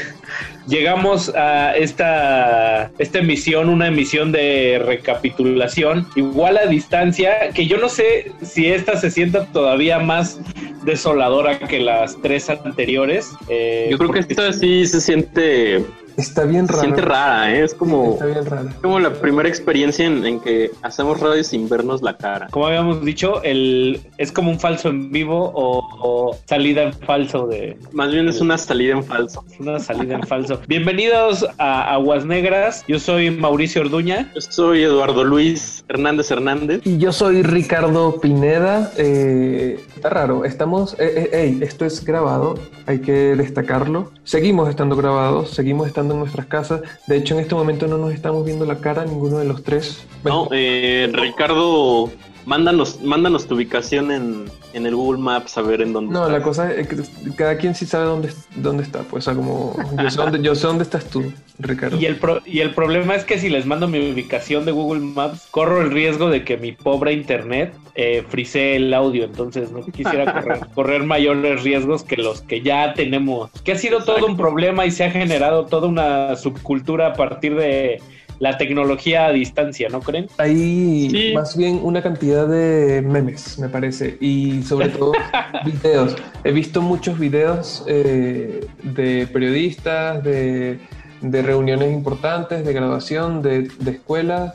llegamos 0.68 1.34
a 1.36 1.76
esta, 1.76 2.92
esta 2.98 3.20
emisión, 3.20 3.70
una 3.70 3.88
emisión 3.88 4.32
de 4.32 4.82
recapitulación, 4.86 6.08
igual 6.16 6.58
a 6.58 6.66
distancia, 6.66 7.50
que 7.54 7.68
yo 7.68 7.78
no 7.78 7.90
sé 7.90 8.32
si 8.42 8.68
esta 8.68 8.98
se 8.98 9.12
sienta 9.12 9.46
todavía 9.48 10.00
más 10.00 10.40
desoladora 10.84 11.60
que 11.60 11.80
las 11.80 12.22
tres 12.22 12.50
anteriores. 12.50 13.32
eh, 13.50 13.88
Yo 13.92 13.98
creo 13.98 14.12
que 14.12 14.20
esta 14.20 14.54
sí 14.54 14.86
se 14.86 15.02
siente. 15.02 15.84
Está 16.18 16.44
bien 16.46 16.68
Se 16.68 16.74
rara. 16.74 16.82
siente 16.84 17.02
rara, 17.02 17.54
¿eh? 17.56 17.64
Es 17.64 17.74
como, 17.74 18.14
Está 18.14 18.26
bien 18.26 18.46
rara. 18.46 18.74
como 18.82 19.00
la 19.00 19.14
primera 19.14 19.50
experiencia 19.50 20.06
en, 20.06 20.26
en 20.26 20.40
que 20.40 20.72
hacemos 20.84 21.20
radio 21.20 21.44
sin 21.44 21.68
vernos 21.68 22.02
la 22.02 22.16
cara. 22.18 22.48
como 22.52 22.68
habíamos 22.68 23.04
dicho, 23.04 23.42
el, 23.44 24.00
es 24.18 24.32
como 24.32 24.52
un 24.52 24.60
falso 24.60 24.90
en 24.90 25.12
vivo 25.12 25.52
o, 25.56 25.80
o 26.02 26.38
salida 26.46 26.84
en 26.84 26.94
falso 26.94 27.48
de... 27.48 27.78
Más 27.94 28.12
bien 28.12 28.28
es 28.30 28.42
una 28.42 28.58
salida 28.58 28.94
en 28.94 29.04
falso. 29.04 29.44
Es 29.52 29.60
una 29.60 29.80
salida 29.80 30.16
en 30.16 30.24
falso. 30.24 30.60
Bienvenidos 30.68 31.46
a 31.58 31.94
Aguas 31.94 32.26
Negras. 32.26 32.84
Yo 32.88 33.00
soy 33.00 33.32
Mauricio 33.32 33.82
Orduña. 33.82 34.32
Yo 34.36 34.42
soy 34.42 34.84
Eduardo 34.84 35.24
Luis 35.24 35.84
Hernández 35.90 36.30
Hernández. 36.30 36.82
Y 36.86 36.98
yo 37.00 37.12
soy 37.12 37.42
Ricardo 37.42 38.20
Pineda. 38.22 38.92
eh, 38.98 39.80
está 39.96 40.10
raro, 40.10 40.46
estamos. 40.46 40.94
eh, 41.00 41.30
eh, 41.34 41.42
ey, 41.44 41.60
esto 41.64 41.86
es 41.86 42.04
grabado, 42.06 42.56
hay 42.86 43.00
que 43.00 43.36
destacarlo. 43.36 44.12
Seguimos 44.24 44.70
estando 44.70 44.96
grabados, 44.96 45.50
seguimos 45.52 45.88
estando 45.88 46.03
en 46.12 46.20
nuestras 46.20 46.48
casas. 46.48 46.82
De 47.08 47.18
hecho, 47.18 47.36
en 47.36 47.40
este 47.40 47.56
momento 47.56 47.88
no 47.88 47.98
nos 47.98 48.14
estamos 48.14 48.46
viendo 48.46 48.66
la 48.66 48.80
cara 48.80 49.06
ninguno 49.06 49.38
de 49.38 49.46
los 49.46 49.64
tres. 49.64 50.06
No, 50.24 50.50
eh, 50.52 51.10
Ricardo, 51.14 52.12
mándanos, 52.46 53.02
mándanos 53.02 53.48
tu 53.48 53.56
ubicación 53.56 54.12
en, 54.12 54.46
en 54.74 54.86
el 54.86 54.96
Google 54.96 55.22
Maps 55.22 55.58
a 55.58 55.62
ver 55.62 55.82
en 55.82 55.94
dónde. 55.94 56.14
No, 56.14 56.30
la 56.30 56.42
cosa 56.42 56.74
es 56.74 56.88
que 56.88 56.98
cada 57.36 57.58
quien 57.58 57.76
sí 57.76 57.86
sabe 57.86 58.06
dónde, 58.06 58.34
dónde 58.56 58.84
está. 58.84 59.00
Pues, 59.04 59.28
o 59.28 59.32
sea, 59.32 59.36
como. 59.36 59.76
Yo 60.02 60.10
sé 60.10 60.18
dónde, 60.18 60.42
yo 60.42 60.56
sé 60.56 60.68
dónde 60.68 60.84
estás 60.84 61.06
tú, 61.06 61.32
Ricardo. 61.60 62.00
Y 62.00 62.06
el, 62.06 62.16
pro- 62.18 62.42
y 62.46 62.60
el 62.60 62.72
problema 62.72 63.16
es 63.16 63.24
que 63.26 63.38
si 63.38 63.50
les 63.50 63.66
mando 63.66 63.88
mi 63.88 64.12
ubicación 64.12 64.66
de 64.66 64.72
Google 64.72 65.02
Maps, 65.02 65.48
corro 65.52 65.82
el 65.82 65.92
riesgo 65.92 66.30
de 66.30 66.44
que 66.44 66.58
mi 66.58 66.72
pobre 66.72 67.14
internet 67.14 67.74
eh, 67.96 68.24
frisee 68.28 68.76
el 68.78 68.94
audio. 68.94 69.24
Entonces 69.26 69.72
no 69.72 69.86
quisiera 69.86 70.34
correr, 70.34 70.60
correr 70.74 71.04
mayores 71.04 71.64
riesgos 71.64 72.04
que 72.04 72.18
los 72.18 72.42
que 72.42 72.62
ya 72.62 72.94
tenemos. 72.94 73.52
Que 73.64 73.74
ha 73.74 73.78
sido 73.78 74.04
todo 74.04 74.26
un 74.26 74.38
problema 74.38 74.86
y 74.86 74.92
se 74.92 75.04
ha 75.04 75.12
generado 75.12 75.66
toda 75.66 75.88
una 75.88 76.36
subcultura 76.36 77.08
a 77.08 77.14
partir 77.14 77.56
de 77.56 78.02
la 78.40 78.58
tecnología 78.58 79.28
a 79.28 79.32
distancia, 79.32 79.88
¿no 79.90 80.02
creen? 80.02 80.28
Hay 80.38 81.32
más 81.34 81.56
bien 81.56 81.80
una 81.82 82.02
cantidad 82.02 82.46
de 82.48 83.02
memes, 83.02 83.58
me 83.60 83.70
parece, 83.70 84.18
y 84.20 84.64
sobre 84.64 84.90
todo 84.90 85.14
videos. 85.66 86.16
He 86.44 86.52
visto 86.52 86.82
muchos 86.82 87.18
videos 87.20 87.86
eh, 87.88 88.66
de 88.82 89.28
periodistas, 89.28 90.24
de, 90.24 90.80
de 91.24 91.42
reuniones 91.42 91.92
importantes, 91.92 92.66
de 92.66 92.74
graduación, 92.74 93.42
de, 93.42 93.70
de 93.80 93.92
escuelas, 93.92 94.54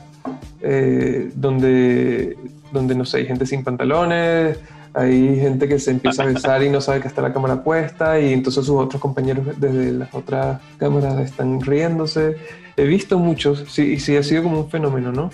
eh, 0.61 1.31
donde, 1.35 2.37
donde, 2.71 2.95
no 2.95 3.05
sé, 3.05 3.17
hay 3.17 3.25
gente 3.25 3.45
sin 3.45 3.63
pantalones, 3.63 4.59
hay 4.93 5.39
gente 5.39 5.67
que 5.67 5.79
se 5.79 5.91
empieza 5.91 6.23
a 6.23 6.25
besar 6.27 6.63
y 6.63 6.69
no 6.69 6.81
sabe 6.81 7.01
que 7.01 7.07
está 7.07 7.21
la 7.21 7.33
cámara 7.33 7.63
puesta, 7.63 8.19
y 8.19 8.33
entonces 8.33 8.65
sus 8.65 8.75
otros 8.75 9.01
compañeros 9.01 9.45
desde 9.59 9.91
las 9.91 10.13
otras 10.13 10.61
cámaras 10.77 11.19
están 11.19 11.59
riéndose. 11.61 12.37
He 12.77 12.85
visto 12.85 13.17
muchos, 13.19 13.65
sí, 13.67 13.93
y 13.93 13.99
sí 13.99 14.15
ha 14.15 14.23
sido 14.23 14.43
como 14.43 14.61
un 14.61 14.69
fenómeno, 14.69 15.11
¿no? 15.11 15.31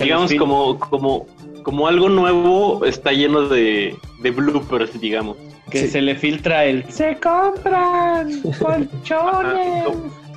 digamos 0.00 0.32
como, 0.34 0.78
como, 0.78 1.26
como 1.62 1.88
algo 1.88 2.08
nuevo 2.08 2.84
está 2.84 3.12
lleno 3.12 3.48
de, 3.48 3.96
de 4.22 4.30
bloopers, 4.30 4.98
digamos. 5.00 5.36
Que 5.70 5.88
se 5.88 6.00
le 6.00 6.14
filtra 6.14 6.64
el 6.64 6.84
se 6.90 7.16
compran 7.16 8.40
colchones. 8.60 9.84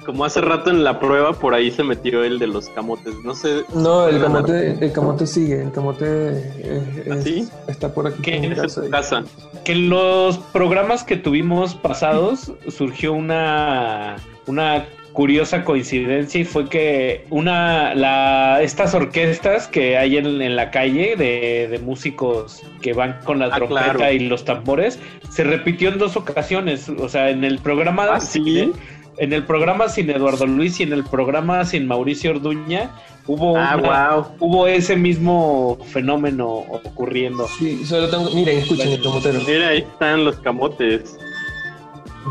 Como 0.06 0.26
hace 0.26 0.42
rato 0.42 0.70
en 0.72 0.84
la 0.84 1.00
prueba, 1.00 1.34
por 1.34 1.54
ahí 1.54 1.70
se 1.72 1.84
metió 1.84 2.24
el 2.24 2.40
de 2.40 2.48
los 2.48 2.68
camotes. 2.70 3.14
No 3.24 3.36
sé. 3.36 3.64
No, 3.76 4.08
el 4.08 4.22
camote, 4.22 4.78
el 4.84 4.92
camote 4.92 5.28
sigue, 5.28 5.62
el 5.62 5.72
camote 5.72 6.32
es- 6.64 7.24
¿Sí? 7.24 7.48
está 7.68 7.94
por 7.94 8.08
aquí. 8.08 8.32
en 8.32 8.56
casa. 8.56 8.82
casa. 8.90 9.24
Que 9.64 9.74
en 9.74 9.90
los 9.90 10.38
programas 10.38 11.04
que 11.04 11.16
tuvimos 11.18 11.76
pasados 11.76 12.52
surgió 12.70 13.14
una, 13.14 14.16
una 14.48 14.86
curiosa 15.14 15.64
coincidencia 15.66 16.40
y 16.42 16.46
fue 16.46 16.70
que 16.70 17.26
una 17.30 17.94
la 17.96 18.62
estas 18.62 18.94
orquestas 18.94 19.68
que 19.68 19.98
hay 19.98 20.18
en, 20.18 20.42
en 20.42 20.56
la 20.56 20.70
calle 20.72 21.16
de, 21.18 21.68
de 21.70 21.80
músicos 21.80 22.62
que 22.82 22.94
van 22.94 23.18
con 23.26 23.40
la 23.40 23.48
Ah, 23.48 23.56
trompeta 23.56 23.94
claro. 23.96 24.12
y 24.14 24.20
los 24.20 24.46
tambores 24.46 25.00
se 25.30 25.44
repitió 25.44 25.90
en 25.90 25.98
dos 25.98 26.16
ocasiones 26.16 26.88
o 26.90 27.10
sea 27.10 27.32
en 27.32 27.44
el 27.44 27.58
programa 27.60 28.08
Ah, 28.12 28.20
¿sí? 28.22 28.72
En 29.20 29.34
el 29.34 29.44
programa 29.46 29.90
sin 29.90 30.10
Eduardo 30.10 30.46
Luis 30.48 30.80
y 30.80 30.84
en 30.84 30.94
el 30.94 31.04
programa 31.04 31.66
sin 31.66 31.88
Mauricio 31.88 32.32
Orduña 32.32 32.92
hubo 33.28 33.58
Ah, 33.58 33.76
una- 33.78 34.16
wow. 34.16 34.26
hubo 34.40 34.68
ese 34.68 34.96
mismo 34.96 35.78
fenómeno 35.92 36.48
ocurriendo 36.48 37.46
Sí, 37.60 37.86
solo 37.86 38.10
tengo, 38.10 38.30
miren, 38.32 38.58
escuchen 38.60 38.90
el 38.90 39.02
camotero. 39.04 39.40
Mira, 39.48 39.68
ahí 39.70 39.80
están 39.80 40.26
los 40.26 40.38
camotes. 40.38 41.18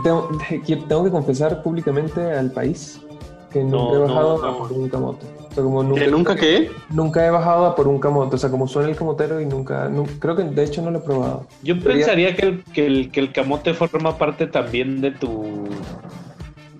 Tengo, 0.03 0.29
tengo 0.89 1.05
que 1.05 1.11
confesar 1.11 1.63
públicamente 1.63 2.21
al 2.33 2.51
país 2.53 3.01
que 3.53 3.61
nunca 3.65 3.77
No, 3.77 3.95
he 3.95 3.99
bajado 4.09 4.39
no. 4.39 4.45
a 4.49 4.59
por 4.59 4.73
un 4.73 4.89
camote. 4.89 5.27
O 5.51 5.55
sea, 5.55 5.63
como 5.65 5.83
nunca, 5.83 6.05
¿Que 6.05 6.11
nunca 6.11 6.37
qué? 6.37 6.71
Nunca 6.91 7.27
he 7.27 7.31
bajado 7.31 7.67
a 7.67 7.75
por 7.75 7.89
un 7.89 7.99
camote. 7.99 8.37
O 8.37 8.39
sea, 8.39 8.51
como 8.51 8.69
suena 8.69 8.89
el 8.91 8.97
camotero 8.97 9.41
y 9.41 9.47
nunca, 9.47 9.89
nu- 9.89 10.07
creo 10.21 10.37
que 10.37 10.45
de 10.45 10.63
hecho 10.65 10.83
no 10.83 10.91
lo 10.91 10.99
he 10.99 11.03
probado. 11.03 11.47
Yo 11.63 11.79
pensaría 11.81 12.37
que 12.37 12.43
el, 12.47 12.65
que, 12.65 12.87
el, 12.87 13.11
que 13.11 13.21
el 13.21 13.33
camote 13.33 13.73
forma 13.75 14.19
parte 14.19 14.47
también 14.47 15.01
de 15.01 15.11
tu. 15.13 15.67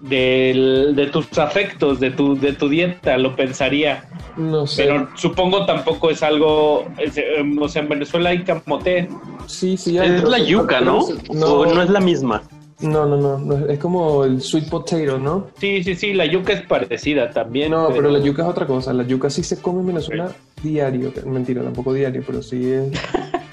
Del, 0.01 0.95
de 0.95 1.07
tus 1.09 1.37
afectos, 1.39 1.99
de 1.99 2.13
tu, 2.13 2.39
de 2.39 2.53
tu 2.53 2.69
dieta, 2.69 3.19
lo 3.19 3.35
pensaría. 3.35 4.05
No 4.37 4.67
sé. 4.67 4.85
Pero 4.85 5.09
supongo 5.17 5.67
tampoco 5.67 6.11
es 6.11 6.23
algo. 6.23 6.87
es, 6.99 7.19
eh, 7.19 7.25
o 7.61 7.69
sea, 7.69 7.83
en 7.83 7.89
Venezuela 7.89 8.31
hay 8.31 8.45
camote. 8.45 9.09
Sí, 9.47 9.77
sí, 9.77 9.99
hay, 9.99 10.09
Es 10.09 10.15
pero- 10.21 10.31
la 10.31 10.39
yuca, 10.39 10.81
¿no? 10.81 11.01
No, 11.35 11.47
¿O 11.55 11.67
no 11.75 11.83
es 11.83 11.91
la 11.91 12.01
misma? 12.01 12.43
no, 12.81 13.07
no, 13.07 13.17
no, 13.17 13.39
no, 13.39 13.67
es 13.67 13.77
como 13.81 14.23
el 14.23 14.41
sweet 14.41 14.69
potato, 14.69 15.19
¿no? 15.19 15.49
Sí, 15.59 15.83
sí, 15.83 15.97
sí, 15.97 16.13
la 16.15 16.27
yuca 16.27 16.53
es 16.53 16.63
parecida 16.63 17.29
también. 17.31 17.73
No, 17.73 17.89
pero 17.89 18.09
la 18.09 18.21
yuca 18.21 18.43
es 18.43 18.49
otra 18.49 18.67
cosa. 18.67 18.93
La 18.93 19.03
yuca 19.03 19.29
sí 19.31 19.43
se 19.43 19.61
come 19.61 19.81
en 19.81 19.89
Venezuela 19.89 20.31
diario. 20.63 21.13
Mentira, 21.27 21.63
tampoco 21.65 21.93
diario, 21.93 22.23
pero 22.25 22.41
sí 22.41 22.71
es, 22.73 22.85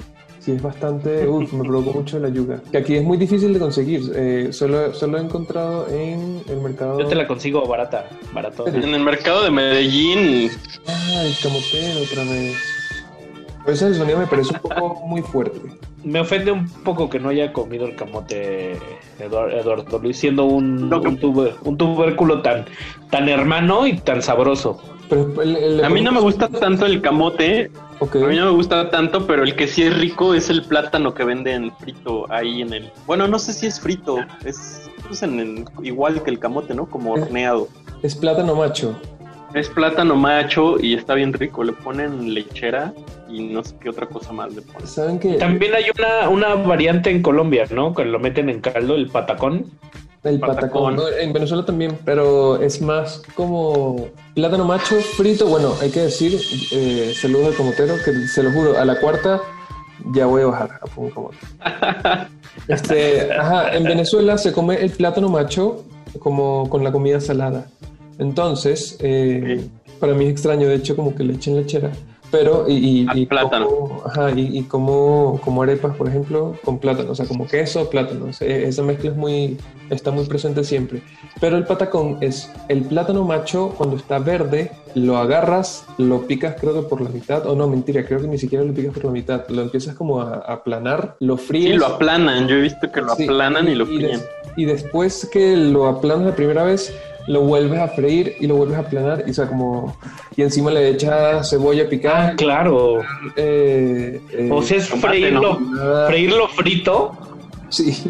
sí 0.46 0.52
es 0.52 0.62
bastante. 0.62 1.28
Uf, 1.28 1.52
me 1.54 1.64
provocó 1.68 2.00
mucho 2.00 2.20
la 2.20 2.30
yuca. 2.30 2.62
Que 2.72 2.78
aquí 2.78 2.96
es 2.96 3.04
muy 3.04 3.18
difícil 3.18 3.52
de 3.54 3.60
conseguir. 3.60 4.12
Eh, 4.16 4.50
solo, 4.52 4.93
solo 4.93 5.18
he 5.18 5.22
encontrado 5.22 5.88
en 5.89 6.41
el 6.48 6.58
mercado. 6.62 7.00
Yo 7.00 7.08
te 7.08 7.16
la 7.16 7.26
consigo 7.28 7.66
barata, 7.68 8.08
barato. 8.34 8.68
En 8.68 8.93
el 8.93 9.02
mercado 9.04 9.43
de 9.43 9.50
Medellín. 9.52 10.52
Ah, 10.88 11.24
el 11.26 11.34
camotero 11.41 12.00
otra 12.04 12.24
vez. 12.24 12.56
Por 13.64 13.74
eso 13.74 13.88
el 13.88 13.96
sonido 13.96 14.20
me 14.20 14.28
parece 14.28 14.54
un 14.54 14.60
poco 14.60 15.02
muy 15.08 15.24
fuerte. 15.24 15.60
Me 16.04 16.20
ofende 16.20 16.52
un 16.52 16.70
poco 16.70 17.10
que 17.10 17.20
no 17.20 17.30
haya 17.30 17.52
comido 17.52 17.88
el 17.88 17.96
camote 17.96 18.78
Eduard- 19.20 19.54
Eduardo 19.60 19.98
Luis, 19.98 20.16
siendo 20.18 20.46
un, 20.46 20.93
un, 20.93 21.20
tuber- 21.20 21.56
un 21.64 21.76
tubérculo 21.76 22.43
tan, 22.43 22.66
tan 23.10 23.28
hermano 23.28 23.88
y 23.88 23.98
tan 23.98 24.22
sabroso. 24.22 24.80
Pero 25.10 25.41
el- 25.41 25.56
el- 25.56 25.84
A 25.84 25.89
mí 25.89 26.02
no 26.02 26.12
me 26.12 26.20
gusta 26.20 26.48
tanto 26.48 26.86
el 26.86 27.02
camote. 27.02 27.72
A 28.02 28.28
mí 28.28 28.36
no 28.36 28.46
me 28.46 28.52
gusta 28.52 28.89
tanto, 28.89 29.26
pero 29.26 29.43
el 29.43 29.56
que 29.56 29.68
sí 29.68 29.84
es 29.84 29.98
rico 29.98 30.34
es 30.34 30.50
el 30.50 30.64
plátano 30.64 31.14
que 31.14 31.24
venden 31.24 31.72
frito 31.78 32.26
ahí 32.32 32.62
en 32.62 32.74
el. 32.74 32.91
Bueno, 33.08 33.28
no 33.28 33.39
sé 33.39 33.54
si 33.54 33.68
es 33.68 33.80
frito. 33.80 34.18
Es, 34.43 34.89
es 35.10 35.24
en 35.24 35.39
el- 35.39 35.66
igual 35.84 36.22
que 36.24 36.30
el 36.32 36.39
camote, 36.39 36.74
¿no? 36.74 36.86
Como 36.88 37.14
horneado. 37.14 37.68
Es 38.04 38.16
plátano 38.16 38.56
macho. 38.56 39.00
Es 39.54 39.70
plátano 39.70 40.16
macho 40.18 40.78
y 40.80 40.96
está 40.96 41.14
bien 41.14 41.32
rico. 41.32 41.64
Le 41.64 41.72
ponen 41.72 42.34
lechera 42.34 42.93
y 43.30 43.41
no 43.43 43.64
sé 43.64 43.76
qué 43.80 43.89
otra 43.89 44.06
cosa 44.08 44.34
más 44.34 44.54
le 44.54 44.62
ponen. 44.62 44.86
¿Saben 44.88 45.18
qué? 45.18 45.36
También 45.36 45.74
hay 45.74 45.86
una, 45.98 46.28
una 46.30 46.56
variante 46.56 47.10
en 47.10 47.22
Colombia, 47.22 47.66
¿no? 47.72 47.93
Que 47.96 48.04
lo 48.04 48.20
meten 48.20 48.50
en 48.50 48.60
caldo, 48.60 48.96
el 48.96 49.08
patacón. 49.08 49.66
El 50.26 50.40
patacón. 50.40 50.96
No, 50.98 51.08
En 51.08 51.32
Venezuela 51.32 51.66
también, 51.66 51.98
pero 52.04 52.62
es 52.62 52.82
más 52.82 53.22
como 53.36 54.10
plátano 54.34 54.66
macho 54.66 54.96
frito. 54.96 55.48
Bueno, 55.48 55.74
hay 55.82 55.92
que 55.92 56.02
decir, 56.02 56.40
eh, 56.72 57.14
saludos 57.16 57.48
al 57.48 57.56
camotero, 57.56 57.96
que 58.04 58.28
se 58.28 58.44
lo 58.44 58.52
juro, 58.52 58.78
a 58.78 58.84
la 58.84 59.00
cuarta 59.00 59.42
ya 60.14 60.26
voy 60.26 60.44
a 60.44 60.48
bajar 60.48 60.80
a 60.82 61.00
un 61.00 61.10
camote. 61.10 61.38
Este, 62.70 63.34
ajá, 63.34 63.76
en 63.76 63.84
Venezuela 63.84 64.38
se 64.38 64.54
come 64.54 64.76
el 64.82 64.90
plátano 64.90 65.28
macho 65.28 65.84
como 66.20 66.70
con 66.70 66.84
la 66.86 66.92
comida 66.92 67.20
salada. 67.20 67.68
Entonces, 68.18 68.98
eh, 69.02 69.68
para 70.00 70.14
mí 70.14 70.26
es 70.26 70.32
extraño, 70.32 70.68
de 70.70 70.76
hecho, 70.76 70.96
como 70.96 71.14
que 71.14 71.24
le 71.24 71.34
echen 71.34 71.58
lechera. 71.58 71.92
Pero, 72.38 72.66
y, 72.68 72.74
y, 72.74 73.08
y 73.14 73.26
plátano. 73.26 73.68
como, 73.68 74.02
ajá, 74.06 74.32
y, 74.32 74.60
y 74.60 74.64
como, 74.64 75.40
como 75.44 75.64
arepas, 75.64 75.96
por 75.96 76.08
ejemplo, 76.10 76.56
con 76.64 76.80
plátano, 76.80 77.12
o 77.12 77.16
sea, 77.16 77.26
como 77.26 77.48
queso, 77.48 77.90
plátano. 77.90 78.28
Esa 78.40 78.84
mezcla 78.84 79.12
es 79.12 79.16
muy, 79.16 79.58
está 79.90 80.12
muy 80.12 80.26
presente 80.26 80.64
siempre. 80.64 81.02
Pero 81.40 81.58
el 81.58 81.64
patacón 81.66 82.18
es 82.22 82.52
el 82.68 82.82
plátano 82.84 83.24
macho 83.24 83.74
cuando 83.78 83.96
está 83.96 84.20
verde, 84.20 84.72
lo 84.96 85.18
agarras, 85.18 85.86
lo 85.98 86.22
picas 86.28 86.56
creo 86.60 86.74
que 86.74 86.88
por 86.88 87.02
la 87.02 87.10
mitad, 87.10 87.46
o 87.48 87.56
no, 87.56 87.68
mentira, 87.68 88.06
creo 88.06 88.20
que 88.22 88.28
ni 88.28 88.38
siquiera 88.38 88.64
lo 88.64 88.74
picas 88.74 88.94
por 88.94 89.06
la 89.06 89.12
mitad, 89.12 89.48
lo 89.50 89.62
empiezas 89.62 89.96
como 89.96 90.22
a, 90.22 90.36
aplanar, 90.36 91.16
lo 91.20 91.38
fríes. 91.38 91.72
Sí, 91.74 91.78
lo 91.78 91.86
aplanan. 91.88 92.48
Yo 92.48 92.56
he 92.56 92.62
visto 92.62 92.92
que 92.92 93.02
lo 93.02 93.16
Sí, 93.16 93.24
aplanan 93.24 93.68
y 93.68 93.76
lo 93.76 93.86
des- 93.86 93.96
fríen. 93.96 94.22
y 94.58 94.66
después 94.66 95.28
que 95.32 95.56
lo 95.56 95.88
aplanas 95.88 96.26
la 96.28 96.36
primera 96.36 96.64
vez, 96.64 96.94
lo 97.28 97.42
vuelves 97.42 97.80
a 97.80 97.88
freír 97.88 98.36
y 98.40 98.48
lo 98.48 98.56
vuelves 98.56 98.78
a 98.78 98.82
aplanar. 98.82 99.24
Y, 99.28 99.32
o 99.32 99.34
sea, 99.34 99.48
como, 99.48 99.96
y 100.36 100.42
encima 100.44 100.72
le 100.72 100.90
echas 100.90 101.50
cebolla 101.50 101.88
picada. 101.90 102.28
Ah, 102.30 102.34
claro. 102.36 103.00
Eh, 103.36 104.22
eh, 104.32 104.50
O 104.52 104.62
sea, 104.62 104.78
es 104.78 104.88
freírlo, 104.90 105.60
¿no? 105.60 106.08
freírlo 106.08 106.48
frito. 106.50 107.12
Sí. 107.70 108.04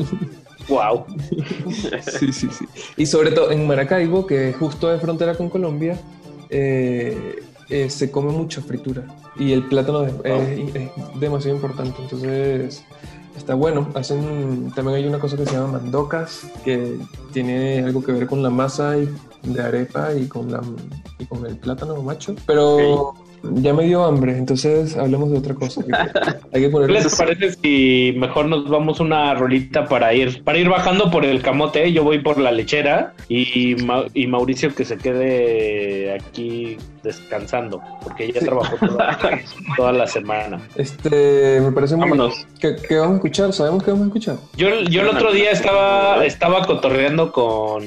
Wow. 0.68 1.06
sí, 2.20 2.34
sí, 2.34 2.48
sí. 2.52 2.66
Y 2.98 3.06
sobre 3.06 3.32
todo 3.32 3.52
en 3.52 3.68
Maracaibo, 3.68 4.26
que 4.26 4.50
es 4.50 4.56
justo 4.58 4.90
de 4.90 4.98
frontera 5.00 5.36
con 5.36 5.50
Colombia, 5.50 5.98
eh, 6.50 7.44
eh, 7.70 7.90
se 7.90 8.12
come 8.12 8.32
mucha 8.32 8.62
fritura. 8.62 9.04
Y 9.38 9.52
el 9.54 9.64
plátano 9.68 10.06
es, 10.06 10.14
es- 10.24 10.76
es 10.76 10.90
demasiado 11.20 11.56
importante. 11.56 12.02
Entonces, 12.02 12.84
está 13.38 13.54
bueno. 13.56 13.88
Hacen, 13.96 14.72
también 14.76 14.98
hay 14.98 15.08
una 15.08 15.20
cosa 15.20 15.36
que 15.38 15.46
se 15.46 15.54
llama 15.54 15.80
mandocas, 15.80 16.48
que 16.64 16.98
tiene 17.34 17.80
algo 17.84 18.04
que 18.04 18.12
ver 18.12 18.28
con 18.28 18.42
la 18.44 18.50
masa 18.50 18.98
y- 18.98 19.10
de 19.44 19.62
arepa 19.62 20.12
y 20.14 20.28
con, 20.28 20.52
la, 20.52 20.62
y 21.20 21.26
con 21.26 21.46
el 21.46 21.58
plátano 21.58 22.02
macho. 22.02 22.36
Pero 22.48 23.14
ya 23.54 23.74
me 23.74 23.84
dio 23.84 24.04
hambre, 24.04 24.38
entonces 24.38 24.96
hablemos 24.98 25.32
de 25.32 25.38
otra 25.38 25.54
cosa. 25.54 25.82
hay 26.54 26.62
que 26.62 26.68
¿Qué 26.68 26.70
poner 26.70 26.90
les 26.90 27.16
parece 27.16 27.52
si 27.54 28.14
mejor 28.18 28.46
nos 28.48 28.68
vamos 28.70 29.00
una 29.00 29.34
rolita 29.34 29.86
para 29.88 30.14
ir 30.14 30.44
para 30.44 30.58
ir 30.58 30.70
bajando 30.70 31.10
por 31.12 31.26
el 31.26 31.42
camote? 31.42 31.92
Yo 31.92 32.04
voy 32.04 32.20
por 32.20 32.38
la 32.40 32.52
lechera 32.52 33.14
y, 33.30 33.76
Ma- 33.86 34.06
y 34.14 34.28
Mauricio 34.28 34.74
que 34.74 34.86
se 34.86 34.98
quede 34.98 36.14
aquí 36.14 36.78
descansando, 37.04 37.82
porque 38.04 38.32
ya 38.32 38.40
trabajó 38.42 38.78
toda, 38.78 39.20
toda 39.78 39.92
la 39.92 40.08
semana. 40.08 40.60
Este, 40.76 41.60
me 41.62 41.72
parece 41.72 41.96
muy 41.96 42.10
Vámonos. 42.10 42.48
¿Qué, 42.60 42.76
qué 42.88 42.96
vamos 42.98 43.14
a 43.14 43.16
escuchar? 43.18 43.54
¿Sabemos 43.54 43.84
qué 43.84 43.92
vamos 43.92 44.06
a 44.06 44.08
escuchar? 44.08 44.36
Yo, 44.58 44.70
yo 44.90 45.02
el 45.02 45.10
otro 45.10 45.32
día 45.32 45.52
estaba, 45.52 46.26
estaba 46.26 46.66
cotorreando 46.66 47.32
con, 47.32 47.84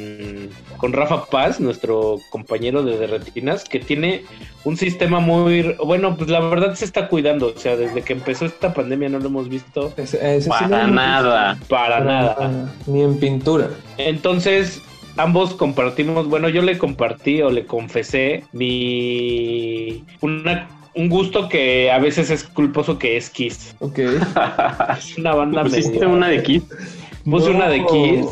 con 0.79 0.93
Rafa 0.93 1.27
Paz, 1.27 1.61
nuestro 1.61 2.19
compañero 2.31 2.83
de 2.83 2.97
Derretinas, 2.97 3.65
que 3.65 3.79
tiene 3.81 4.23
un 4.65 4.77
sistema 4.77 5.21
muy... 5.21 5.75
Bueno, 5.85 6.17
pues 6.17 6.31
la 6.31 6.41
verdad 6.41 6.75
se 6.75 6.85
está 6.87 7.09
cuidando. 7.09 7.53
O 7.55 7.59
sea, 7.59 7.77
desde 7.77 8.03
que 8.03 8.15
empezó 8.15 8.47
esta 8.47 8.73
pandemia 8.73 9.09
no 9.11 9.19
lo 9.19 9.27
hemos 9.27 9.49
visto 9.49 9.93
Para 10.49 10.87
nada. 10.89 11.53
visto. 11.55 11.67
para 11.69 12.01
nada. 12.01 12.73
Ni 12.87 13.03
en 13.03 13.19
pintura. 13.19 13.69
Entonces, 13.99 14.81
ambos 15.17 15.55
compartimos, 15.55 16.29
bueno, 16.29 16.49
yo 16.49 16.63
le 16.63 16.79
compartí 16.79 17.43
o 17.43 17.51
le 17.51 17.67
confesé 17.67 18.45
mi... 18.53 20.05
Una, 20.21 20.69
un 20.95 21.09
gusto 21.09 21.49
que 21.49 21.91
a 21.91 21.99
veces 21.99 22.31
es 22.31 22.45
culposo 22.45 22.99
que 22.99 23.17
es 23.17 23.31
Kiss. 23.31 23.75
Ok. 23.81 23.99
Es 24.99 25.19
una 25.19 25.35
banda 25.35 25.63
¿Pusiste 25.65 26.07
una 26.07 26.29
de 26.29 26.43
Kiss? 26.43 26.63
Puse 27.25 27.51
No. 27.51 27.57
una 27.57 27.69
de 27.69 27.85
Kiss, 27.87 28.27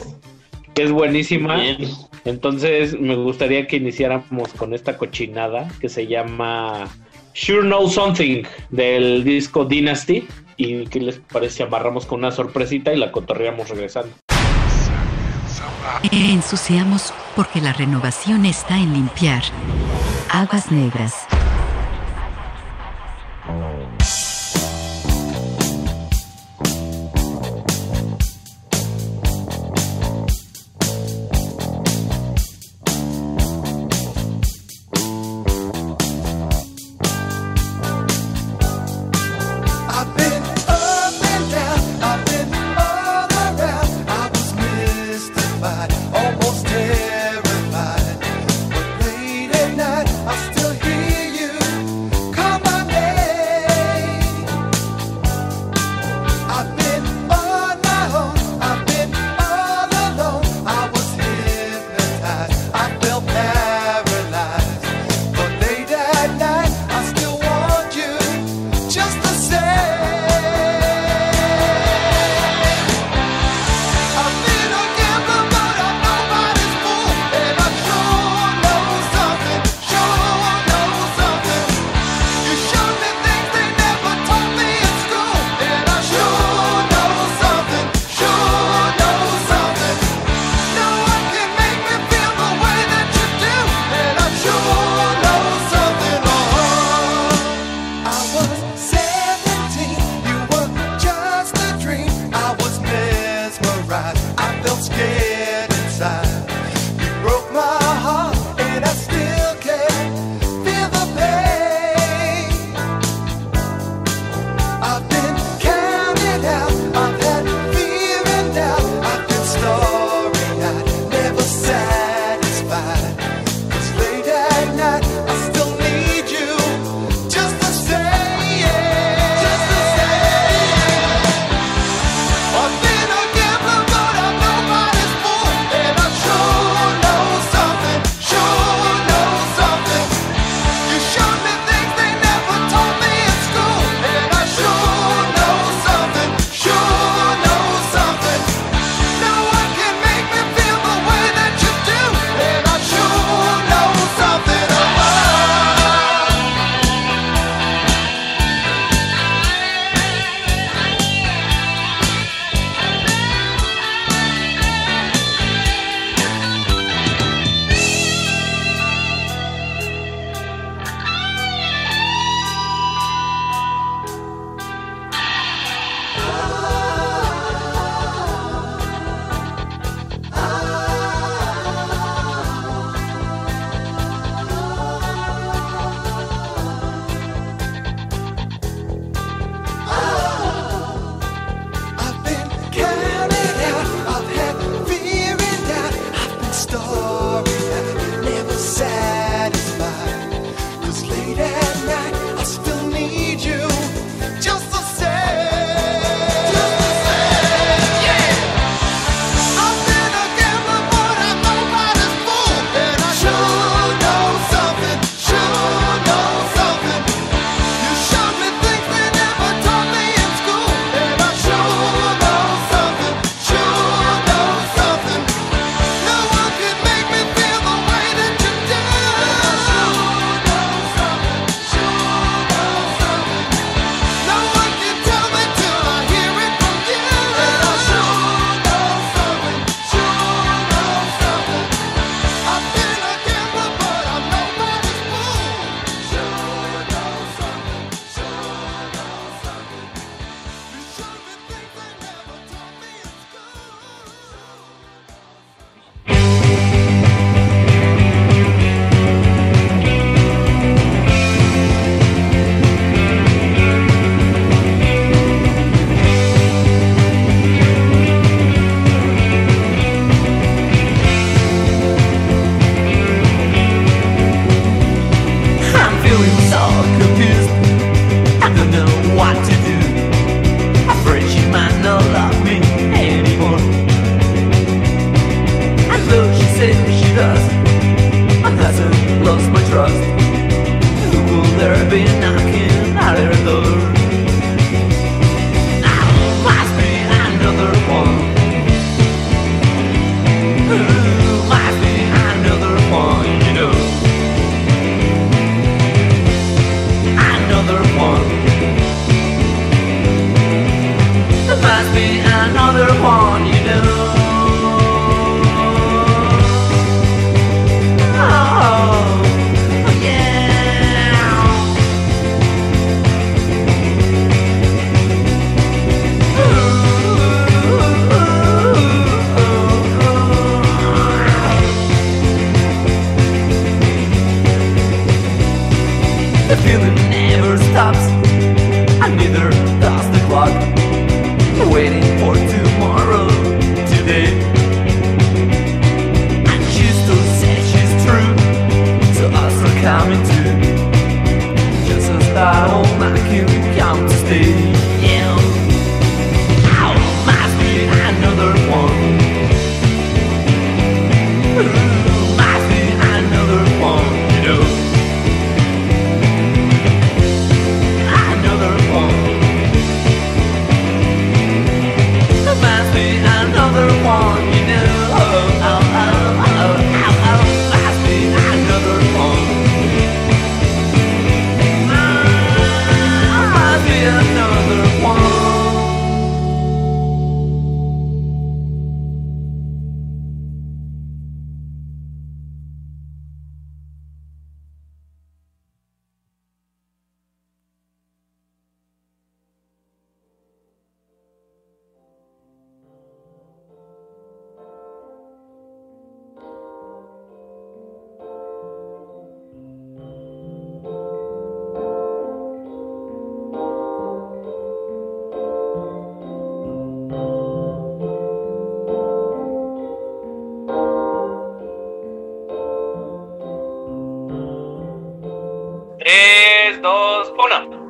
que 0.75 0.85
es 0.85 0.91
buenísima. 0.91 1.57
Bien. 1.57 1.79
Entonces 2.27 2.99
me 2.99 3.15
gustaría 3.15 3.67
que 3.69 3.77
iniciáramos 3.77 4.53
con 4.53 4.75
esta 4.75 4.99
cochinada 4.99 5.69
que 5.81 5.89
se 5.89 6.09
llama 6.09 6.89
Sure 7.33 7.63
Know 7.63 7.89
Something 7.89 8.43
del 8.71 9.23
disco 9.23 9.65
Dynasty. 9.65 10.27
¿Y 10.57 10.87
qué 10.87 11.01
les 11.01 11.19
parece 11.19 11.63
amarramos 11.63 12.05
con 12.05 12.19
una 12.19 12.33
sorpresita 12.33 12.93
y 12.93 12.99
la 12.99 13.13
cotorreamos 13.13 13.69
regresando? 13.69 14.13
Ensuciamos 16.11 17.15
porque 17.37 17.61
la 17.61 17.73
renovación 17.73 18.45
está 18.45 18.77
en 18.77 18.93
limpiar. 18.93 19.43
Aguas 20.31 20.73
negras. 20.73 21.27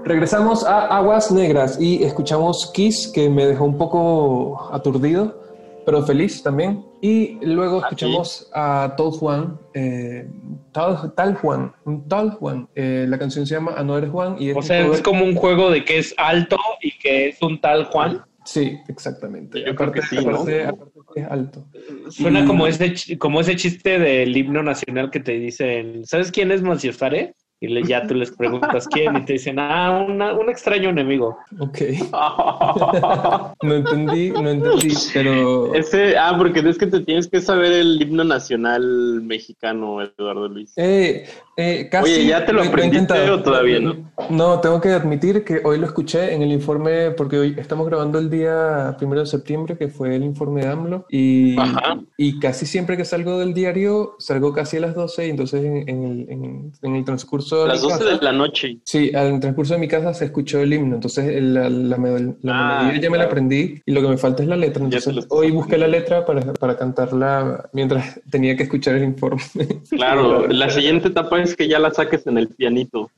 Regresamos 0.07 0.65
a 0.65 0.87
Aguas 0.99 1.33
Negras 1.33 1.81
y 1.81 2.05
escuchamos 2.05 2.71
Kiss, 2.73 3.11
que 3.13 3.29
me 3.29 3.45
dejó 3.45 3.65
un 3.65 3.77
poco 3.77 4.69
aturdido, 4.73 5.43
pero 5.85 6.01
feliz 6.05 6.45
también. 6.45 6.85
Y 7.03 7.45
luego 7.45 7.81
escuchamos 7.81 8.49
a 8.55 8.95
Tal 8.97 9.11
Juan, 9.11 9.59
eh, 9.75 10.29
Tal, 10.73 11.13
Tal 11.17 11.35
Juan, 11.35 11.73
Tal 12.09 12.31
Juan. 12.31 12.69
Eh, 12.77 13.07
la 13.09 13.19
canción 13.19 13.49
se 13.49 13.55
llama 13.57 13.75
Another 13.77 14.09
Juan. 14.09 14.37
Y 14.39 14.53
O 14.53 14.63
sea, 14.63 14.87
es 14.87 15.03
como 15.03 15.25
un 15.25 15.35
juego 15.35 15.71
de 15.73 15.85
que 15.85 15.99
es 15.99 16.15
alto 16.19 16.57
y 16.81 16.97
que 16.99 17.31
es 17.31 17.43
un 17.43 17.61
tal 17.61 17.87
Juan. 17.87 18.23
Sí, 18.45 18.79
exactamente. 18.87 19.65
Yo 19.67 19.75
creo 19.75 19.91
que 19.91 20.03
sí, 20.03 20.25
¿no? 20.25 20.37
aparte- 20.37 20.67
aparte 20.67 21.01
es 21.17 21.27
alto. 21.29 21.67
Suena 22.11 22.41
Y- 22.43 22.45
como 22.47 22.69
ese, 22.69 23.19
como 23.19 23.41
ese 23.41 23.57
chiste 23.57 23.99
del 23.99 24.37
himno 24.37 24.63
nacional 24.63 25.11
que 25.11 25.19
te 25.19 25.33
dicen, 25.33 26.05
¿sabes 26.07 26.31
quién 26.31 26.53
es 26.53 26.63
Manciosare? 26.63 27.35
Y 27.59 27.69
le- 27.69 27.85
ya 27.85 28.07
tú 28.07 28.15
les 28.15 28.31
preguntas 28.31 28.87
quién 28.87 29.17
y 29.17 29.25
te 29.25 29.33
dicen, 29.35 29.59
ah, 29.59 30.05
una- 30.07 30.35
un 30.35 30.51
extraño 30.51 30.91
enemigo. 30.91 31.39
Ok. 31.59 31.79
no 33.63 33.75
entendí, 33.75 34.31
no 34.31 34.49
entendí, 34.51 34.93
pero... 35.15 35.75
Ese, 35.75 36.19
ah, 36.19 36.35
porque 36.37 36.61
es 36.61 36.77
que 36.77 36.87
te 36.87 37.01
tienes 37.01 37.29
que 37.29 37.41
saber 37.41 37.73
el 37.73 38.01
himno 38.03 38.25
nacional 38.25 39.23
mexicano, 39.23 40.03
Eduardo 40.03 40.49
Luis. 40.49 40.75
Eh, 40.77 41.27
eh, 41.57 41.89
casi 41.91 42.13
Oye, 42.13 42.27
¿ya 42.27 42.45
te 42.45 42.53
lo 42.53 42.63
he 42.63 42.69
aprendiste 42.69 43.31
o 43.31 43.43
todavía 43.43 43.81
no? 43.81 44.13
No, 44.31 44.61
tengo 44.61 44.81
que 44.81 44.91
admitir 44.91 45.45
que 45.45 45.61
hoy 45.65 45.79
lo 45.79 45.87
escuché 45.87 46.35
en 46.35 46.43
el 46.43 46.53
informe, 46.53 47.11
porque 47.13 47.39
hoy 47.39 47.55
estamos 47.59 47.87
grabando 47.87 48.19
el 48.19 48.29
día 48.31 48.95
primero 48.99 49.21
de 49.21 49.27
septiembre, 49.27 49.77
que 49.77 49.89
fue 49.89 50.17
el 50.17 50.23
informe 50.25 50.63
de 50.63 50.69
AMLO, 50.69 51.07
y, 51.11 51.59
Ajá. 51.59 51.99
y 52.17 52.39
casi 52.39 52.67
siempre 52.67 52.97
que 52.97 53.05
salgo 53.05 53.39
del 53.39 53.55
diario, 53.55 54.17
salgo 54.19 54.53
casi 54.53 54.79
a 54.79 54.81
las 54.81 54.95
12, 54.95 55.27
y 55.27 55.31
entonces 55.31 55.65
en, 55.65 55.89
en 55.89 56.05
el, 56.05 56.27
en- 56.31 56.73
en 56.83 56.97
el 56.97 57.05
transcurso 57.05 57.63
de 57.63 57.69
Las 57.69 57.83
mi 57.83 57.89
12 57.91 58.05
casa- 58.05 58.17
de 58.19 58.25
la 58.25 58.33
noche. 58.33 58.79
Sí, 58.85 59.11
al 59.15 59.39
transcurso 59.41 59.75
de 59.75 59.81
mi 59.81 59.89
casa 59.89 60.13
se 60.15 60.27
escuchó 60.27 60.61
el 60.61 60.73
himno, 60.73 60.95
entonces 60.97 61.43
la, 61.43 61.69
la, 61.71 61.97
Ah, 61.97 62.81
melodía 62.83 63.01
ya 63.01 63.11
me 63.11 63.19
la 63.19 63.25
aprendí 63.25 63.81
y 63.85 63.93
lo 63.93 64.01
que 64.03 64.09
me 64.09 64.17
falta 64.17 64.43
es 64.43 64.49
la 64.49 64.57
letra, 64.57 64.83
entonces 64.85 65.15
lo- 65.15 65.25
hoy 65.29 65.51
busqué 65.51 65.77
la 65.79 65.89
letra 65.89 66.25
para, 66.25 66.53
para 66.55 66.77
cantarla 66.77 67.69
mientras 67.73 68.21
tenía 68.31 68.57
que 68.57 68.63
escuchar 68.65 68.95
el 68.97 69.05
informe. 69.05 69.43
Claro, 69.91 70.47
la 70.49 70.71
siguiente 70.71 71.09
etapa 71.09 71.41
es 71.41 71.46
que 71.55 71.69
ya 71.69 71.79
la 71.79 71.93
saques 71.93 72.27
en 72.27 72.39
el 72.39 72.49
pianito. 72.49 73.11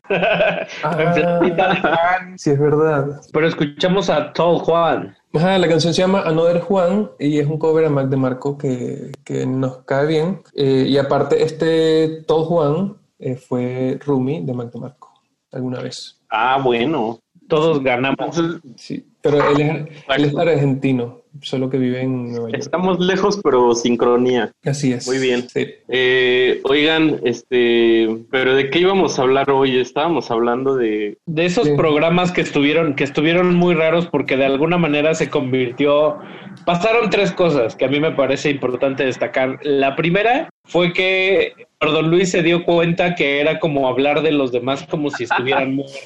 Ah, 0.83 2.19
sí, 2.37 2.51
es 2.51 2.59
verdad. 2.59 3.21
Pero 3.33 3.47
escuchamos 3.47 4.11
a 4.11 4.33
Tall 4.33 4.59
Juan. 4.59 5.17
Ajá, 5.35 5.59
la 5.59 5.69
canción 5.69 5.95
se 5.95 6.03
llama 6.03 6.23
Another 6.23 6.61
Juan 6.61 7.11
y 7.19 7.39
es 7.39 7.47
un 7.47 7.59
cover 7.59 7.85
a 7.85 7.91
Mac 7.91 8.09
de 8.09 8.17
Marco 8.17 8.59
que, 8.59 9.13
que 9.25 9.47
nos 9.47 9.79
cae 9.85 10.07
bien. 10.07 10.43
Eh, 10.55 10.87
y 10.89 10.97
aparte, 10.99 11.43
este 11.43 12.23
Tall 12.27 12.45
Juan 12.45 12.97
eh, 13.19 13.37
fue 13.37 13.99
Rumi 14.05 14.45
de 14.45 14.53
Mac 14.53 14.73
de 14.73 14.81
Marco 14.81 15.13
alguna 15.53 15.81
vez. 15.81 16.21
Ah, 16.31 16.61
bueno. 16.63 17.21
Todos 17.49 17.83
ganamos. 17.83 18.43
Sí, 18.77 19.07
pero 19.23 19.39
él 19.51 19.61
es, 19.61 20.17
él 20.17 20.25
es 20.25 20.37
argentino, 20.37 21.23
solo 21.43 21.71
que 21.71 21.79
vive 21.79 22.03
en 22.03 22.33
Nueva 22.33 22.49
York. 22.51 22.57
Estamos 22.59 23.01
lejos, 23.01 23.41
pero 23.43 23.75
sincronía. 23.75 24.51
Así 24.65 24.93
es. 24.93 25.07
Muy 25.07 25.19
bien. 25.19 25.49
Sí. 25.49 25.67
Eh, 25.89 26.61
oigan, 26.65 27.21
este, 27.25 28.09
pero 28.31 28.55
¿de 28.55 28.71
qué 28.71 28.81
íbamos 28.81 29.19
a 29.19 29.23
hablar 29.23 29.51
hoy? 29.51 29.79
Estábamos 29.79 30.31
hablando 30.31 30.77
de... 30.77 31.19
De 31.27 31.45
esos 31.47 31.69
programas 31.71 32.33
que 32.33 32.41
estuvieron, 32.41 32.95
que 32.95 33.05
estuvieron 33.05 33.55
muy 33.55 33.75
raros 33.75 34.07
porque 34.07 34.37
de 34.37 34.47
alguna 34.47 34.79
manera 34.79 35.15
se 35.15 35.31
convirtió. 35.31 36.19
Pasaron 36.65 37.11
tres 37.11 37.33
cosas 37.33 37.77
que 37.77 37.85
a 37.85 37.89
mí 37.89 38.01
me 38.01 38.13
parece 38.13 38.51
importante 38.51 39.05
destacar. 39.05 39.59
La 39.63 39.97
primera 39.97 40.49
fue 40.65 40.93
que 40.93 41.53
Don 41.81 42.11
Luis 42.11 42.31
se 42.31 42.43
dio 42.43 42.65
cuenta 42.65 43.15
que 43.15 43.41
era 43.41 43.59
como 43.61 43.89
hablar 43.89 44.23
de 44.23 44.33
los 44.33 44.51
demás 44.53 44.85
como 44.91 45.11
si 45.11 45.25
estuvieran 45.25 45.75
muertos. 45.77 45.99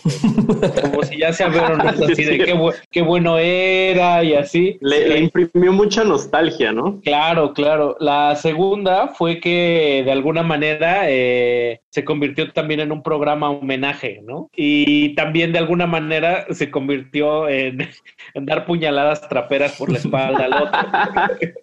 Como 0.82 1.02
si 1.02 1.18
ya 1.18 1.32
se 1.32 1.44
abrieron 1.44 1.80
así 1.80 2.24
de 2.24 2.38
qué, 2.38 2.54
bu- 2.54 2.74
qué 2.90 3.02
bueno 3.02 3.38
era 3.38 4.22
y 4.22 4.34
así. 4.34 4.76
Le, 4.80 5.08
le 5.08 5.18
imprimió 5.24 5.72
mucha 5.72 6.04
nostalgia, 6.04 6.72
¿no? 6.72 7.00
Claro, 7.00 7.52
claro. 7.52 7.96
La 8.00 8.36
segunda 8.36 9.08
fue 9.08 9.40
que 9.40 10.02
de 10.04 10.12
alguna 10.12 10.42
manera 10.42 11.04
eh, 11.08 11.80
se 11.90 12.04
convirtió 12.04 12.52
también 12.52 12.80
en 12.80 12.92
un 12.92 13.02
programa 13.02 13.50
homenaje, 13.50 14.20
¿no? 14.24 14.50
Y 14.54 15.14
también 15.14 15.52
de 15.52 15.58
alguna 15.58 15.86
manera 15.86 16.46
se 16.50 16.70
convirtió 16.70 17.48
en, 17.48 17.88
en 18.34 18.46
dar 18.46 18.66
puñaladas 18.66 19.28
traperas 19.28 19.76
por 19.76 19.90
la 19.90 19.98
espalda 19.98 20.44
al 20.44 20.54
otro. 20.54 21.52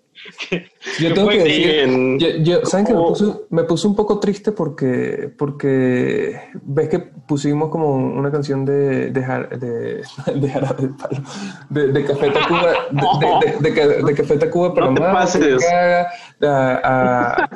Yo 1.00 1.14
tengo 1.14 1.30
que 1.30 1.40
decir, 1.40 1.70
en- 1.80 2.20
yo, 2.20 2.28
yo- 2.42 2.66
¿saben 2.66 2.86
que 2.86 2.94
me 2.94 3.00
Oh. 3.00 3.08
puse, 3.10 3.26
me 3.50 3.64
puse 3.64 3.88
un 3.88 3.96
poco 3.96 4.20
triste 4.20 4.52
porque, 4.52 5.32
porque 5.38 6.40
ves 6.64 6.90
que 6.90 7.00
pusimos 7.00 7.70
como 7.70 7.96
una 7.96 8.32
canción 8.32 8.66
de, 8.66 9.12
de, 9.12 9.22
de, 9.58 10.04
de 10.40 10.50
Jarabe 10.50 10.88
de 10.88 10.94
Palo, 10.94 11.22
de, 11.70 11.88
de 11.92 12.06
Café 12.06 12.32
Tacuba, 12.32 12.74
de, 13.60 14.14
Café 14.16 14.38
Tacuba 14.38 14.74
para 14.74 14.88
No 14.88 14.94
te 14.96 15.02
Mamá, 15.02 15.14
pases. 15.20 15.64
a, 16.44 16.80
a, 16.84 17.50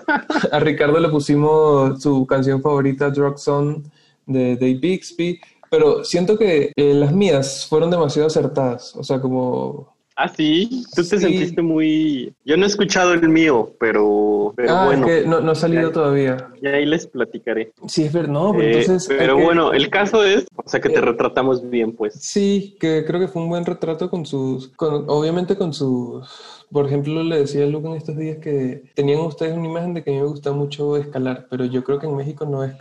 a 0.52 0.60
Ricardo 0.60 1.00
le 1.00 1.10
pusimos 1.10 2.02
su 2.02 2.26
canción 2.26 2.62
favorita, 2.62 3.10
Drug 3.10 3.38
Zone, 3.38 3.84
de 4.26 4.56
Dave 4.56 4.76
Bixby, 4.76 5.40
pero 5.70 6.04
siento 6.04 6.38
que 6.38 6.72
eh, 6.76 6.94
las 6.94 7.12
mías 7.14 7.66
fueron 7.70 7.90
demasiado 7.92 8.28
acertadas, 8.28 8.96
o 8.96 9.04
sea, 9.04 9.20
como... 9.20 9.93
Ah, 10.16 10.30
sí, 10.30 10.84
tú 10.96 11.02
te 11.02 11.18
Sí. 11.18 11.20
sentiste 11.20 11.62
muy... 11.64 12.34
Yo 12.46 12.56
no 12.56 12.66
he 12.66 12.68
escuchado 12.68 13.14
el 13.14 13.28
mío, 13.30 13.72
pero, 13.80 14.54
pero 14.56 14.76
ah, 14.76 14.86
bueno, 14.86 15.08
es 15.08 15.24
que 15.24 15.28
no, 15.28 15.42
no 15.42 15.52
ha 15.52 15.56
salido 15.56 15.92
todavía. 15.92 16.38
ya 16.62 16.70
ahí 16.70 16.86
les 16.86 17.08
platicaré. 17.08 17.74
Sí, 17.88 18.04
es 18.04 18.14
verdad, 18.14 18.32
no, 18.32 18.52
pero 18.52 18.64
Eh, 18.64 18.82
entonces... 18.82 19.08
pero 19.18 19.38
que- 19.38 19.44
bueno, 19.44 19.74
el 19.74 19.90
caso 19.90 20.24
es, 20.24 20.46
o 20.56 20.70
sea, 20.70 20.80
que 20.82 20.90
te 20.90 21.02
retratamos 21.02 21.68
bien, 21.68 21.94
pues. 21.96 22.14
Sí, 22.22 22.78
que 22.80 23.04
creo 23.06 23.20
que 23.20 23.28
fue 23.28 23.42
un 23.42 23.50
buen 23.50 23.66
retrato 23.66 24.10
con 24.12 24.26
sus, 24.28 24.68
con- 24.76 25.06
obviamente 25.08 25.56
con 25.58 25.74
sus, 25.74 26.28
por 26.72 26.86
ejemplo, 26.86 27.24
le 27.24 27.40
decía 27.40 27.64
a 27.64 27.68
Luke 27.68 27.88
en 27.88 27.96
estos 27.96 28.16
días 28.16 28.38
que 28.38 28.84
tenían 28.94 29.20
ustedes 29.22 29.58
una 29.58 29.68
imagen 29.68 29.96
de 29.96 30.04
que 30.04 30.12
a 30.12 30.14
mí 30.14 30.20
me 30.20 30.28
gusta 30.28 30.52
mucho 30.52 30.96
escalar, 30.96 31.48
pero 31.50 31.66
yo 31.66 31.84
creo 31.84 31.98
que 31.98 32.06
en 32.06 32.16
México 32.16 32.46
no 32.46 32.64
es, 32.64 32.76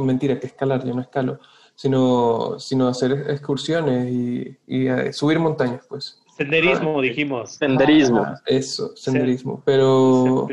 mentira, 0.00 0.38
que 0.38 0.48
escalar, 0.48 0.84
yo 0.84 0.92
no 0.94 1.00
escalo, 1.00 1.38
sino, 1.74 2.58
sino 2.58 2.88
hacer 2.88 3.12
excursiones 3.30 4.10
y, 4.12 4.56
y, 4.66 4.86
eh, 4.88 5.12
subir 5.14 5.38
montañas, 5.38 5.82
pues. 5.88 6.20
Senderismo, 6.36 7.00
dijimos. 7.00 7.54
Senderismo. 7.54 8.18
Ah, 8.20 8.40
eso, 8.46 8.94
senderismo, 8.96 9.62
pero... 9.64 10.48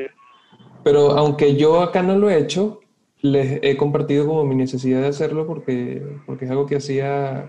Pero 0.84 1.12
aunque 1.12 1.56
yo 1.56 1.82
acá 1.82 2.02
no 2.02 2.18
lo 2.18 2.30
he 2.30 2.38
hecho, 2.40 2.82
les 3.22 3.60
he 3.62 3.78
compartido 3.78 4.26
como 4.26 4.44
mi 4.45 4.56
necesidad 4.56 5.02
de 5.02 5.08
hacerlo 5.08 5.45
porque, 5.45 6.02
porque 6.26 6.45
es 6.45 6.52
algo 6.52 6.66
que 6.66 6.78
hacía 6.78 7.48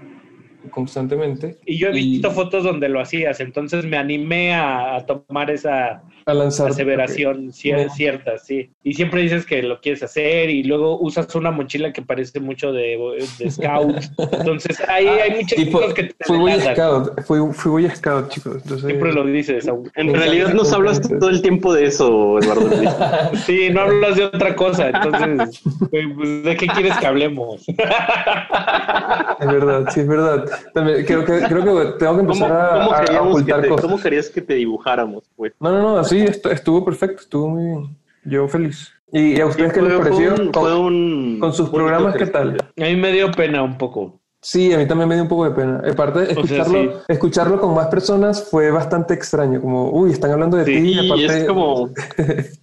constantemente. 0.71 1.59
Y 1.67 1.79
yo 1.79 1.89
he 1.89 1.93
visto 1.93 2.31
fotos 2.31 2.65
donde 2.65 2.89
lo 2.89 3.01
hacías, 3.01 3.41
entonces 3.41 3.85
me 3.85 3.97
animé 3.97 4.55
a, 4.55 4.97
a 4.97 5.07
tomar 5.07 5.51
esa 5.51 6.03
a 6.25 6.35
lanzar 6.35 6.69
aseveración 6.71 7.49
cier- 7.51 7.91
cierta, 7.91 8.39
sí. 8.39 8.71
Y 8.85 8.95
siempre 8.95 9.23
dices 9.23 9.45
que 9.45 9.61
lo 9.63 9.81
quieres 9.81 10.03
hacer 10.05 10.51
y 10.51 10.63
luego 10.63 11.01
usas 11.01 11.35
una 11.35 11.51
mochila 11.51 11.93
que 11.93 12.01
parece 12.03 12.39
mucho 12.39 12.73
de, 12.73 12.97
de 13.39 13.51
scout. 13.51 13.97
Entonces 14.33 14.81
ahí 14.89 15.07
hay 15.09 15.31
muchas 15.43 15.59
Y 15.59 15.65
fue, 15.67 15.81
cosas 15.81 15.95
que 15.95 16.03
te 16.05 16.15
fui 16.25 16.39
delatan. 16.51 16.75
Scout, 16.77 17.21
fui, 17.25 17.39
fui 17.53 17.71
Boy 17.73 17.91
Scout, 17.91 18.29
chicos. 18.29 18.57
Entonces, 18.63 18.87
Siempre 18.87 19.13
lo 19.13 19.25
dices. 19.25 19.69
En 19.97 20.15
realidad 20.15 20.55
nos 20.55 20.73
hablas 20.73 21.01
todo 21.01 21.29
el 21.29 21.43
tiempo 21.43 21.73
de 21.75 21.87
eso, 21.87 22.39
Eduardo. 22.39 22.71
Sí, 23.47 23.71
no 23.71 23.81
hablas 23.83 24.17
de 24.17 24.25
otra 24.25 24.55
cosa, 24.55 24.91
entonces, 24.91 25.61
pues, 25.91 26.45
¿de 26.45 26.57
qué 26.57 26.67
quieres 26.69 26.97
que 26.99 27.07
hablemos? 27.07 27.65
Es 29.41 29.47
verdad, 29.49 29.89
sí, 29.91 30.01
es 30.01 30.09
verdad. 30.09 30.45
También 30.75 31.05
creo 31.05 31.25
que, 31.25 31.41
creo 31.41 31.65
que 31.65 31.99
tengo 31.99 32.15
que 32.15 32.21
empezar 32.21 32.49
¿Cómo, 32.49 32.61
a, 32.61 32.71
cómo 32.79 32.93
a- 32.93 32.97
a 32.99 33.01
queríamos 33.05 33.29
que 33.29 33.33
ocultar 33.35 33.63
te, 33.63 33.69
cosas. 33.69 33.85
¿Cómo 33.85 34.01
querías 34.03 34.31
que 34.31 34.41
te 34.43 34.55
dibujáramos, 34.55 35.31
pues? 35.37 35.53
No, 35.61 35.71
no, 35.73 35.83
no, 35.83 35.99
así 35.99 36.19
estu- 36.19 36.51
estuvo 36.51 36.85
perfecto, 36.85 37.23
estuvo 37.23 37.49
muy 37.49 37.65
bien. 37.65 37.97
Yo 38.25 38.49
feliz. 38.49 38.93
¿Y 39.13 39.41
a 39.41 39.47
ustedes 39.47 39.73
qué 39.73 39.81
fue- 39.81 39.89
les 39.89 39.99
fue 39.99 40.05
pareció? 40.11 40.31
un- 40.35 40.53
con, 40.53 40.63
fue 40.63 40.79
un 40.79 41.37
con 41.41 41.53
sus 41.53 41.69
programas, 41.71 42.17
¿qué 42.17 42.27
tal? 42.27 42.57
A 42.79 42.85
mí 42.85 42.97
me 42.97 43.13
dio 43.13 43.31
pena 43.33 43.63
un 43.63 43.77
poco. 43.77 44.19
Sí, 44.45 44.73
a 44.73 44.79
mí 44.79 44.87
también 44.89 45.09
me 45.09 45.15
dio 45.15 45.23
un 45.23 45.29
poco 45.29 45.45
de 45.45 45.51
pena. 45.53 45.83
Aparte, 45.89 46.21
sea, 46.25 46.33
escucharlo, 46.33 46.83
sí. 46.83 46.91
escucharlo 47.09 47.61
con 47.61 47.75
más 47.75 47.87
personas 47.87 48.49
fue 48.51 48.73
bastante 48.73 49.15
extraño. 49.15 49.61
Como, 49.61 49.91
uy, 49.91 50.11
están 50.11 50.33
hablando 50.33 50.57
de 50.57 50.65
ti. 50.65 50.73
y 50.73 50.95
Sí, 50.99 51.07
aparte, 51.07 51.39
es 51.43 51.45
como... 51.45 51.91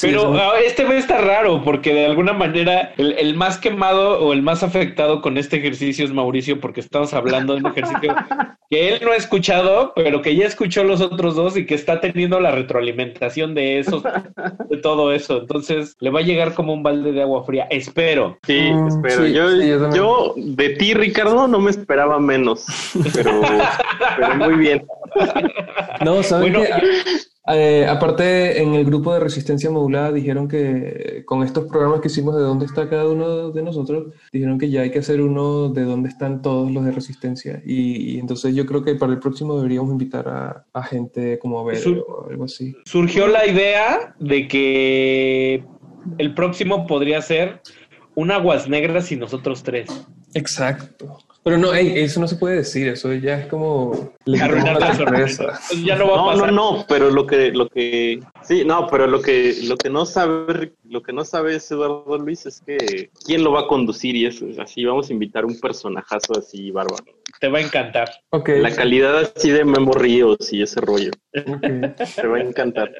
Pero 0.00 0.20
eso- 0.20 0.34
ah, 0.34 0.52
este 0.64 0.84
mes 0.84 0.98
está 1.00 1.18
raro 1.18 1.62
porque 1.64 1.92
de 1.92 2.06
alguna 2.06 2.32
manera 2.32 2.92
el, 2.96 3.12
el 3.18 3.34
más 3.34 3.58
quemado 3.58 4.20
o 4.20 4.32
el 4.32 4.42
más 4.42 4.62
afectado 4.62 5.20
con 5.20 5.36
este 5.38 5.56
ejercicio 5.56 6.04
es 6.04 6.12
Mauricio 6.12 6.60
porque 6.60 6.80
estamos 6.80 7.12
hablando 7.14 7.54
de 7.54 7.60
un 7.60 7.66
ejercicio 7.66 8.14
que 8.70 8.88
él 8.90 9.00
no 9.04 9.12
ha 9.12 9.16
escuchado, 9.16 9.92
pero 9.96 10.22
que 10.22 10.36
ya 10.36 10.46
escuchó 10.46 10.84
los 10.84 11.00
otros 11.00 11.34
dos 11.34 11.56
y 11.56 11.66
que 11.66 11.74
está 11.74 12.00
teniendo 12.00 12.38
la 12.40 12.50
retroalimentación 12.52 13.54
de 13.54 13.78
eso, 13.80 14.02
de 14.68 14.76
todo 14.76 15.12
eso. 15.12 15.38
Entonces 15.40 15.96
le 16.00 16.10
va 16.10 16.20
a 16.20 16.22
llegar 16.22 16.54
como 16.54 16.72
un 16.74 16.82
balde 16.82 17.12
de 17.12 17.22
agua 17.22 17.44
fría. 17.44 17.66
Espero. 17.70 18.38
Sí, 18.46 18.70
Mm, 18.72 18.88
espero. 18.88 19.24
sí, 19.26 19.32
yo, 19.32 19.50
sí, 19.50 19.68
yo 19.68 19.80
también. 19.80 19.92
yo 20.04 20.34
de 20.36 20.68
ti, 20.70 20.94
Ricardo, 20.94 21.48
no 21.48 21.58
me 21.60 21.70
esperaba 21.70 22.18
menos, 22.20 22.66
pero, 23.14 23.40
pero 24.16 24.34
muy 24.36 24.54
bien. 24.56 24.86
No, 26.04 26.22
¿saben 26.22 26.52
Bueno, 26.52 26.66
qué? 26.66 26.86
Eh, 27.50 27.86
aparte, 27.86 28.62
en 28.62 28.74
el 28.74 28.84
grupo 28.84 29.14
de 29.14 29.20
Resistencia 29.20 29.70
Modulada 29.70 30.12
dijeron 30.12 30.48
que 30.48 31.22
con 31.24 31.42
estos 31.42 31.66
programas 31.66 32.00
que 32.00 32.08
hicimos 32.08 32.36
de 32.36 32.42
dónde 32.42 32.66
está 32.66 32.88
cada 32.88 33.08
uno 33.08 33.50
de 33.50 33.62
nosotros, 33.62 34.12
dijeron 34.32 34.58
que 34.58 34.70
ya 34.70 34.82
hay 34.82 34.90
que 34.90 34.98
hacer 34.98 35.20
uno 35.20 35.68
de 35.68 35.84
dónde 35.84 36.08
están 36.08 36.42
todos 36.42 36.70
los 36.70 36.84
de 36.84 36.92
Resistencia. 36.92 37.62
Y, 37.64 38.14
y 38.14 38.18
entonces 38.18 38.54
yo 38.54 38.66
creo 38.66 38.82
que 38.82 38.94
para 38.94 39.12
el 39.12 39.18
próximo 39.18 39.56
deberíamos 39.56 39.90
invitar 39.92 40.28
a, 40.28 40.64
a 40.72 40.82
gente 40.82 41.38
como 41.38 41.60
a 41.60 41.64
ver 41.64 41.78
o 41.88 42.26
algo 42.28 42.44
así. 42.44 42.76
surgió 42.84 43.26
la 43.26 43.46
idea 43.46 44.14
de 44.18 44.48
que 44.48 45.64
el 46.18 46.34
próximo 46.34 46.86
podría 46.86 47.20
ser 47.22 47.60
un 48.14 48.30
aguas 48.30 48.68
negras 48.68 49.12
y 49.12 49.16
nosotros 49.16 49.62
tres. 49.62 49.88
Exacto. 50.34 51.18
Pero 51.48 51.56
no, 51.60 51.72
ey, 51.72 51.92
eso 52.00 52.20
no 52.20 52.28
se 52.28 52.36
puede 52.36 52.56
decir, 52.56 52.88
eso 52.88 53.10
ya 53.14 53.38
es 53.38 53.46
como... 53.46 54.12
Arruinar 54.42 54.78
la 54.78 54.94
sorpresa. 54.94 55.58
Ya 55.82 55.96
no 55.96 56.06
va 56.10 56.16
No, 56.16 56.24
no, 56.26 56.32
pasar. 56.40 56.52
no, 56.52 56.84
pero 56.86 57.10
lo 57.10 57.26
que, 57.26 57.50
lo 57.52 57.68
que, 57.70 58.20
sí, 58.42 58.64
no, 58.66 58.86
pero 58.88 59.06
lo 59.06 59.22
que, 59.22 59.54
lo 59.64 59.78
que 59.78 59.88
no 59.88 60.04
sabe, 60.04 60.72
lo 60.84 61.02
que 61.02 61.14
no 61.14 61.24
sabe 61.24 61.56
es 61.56 61.70
Eduardo 61.70 62.18
Luis 62.18 62.44
es 62.44 62.60
que 62.60 63.08
quién 63.24 63.42
lo 63.44 63.52
va 63.52 63.60
a 63.60 63.66
conducir 63.66 64.14
y 64.16 64.26
eso 64.26 64.46
es 64.46 64.58
así, 64.58 64.84
vamos 64.84 65.08
a 65.08 65.12
invitar 65.14 65.46
un 65.46 65.58
personajazo 65.58 66.38
así 66.38 66.70
bárbaro. 66.70 67.04
Te 67.40 67.48
va 67.48 67.58
a 67.58 67.62
encantar. 67.62 68.10
Ok. 68.30 68.50
La 68.58 68.74
calidad 68.74 69.16
así 69.18 69.50
de 69.50 69.64
Memo 69.64 69.92
Ríos 69.92 70.52
y 70.52 70.60
ese 70.62 70.80
rollo, 70.82 71.12
te 71.32 72.26
va 72.26 72.36
a 72.36 72.40
encantar. 72.40 72.90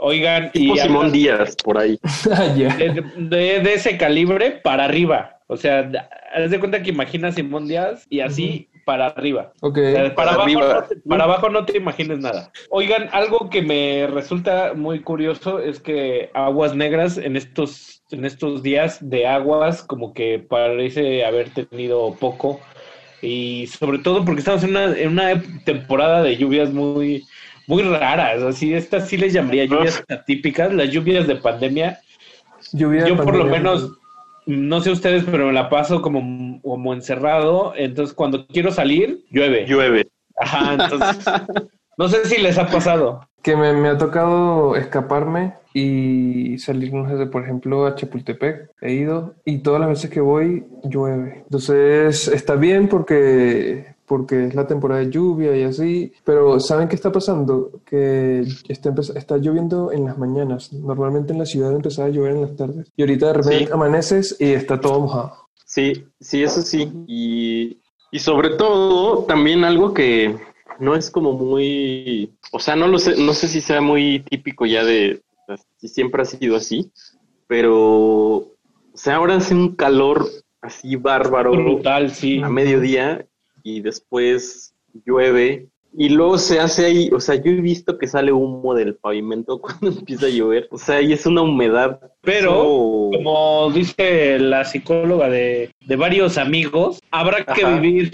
Oigan, 0.00 0.50
Tipo 0.50 0.74
y 0.74 0.78
Simón 0.78 1.12
Díaz 1.12 1.54
por 1.62 1.78
ahí. 1.78 1.98
Ah, 2.32 2.52
ya. 2.56 2.74
de, 2.76 3.04
de- 3.16 3.60
de 3.60 3.74
ese 3.74 3.96
calibre 3.96 4.60
para 4.64 4.84
arriba. 4.86 5.37
O 5.48 5.56
sea, 5.56 5.90
haz 6.34 6.50
de 6.50 6.58
cuenta 6.60 6.82
que 6.82 6.90
imaginas 6.90 7.34
Simón 7.34 7.66
Díaz 7.66 8.06
y 8.08 8.20
así 8.20 8.68
para 8.84 9.08
arriba. 9.08 9.52
Ok. 9.60 9.78
O 9.78 9.92
sea, 9.92 10.14
para, 10.14 10.14
Para 10.14 10.30
abajo 10.32 10.42
arriba. 10.44 10.74
no 10.74 10.82
te, 10.84 10.96
para 10.96 11.24
abajo 11.24 11.48
no 11.50 11.64
te 11.64 11.76
imagines 11.76 12.18
nada. 12.20 12.52
Oigan, 12.70 13.08
algo 13.12 13.50
que 13.50 13.62
me 13.62 14.06
resulta 14.06 14.72
muy 14.74 15.00
curioso 15.00 15.58
es 15.58 15.80
que 15.80 16.30
Aguas 16.34 16.74
Negras 16.74 17.18
en 17.18 17.36
estos, 17.36 18.02
en 18.10 18.24
estos 18.24 18.62
días 18.62 18.98
de 19.00 19.26
aguas 19.26 19.82
como 19.82 20.14
que 20.14 20.38
parece 20.38 21.24
haber 21.24 21.50
tenido 21.50 22.14
poco 22.20 22.60
y 23.20 23.66
sobre 23.66 23.98
todo 23.98 24.24
porque 24.24 24.40
estamos 24.40 24.62
en 24.64 24.70
una, 24.70 24.96
en 24.96 25.08
una 25.08 25.42
temporada 25.64 26.22
de 26.22 26.36
lluvias 26.36 26.70
muy, 26.70 27.26
muy 27.66 27.82
raras. 27.82 28.42
Así, 28.42 28.74
estas 28.74 29.08
sí 29.08 29.16
les 29.16 29.32
llamaría 29.32 29.64
lluvias 29.64 30.04
atípicas, 30.08 30.72
las 30.72 30.90
lluvias 30.90 31.26
de 31.26 31.36
pandemia. 31.36 32.00
Lluvia 32.72 33.04
de 33.04 33.10
Yo 33.10 33.16
por 33.16 33.36
lo 33.36 33.44
menos, 33.44 33.97
no 34.48 34.80
sé 34.80 34.90
ustedes, 34.90 35.24
pero 35.30 35.46
me 35.46 35.52
la 35.52 35.68
paso 35.68 36.00
como, 36.00 36.60
como 36.62 36.94
encerrado. 36.94 37.74
Entonces, 37.76 38.14
cuando 38.14 38.46
quiero 38.46 38.72
salir, 38.72 39.24
llueve. 39.30 39.66
Llueve. 39.66 40.08
Ajá, 40.40 40.72
entonces, 40.72 41.24
no 41.98 42.08
sé 42.08 42.24
si 42.24 42.40
les 42.40 42.56
ha 42.56 42.66
pasado. 42.66 43.28
Que 43.42 43.56
me, 43.56 43.74
me 43.74 43.88
ha 43.88 43.98
tocado 43.98 44.74
escaparme 44.74 45.54
y 45.74 46.58
salir, 46.58 46.94
no 46.94 47.06
sé, 47.08 47.26
por 47.26 47.44
ejemplo, 47.44 47.86
a 47.86 47.94
Chapultepec. 47.94 48.70
He 48.80 48.92
ido 48.92 49.34
y 49.44 49.58
todas 49.58 49.80
las 49.80 49.90
veces 49.90 50.10
que 50.10 50.20
voy 50.20 50.64
llueve. 50.82 51.42
Entonces 51.44 52.28
está 52.28 52.54
bien 52.54 52.88
porque, 52.88 53.94
porque 54.08 54.46
es 54.46 54.54
la 54.54 54.66
temporada 54.66 55.00
de 55.00 55.10
lluvia 55.10 55.56
y 55.56 55.62
así. 55.62 56.12
Pero 56.24 56.58
¿saben 56.58 56.88
qué 56.88 56.96
está 56.96 57.12
pasando? 57.12 57.70
Que 57.84 58.40
está, 58.68 58.92
está 59.14 59.36
lloviendo 59.36 59.92
en 59.92 60.06
las 60.06 60.18
mañanas. 60.18 60.72
Normalmente 60.72 61.32
en 61.32 61.38
la 61.38 61.46
ciudad 61.46 61.72
empezaba 61.74 62.08
a 62.08 62.10
llover 62.10 62.32
en 62.32 62.40
las 62.42 62.56
tardes. 62.56 62.90
Y 62.96 63.02
ahorita 63.02 63.26
de 63.28 63.32
repente 63.34 63.66
Sí. 63.66 63.72
amaneces 63.72 64.36
y 64.40 64.52
está 64.52 64.80
todo 64.80 65.00
mojado. 65.00 65.32
Sí, 65.64 66.06
sí, 66.18 66.42
eso 66.42 66.62
sí. 66.62 66.90
Y, 67.06 67.78
y 68.10 68.18
sobre 68.18 68.50
todo, 68.56 69.24
también 69.24 69.64
algo 69.64 69.92
que 69.92 70.34
no 70.80 70.94
es 70.94 71.10
como 71.10 71.32
muy, 71.34 72.32
o 72.52 72.58
sea, 72.58 72.74
no 72.76 72.86
lo 72.86 72.98
sé, 72.98 73.16
no 73.22 73.32
sé 73.34 73.48
si 73.48 73.60
sea 73.60 73.80
muy 73.80 74.20
típico 74.20 74.64
ya 74.64 74.84
de, 74.84 75.20
si 75.76 75.88
siempre 75.88 76.22
ha 76.22 76.24
sido 76.24 76.56
así, 76.56 76.90
pero, 77.46 77.76
o 78.36 78.46
sea, 78.94 79.16
ahora 79.16 79.36
hace 79.36 79.54
un 79.54 79.74
calor 79.74 80.26
así 80.60 80.96
bárbaro 80.96 81.52
Brutal, 81.52 82.12
sí. 82.12 82.40
a 82.42 82.48
mediodía 82.48 83.26
y 83.62 83.80
después 83.80 84.74
llueve 85.04 85.68
y 85.96 86.10
luego 86.10 86.38
se 86.38 86.60
hace 86.60 86.84
ahí, 86.84 87.10
o 87.12 87.20
sea, 87.20 87.36
yo 87.36 87.50
he 87.50 87.60
visto 87.60 87.98
que 87.98 88.06
sale 88.06 88.30
humo 88.30 88.74
del 88.74 88.94
pavimento 88.94 89.60
cuando 89.60 89.88
empieza 89.88 90.26
a 90.26 90.30
llover, 90.30 90.68
o 90.70 90.78
sea, 90.78 91.00
y 91.00 91.12
es 91.12 91.26
una 91.26 91.42
humedad. 91.42 92.00
Pero, 92.20 93.10
como 93.12 93.70
dice 93.72 94.38
la 94.38 94.64
psicóloga 94.64 95.28
de, 95.28 95.70
de 95.86 95.96
varios 95.96 96.38
amigos, 96.38 97.00
habrá 97.10 97.44
que 97.44 97.64
Ajá. 97.64 97.80
vivir 97.80 98.10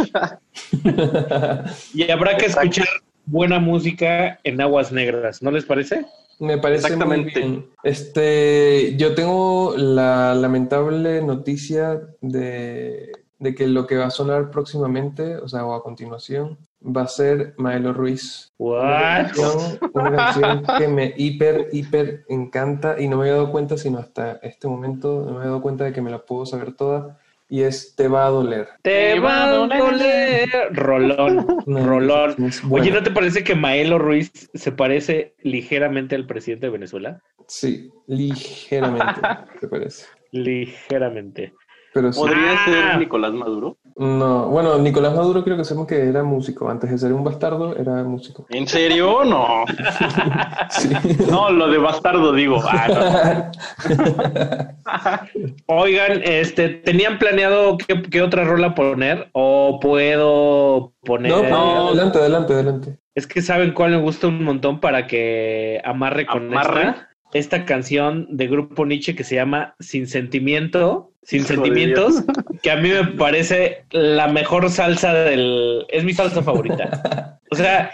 y 1.94 2.10
habrá 2.10 2.36
que 2.36 2.46
escuchar 2.46 2.86
buena 3.26 3.58
música 3.58 4.38
en 4.44 4.60
aguas 4.60 4.92
negras, 4.92 5.42
¿no 5.42 5.50
les 5.50 5.64
parece? 5.64 6.06
Me 6.38 6.58
parece 6.58 6.86
Exactamente. 6.86 7.40
muy 7.40 7.50
bien. 7.50 7.66
Este, 7.82 8.94
yo 8.96 9.14
tengo 9.14 9.74
la 9.76 10.34
lamentable 10.34 11.22
noticia 11.22 12.00
de, 12.20 13.12
de 13.38 13.54
que 13.54 13.66
lo 13.66 13.86
que 13.86 13.96
va 13.96 14.06
a 14.06 14.10
sonar 14.10 14.50
próximamente, 14.50 15.36
o 15.36 15.48
sea, 15.48 15.64
o 15.66 15.74
a 15.74 15.82
continuación, 15.82 16.58
va 16.84 17.02
a 17.02 17.08
ser 17.08 17.54
Maelo 17.56 17.92
Ruiz. 17.92 18.52
Una 18.58 19.30
canción, 19.32 19.78
una 19.92 20.16
canción 20.16 20.64
que 20.78 20.88
me 20.88 21.14
hiper, 21.16 21.68
hiper 21.72 22.24
encanta 22.28 23.00
y 23.00 23.08
no 23.08 23.16
me 23.16 23.24
había 23.24 23.34
dado 23.34 23.52
cuenta 23.52 23.76
sino 23.76 23.98
hasta 23.98 24.38
este 24.42 24.68
momento, 24.68 25.24
no 25.24 25.32
me 25.32 25.38
había 25.38 25.48
dado 25.48 25.62
cuenta 25.62 25.84
de 25.84 25.92
que 25.92 26.02
me 26.02 26.10
la 26.10 26.18
puedo 26.18 26.46
saber 26.46 26.72
toda 26.72 27.18
y 27.48 27.62
es 27.62 27.94
Te 27.94 28.08
va 28.08 28.26
a 28.26 28.30
doler. 28.30 28.68
Te 28.82 29.20
va 29.20 29.44
a 29.44 29.50
doler. 29.50 30.48
Rolón, 30.72 31.46
No, 31.66 31.86
rolón. 31.86 32.34
Oye, 32.70 32.90
¿no 32.90 33.02
te 33.02 33.10
parece 33.10 33.44
que 33.44 33.54
Maelo 33.54 33.98
Ruiz 33.98 34.32
se 34.54 34.72
parece 34.72 35.34
ligeramente 35.42 36.14
al 36.16 36.26
presidente 36.26 36.66
de 36.66 36.72
Venezuela? 36.72 37.22
Sí, 37.46 37.90
ligeramente, 38.06 39.20
te 39.60 39.68
parece. 39.68 40.06
Ligeramente. 40.32 41.52
Pero 41.94 42.12
sí. 42.12 42.18
¿Podría 42.20 42.52
Ah. 42.52 42.64
ser 42.66 42.98
Nicolás 42.98 43.32
Maduro? 43.32 43.76
No, 43.96 44.48
bueno, 44.48 44.76
Nicolás 44.78 45.14
Maduro 45.14 45.44
creo 45.44 45.56
que 45.56 45.64
sabemos 45.64 45.86
que 45.86 46.08
era 46.08 46.24
músico. 46.24 46.68
Antes 46.68 46.90
de 46.90 46.98
ser 46.98 47.12
un 47.12 47.22
bastardo, 47.22 47.76
era 47.76 48.02
músico. 48.02 48.44
¿En 48.50 48.66
serio? 48.66 49.24
No. 49.24 49.64
Sí. 50.70 50.88
No, 51.30 51.50
lo 51.50 51.68
de 51.68 51.78
bastardo 51.78 52.32
digo. 52.32 52.60
Ah, 52.68 53.50
Oigan, 55.66 56.20
este, 56.24 56.68
¿tenían 56.68 57.18
planeado 57.18 57.76
qué, 57.78 58.02
qué 58.02 58.22
otra 58.22 58.44
rola 58.44 58.74
poner? 58.74 59.28
¿O 59.32 59.78
puedo 59.80 60.92
poner? 61.04 61.30
No, 61.32 61.42
no, 61.48 61.88
adelante, 61.88 62.18
adelante, 62.18 62.52
adelante. 62.54 62.98
Es 63.14 63.26
que 63.26 63.42
saben 63.42 63.72
cuál 63.72 63.92
me 63.92 63.98
gusta 64.00 64.26
un 64.26 64.42
montón 64.42 64.80
para 64.80 65.06
que 65.06 65.80
amarre 65.84 66.26
con 66.26 66.48
¿Amarre? 66.48 66.80
esta. 66.88 67.08
Esta 67.34 67.64
canción 67.64 68.26
de 68.30 68.46
Grupo 68.46 68.86
Nietzsche 68.86 69.14
que 69.14 69.24
se 69.24 69.34
llama 69.34 69.74
Sin 69.80 70.06
Sentimiento, 70.06 71.10
Sin 71.22 71.44
Sentimientos, 71.44 72.22
que 72.62 72.70
a 72.70 72.76
mí 72.76 72.88
me 72.88 73.04
parece 73.04 73.84
la 73.90 74.28
mejor 74.28 74.70
salsa 74.70 75.12
del... 75.12 75.84
Es 75.90 76.04
mi 76.04 76.14
salsa 76.14 76.42
favorita. 76.42 77.40
O 77.50 77.56
sea, 77.56 77.90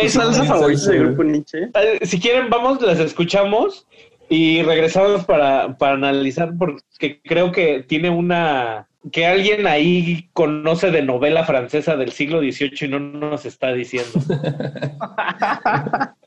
¿Es 0.00 0.12
salsa 0.12 0.44
favorita 0.44 0.90
de 0.90 0.98
Grupo 0.98 1.24
Nietzsche? 1.24 1.64
Eh, 1.74 1.98
si 2.02 2.20
quieren, 2.20 2.48
vamos, 2.48 2.80
las 2.80 3.00
escuchamos 3.00 3.86
y 4.28 4.62
regresamos 4.62 5.24
para, 5.24 5.76
para 5.76 5.94
analizar 5.94 6.52
porque 6.56 7.20
creo 7.22 7.52
que 7.52 7.84
tiene 7.86 8.10
una 8.10 8.86
que 9.12 9.26
alguien 9.26 9.66
ahí 9.66 10.30
conoce 10.32 10.90
de 10.90 11.02
novela 11.02 11.44
francesa 11.44 11.96
del 11.96 12.12
siglo 12.12 12.40
XVIII 12.40 12.72
y 12.80 12.88
no 12.88 13.00
nos 13.00 13.44
está 13.44 13.72
diciendo. 13.72 14.18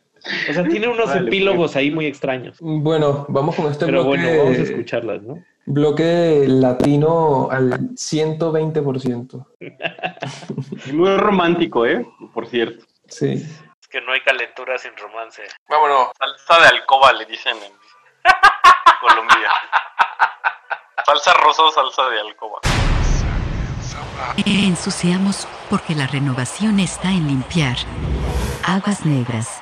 O 0.49 0.53
sea, 0.53 0.63
tiene 0.63 0.87
unos 0.87 1.07
Vale, 1.07 1.27
epílogos 1.27 1.75
ahí 1.75 1.91
muy 1.91 2.05
extraños. 2.05 2.57
Bueno, 2.59 3.25
vamos 3.29 3.55
con 3.55 3.71
este 3.71 3.85
Pero 3.85 4.03
bloque. 4.03 4.21
bueno, 4.23 4.43
vamos 4.43 4.57
a 4.59 4.61
escucharlas, 4.63 5.21
¿no? 5.23 5.43
Bloque 5.65 6.45
latino 6.47 7.49
al 7.51 7.71
120%. 7.95 9.45
Y 10.85 10.91
Muy 10.93 11.17
romántico, 11.17 11.85
¿eh? 11.85 12.05
Por 12.33 12.47
cierto. 12.47 12.85
Sí. 13.07 13.33
Es 13.81 13.87
que 13.89 14.01
no 14.01 14.11
hay 14.13 14.21
calentura 14.21 14.77
sin 14.77 14.91
romance. 14.97 15.41
Vámonos. 15.69 16.09
Salsa 16.17 16.61
de 16.63 16.67
alcoba 16.77 17.13
le 17.13 17.25
dicen 17.25 17.55
en 17.57 17.71
Colombia. 19.01 19.49
Salsa 21.05 21.33
rosa 21.33 21.63
o 21.63 21.71
salsa 21.71 22.09
de 22.09 22.19
alcoba. 22.21 22.59
Ensuciamos 24.45 25.47
porque 25.69 25.95
la 25.95 26.07
renovación 26.07 26.79
está 26.79 27.09
en 27.11 27.27
limpiar. 27.27 27.75
Aguas 28.65 29.05
negras. 29.05 29.61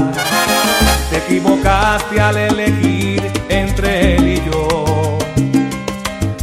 Te 1.31 1.37
equivocaste 1.37 2.19
al 2.19 2.35
elegir 2.35 3.31
entre 3.47 4.17
él 4.17 4.27
y 4.27 4.51
yo, 4.51 5.17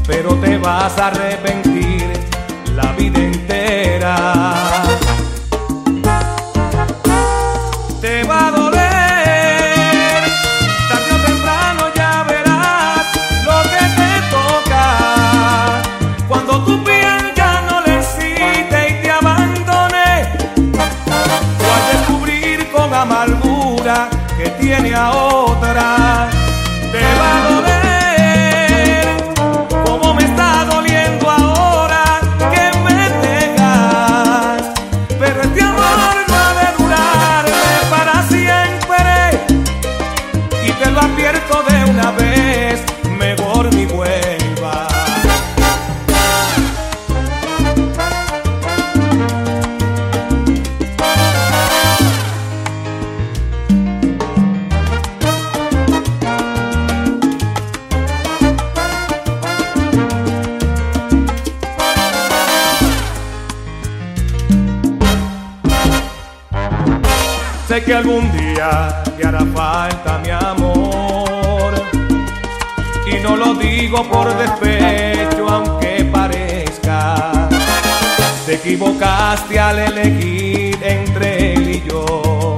pero 0.07 0.35
te 0.37 0.57
vas 0.57 0.97
a 0.97 1.09
arrepentir 1.09 2.11
la 2.75 2.93
vida 2.93 3.19
entera. 3.19 4.88
Que 67.85 67.95
algún 67.95 68.31
día 68.33 69.03
te 69.17 69.25
hará 69.25 69.47
falta 69.55 70.19
mi 70.19 70.31
amor. 70.31 71.75
Y 73.07 73.23
no 73.23 73.37
lo 73.37 73.55
digo 73.55 74.03
por 74.11 74.37
despecho, 74.37 75.49
aunque 75.49 76.05
parezca. 76.13 77.49
Te 78.45 78.55
equivocaste 78.55 79.61
al 79.61 79.79
elegir 79.79 80.77
entre 80.83 81.55
él 81.55 81.69
y 81.69 81.89
yo. 81.89 82.57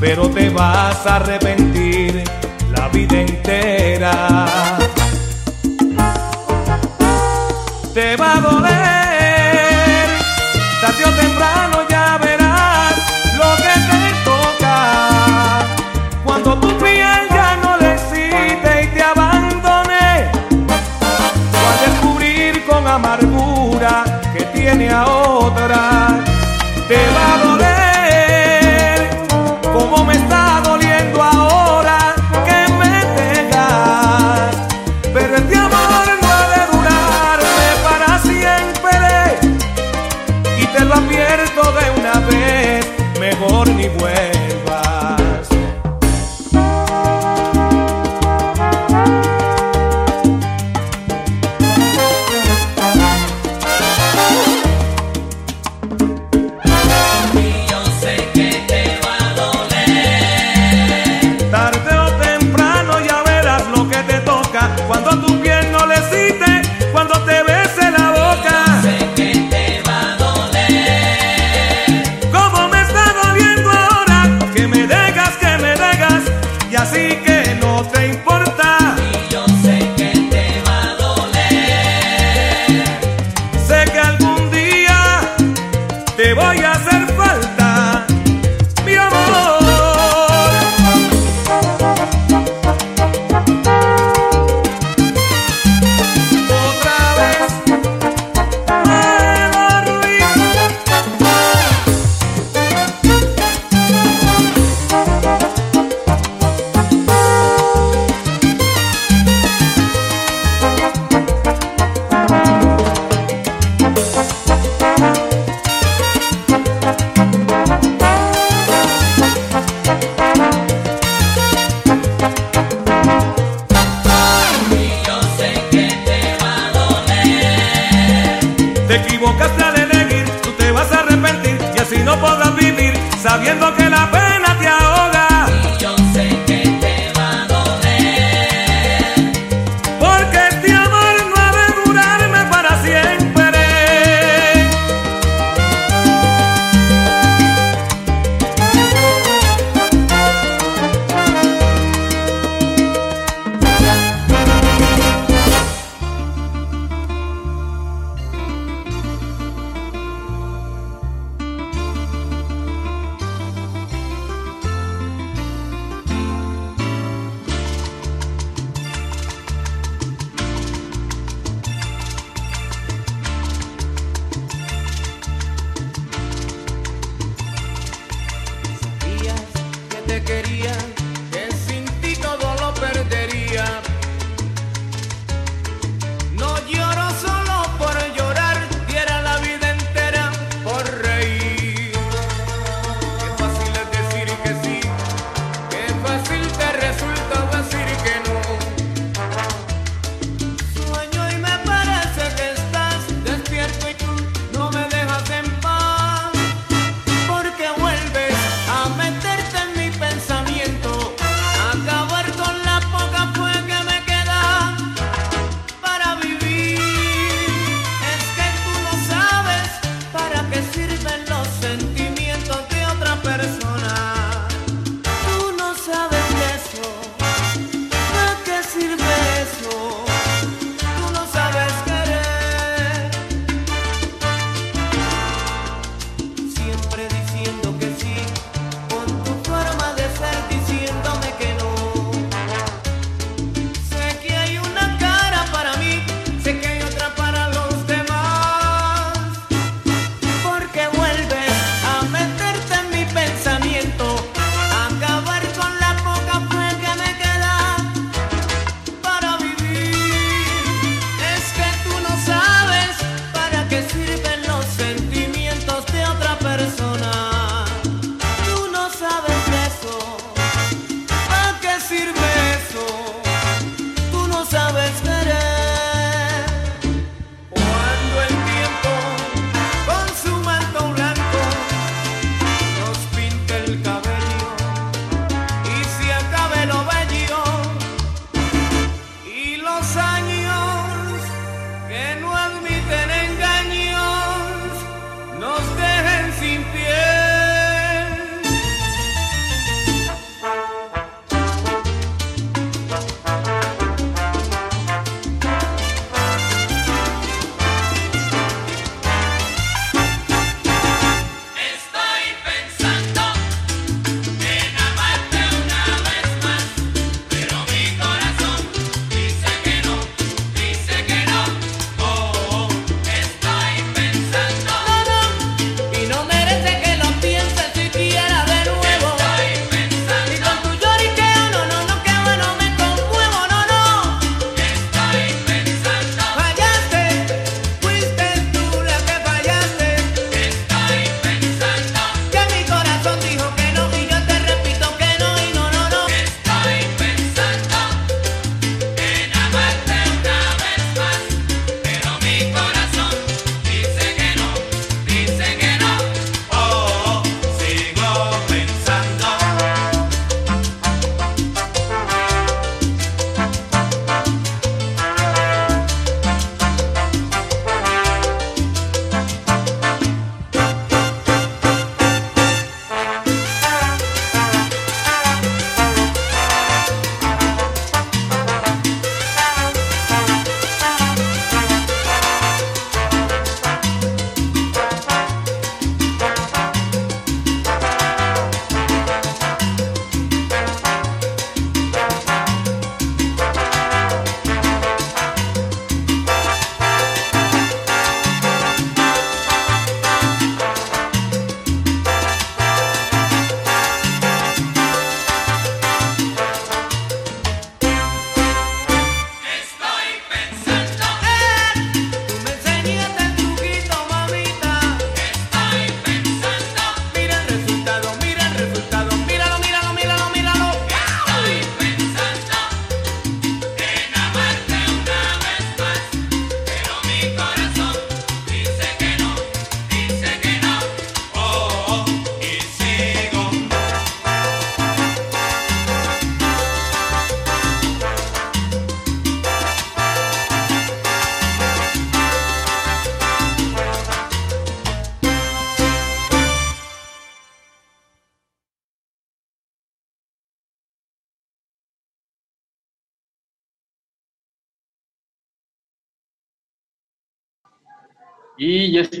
Pero 0.00 0.28
te 0.30 0.48
vas 0.48 1.06
a 1.06 1.16
arrepentir 1.16 1.71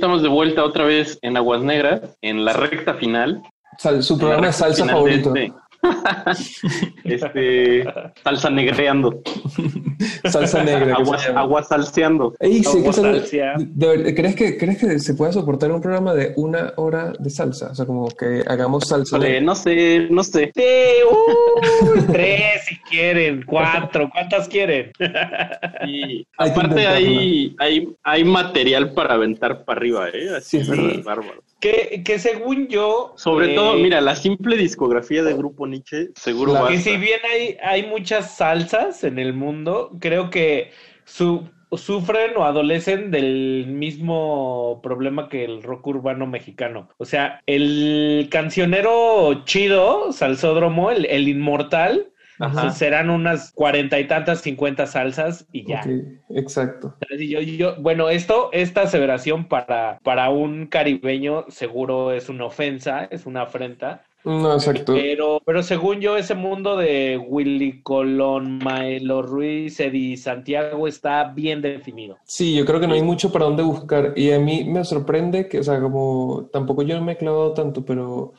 estamos 0.02 0.20
de 0.20 0.28
vuelta 0.28 0.64
otra 0.64 0.82
vez 0.84 1.16
en 1.22 1.36
Aguas 1.36 1.62
Negras, 1.62 2.00
en 2.22 2.44
la 2.44 2.54
recta 2.54 2.94
final. 2.94 3.40
Sal- 3.78 4.02
su 4.02 4.18
programa 4.18 4.46
recta 4.48 4.58
salsa 4.58 4.84
favorito. 4.84 5.32
Este, 5.32 5.52
este, 7.04 7.84
salsa 8.24 8.50
negreando. 8.50 9.22
Salsa 10.46 10.64
negra. 10.64 10.96
Agua, 10.96 11.18
agua 11.34 11.62
salseando. 11.62 12.34
Ey, 12.40 12.62
sí, 12.62 12.78
Agua 12.78 12.92
de 13.58 14.14
¿crees, 14.14 14.36
que, 14.36 14.58
¿Crees 14.58 14.78
que 14.78 14.98
se 14.98 15.14
pueda 15.14 15.32
soportar 15.32 15.72
un 15.72 15.80
programa 15.80 16.14
de 16.14 16.32
una 16.36 16.72
hora 16.76 17.12
de 17.18 17.30
salsa? 17.30 17.70
O 17.70 17.74
sea, 17.74 17.86
como 17.86 18.08
que 18.08 18.42
hagamos 18.46 18.88
salsa. 18.88 19.16
Híjole, 19.16 19.40
no 19.40 19.54
sé, 19.54 20.08
no 20.10 20.22
sé. 20.24 20.52
Sí, 20.54 20.62
uy, 21.10 22.02
tres 22.12 22.62
si 22.66 22.76
quieren, 22.78 23.44
cuatro, 23.46 24.08
¿cuántas 24.10 24.48
quieren? 24.48 24.92
Y 25.86 26.26
Hay 26.38 26.50
aparte 26.50 26.86
hay, 26.86 27.56
hay, 27.58 27.88
hay 28.02 28.24
material 28.24 28.92
para 28.92 29.14
aventar 29.14 29.64
para 29.64 29.78
arriba, 29.78 30.08
¿eh? 30.10 30.36
Así 30.36 30.50
Sí, 30.50 30.56
es 30.58 30.68
verdad. 30.68 31.02
bárbaro. 31.04 31.42
Que, 31.60 32.02
que 32.04 32.18
según 32.18 32.68
yo... 32.68 33.14
Sobre 33.16 33.52
eh, 33.52 33.54
todo, 33.54 33.74
mira, 33.74 34.00
la 34.00 34.16
simple 34.16 34.56
discografía 34.56 35.22
de 35.22 35.34
Grupo 35.34 35.66
Nietzsche 35.66 36.08
seguro 36.14 36.66
que 36.66 36.78
si 36.78 36.96
bien 36.96 37.20
hay, 37.30 37.56
hay 37.62 37.86
muchas 37.86 38.36
salsas 38.36 39.04
en 39.04 39.18
el 39.18 39.32
mundo, 39.32 39.90
creo 40.00 40.30
que 40.32 40.72
su, 41.04 41.48
sufren 41.76 42.36
o 42.36 42.44
adolecen 42.44 43.12
del 43.12 43.66
mismo 43.68 44.80
problema 44.82 45.28
que 45.28 45.44
el 45.44 45.62
rock 45.62 45.86
urbano 45.86 46.26
mexicano. 46.26 46.88
O 46.98 47.04
sea, 47.04 47.40
el 47.46 48.26
cancionero 48.32 49.44
chido, 49.44 50.12
salsódromo, 50.12 50.90
el, 50.90 51.06
el 51.06 51.28
inmortal, 51.28 52.08
Ajá. 52.40 52.62
pues 52.62 52.74
serán 52.74 53.08
unas 53.10 53.52
cuarenta 53.52 54.00
y 54.00 54.08
tantas, 54.08 54.40
cincuenta 54.40 54.86
salsas 54.86 55.46
y 55.52 55.64
ya. 55.64 55.80
Ok, 55.80 55.86
exacto. 56.30 56.96
Yo- 57.18 57.40
yo- 57.40 57.76
bueno, 57.80 58.08
esto, 58.08 58.50
esta 58.52 58.82
aseveración 58.82 59.46
para, 59.46 60.00
para 60.02 60.30
un 60.30 60.66
caribeño 60.66 61.44
seguro 61.48 62.12
es 62.12 62.28
una 62.28 62.46
ofensa, 62.46 63.04
es 63.10 63.26
una 63.26 63.42
afrenta. 63.42 64.02
No, 64.24 64.54
exacto. 64.54 64.94
Pero, 64.94 65.40
pero 65.44 65.62
según 65.62 66.00
yo, 66.00 66.16
ese 66.16 66.34
mundo 66.34 66.76
de 66.76 67.18
Willy 67.18 67.82
Colón, 67.82 68.58
Maelo 68.58 69.22
Ruiz, 69.22 69.80
Eddie 69.80 70.16
Santiago 70.16 70.86
está 70.86 71.24
bien 71.24 71.60
definido. 71.60 72.18
Sí, 72.24 72.54
yo 72.54 72.64
creo 72.64 72.78
que 72.78 72.86
no 72.86 72.94
hay 72.94 73.02
mucho 73.02 73.32
para 73.32 73.46
dónde 73.46 73.64
buscar. 73.64 74.12
Y 74.16 74.30
a 74.30 74.38
mí 74.38 74.64
me 74.64 74.84
sorprende 74.84 75.48
que, 75.48 75.58
o 75.58 75.62
sea, 75.64 75.80
como 75.80 76.48
tampoco 76.52 76.82
yo 76.82 76.96
no 76.96 77.04
me 77.04 77.12
he 77.12 77.16
clavado 77.16 77.52
tanto, 77.52 77.84
pero 77.84 78.32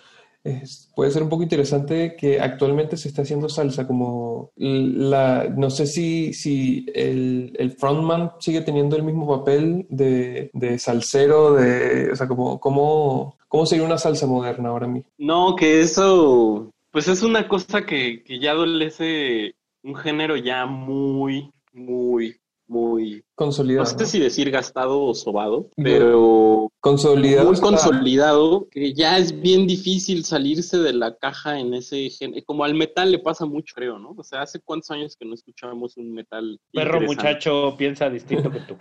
es- 0.44 0.92
puede 0.96 1.12
ser 1.12 1.24
un 1.24 1.30
poco 1.30 1.44
interesante 1.44 2.16
que 2.18 2.40
actualmente 2.40 2.98
se 2.98 3.08
está 3.08 3.22
haciendo 3.24 3.50
salsa, 3.50 3.88
como 3.88 4.52
la, 4.56 5.48
no 5.56 5.70
sé 5.70 5.88
si, 5.88 6.34
si 6.34 6.86
el, 6.94 7.54
el 7.58 7.72
frontman 7.72 8.32
sigue 8.40 8.62
teniendo 8.62 8.96
el 8.96 9.04
mismo 9.04 9.28
papel 9.28 9.86
de, 9.90 10.50
de 10.54 10.80
salsero, 10.80 11.54
de, 11.54 12.12
o 12.12 12.16
sea, 12.16 12.28
como, 12.28 12.60
cómo, 12.60 13.38
cómo 13.48 13.66
sería 13.66 13.86
una 13.86 13.98
salsa 13.98 14.28
moderna 14.28 14.70
ahora 14.70 14.88
mismo. 14.88 15.10
No, 15.18 15.56
que 15.56 15.82
eso, 15.82 16.70
pues 16.92 17.08
es 17.08 17.24
una 17.24 17.48
cosa 17.48 17.86
que, 17.86 18.24
que 18.24 18.40
ya 18.40 18.52
adolece 18.52 19.56
un 19.84 19.96
género 19.96 20.36
ya 20.38 20.66
muy, 20.66 21.52
muy, 21.74 22.36
muy, 22.68 23.24
Consolidado. 23.36 23.84
no 23.92 23.98
sé 24.00 24.06
si 24.06 24.20
decir 24.20 24.50
gastado 24.52 25.02
o 25.04 25.14
sobado, 25.14 25.70
pero 25.76 26.70
Consolidado. 26.80 27.46
muy 27.46 27.54
está- 27.56 27.66
consolidado, 27.68 28.68
que 28.72 28.94
ya 28.94 29.18
es 29.18 29.40
bien 29.42 29.68
difícil 29.68 30.24
salirse 30.24 30.78
de 30.78 30.94
la 30.94 31.16
caja 31.18 31.60
en 31.60 31.74
ese 31.74 32.10
género. 32.10 32.44
Como 32.46 32.64
al 32.64 32.74
metal 32.76 33.12
le 33.12 33.20
pasa 33.20 33.46
mucho, 33.46 33.74
creo, 33.76 34.00
¿no? 34.00 34.14
O 34.18 34.24
sea, 34.24 34.42
¿hace 34.42 34.60
cuántos 34.60 34.92
años 34.92 35.16
que 35.20 35.26
no 35.26 35.34
escuchábamos 35.34 35.98
un 35.98 36.14
metal? 36.14 36.60
Perro 36.72 37.02
muchacho 37.02 37.76
piensa 37.78 38.10
distinto 38.10 38.50
que 38.52 38.60
tú. 38.62 38.76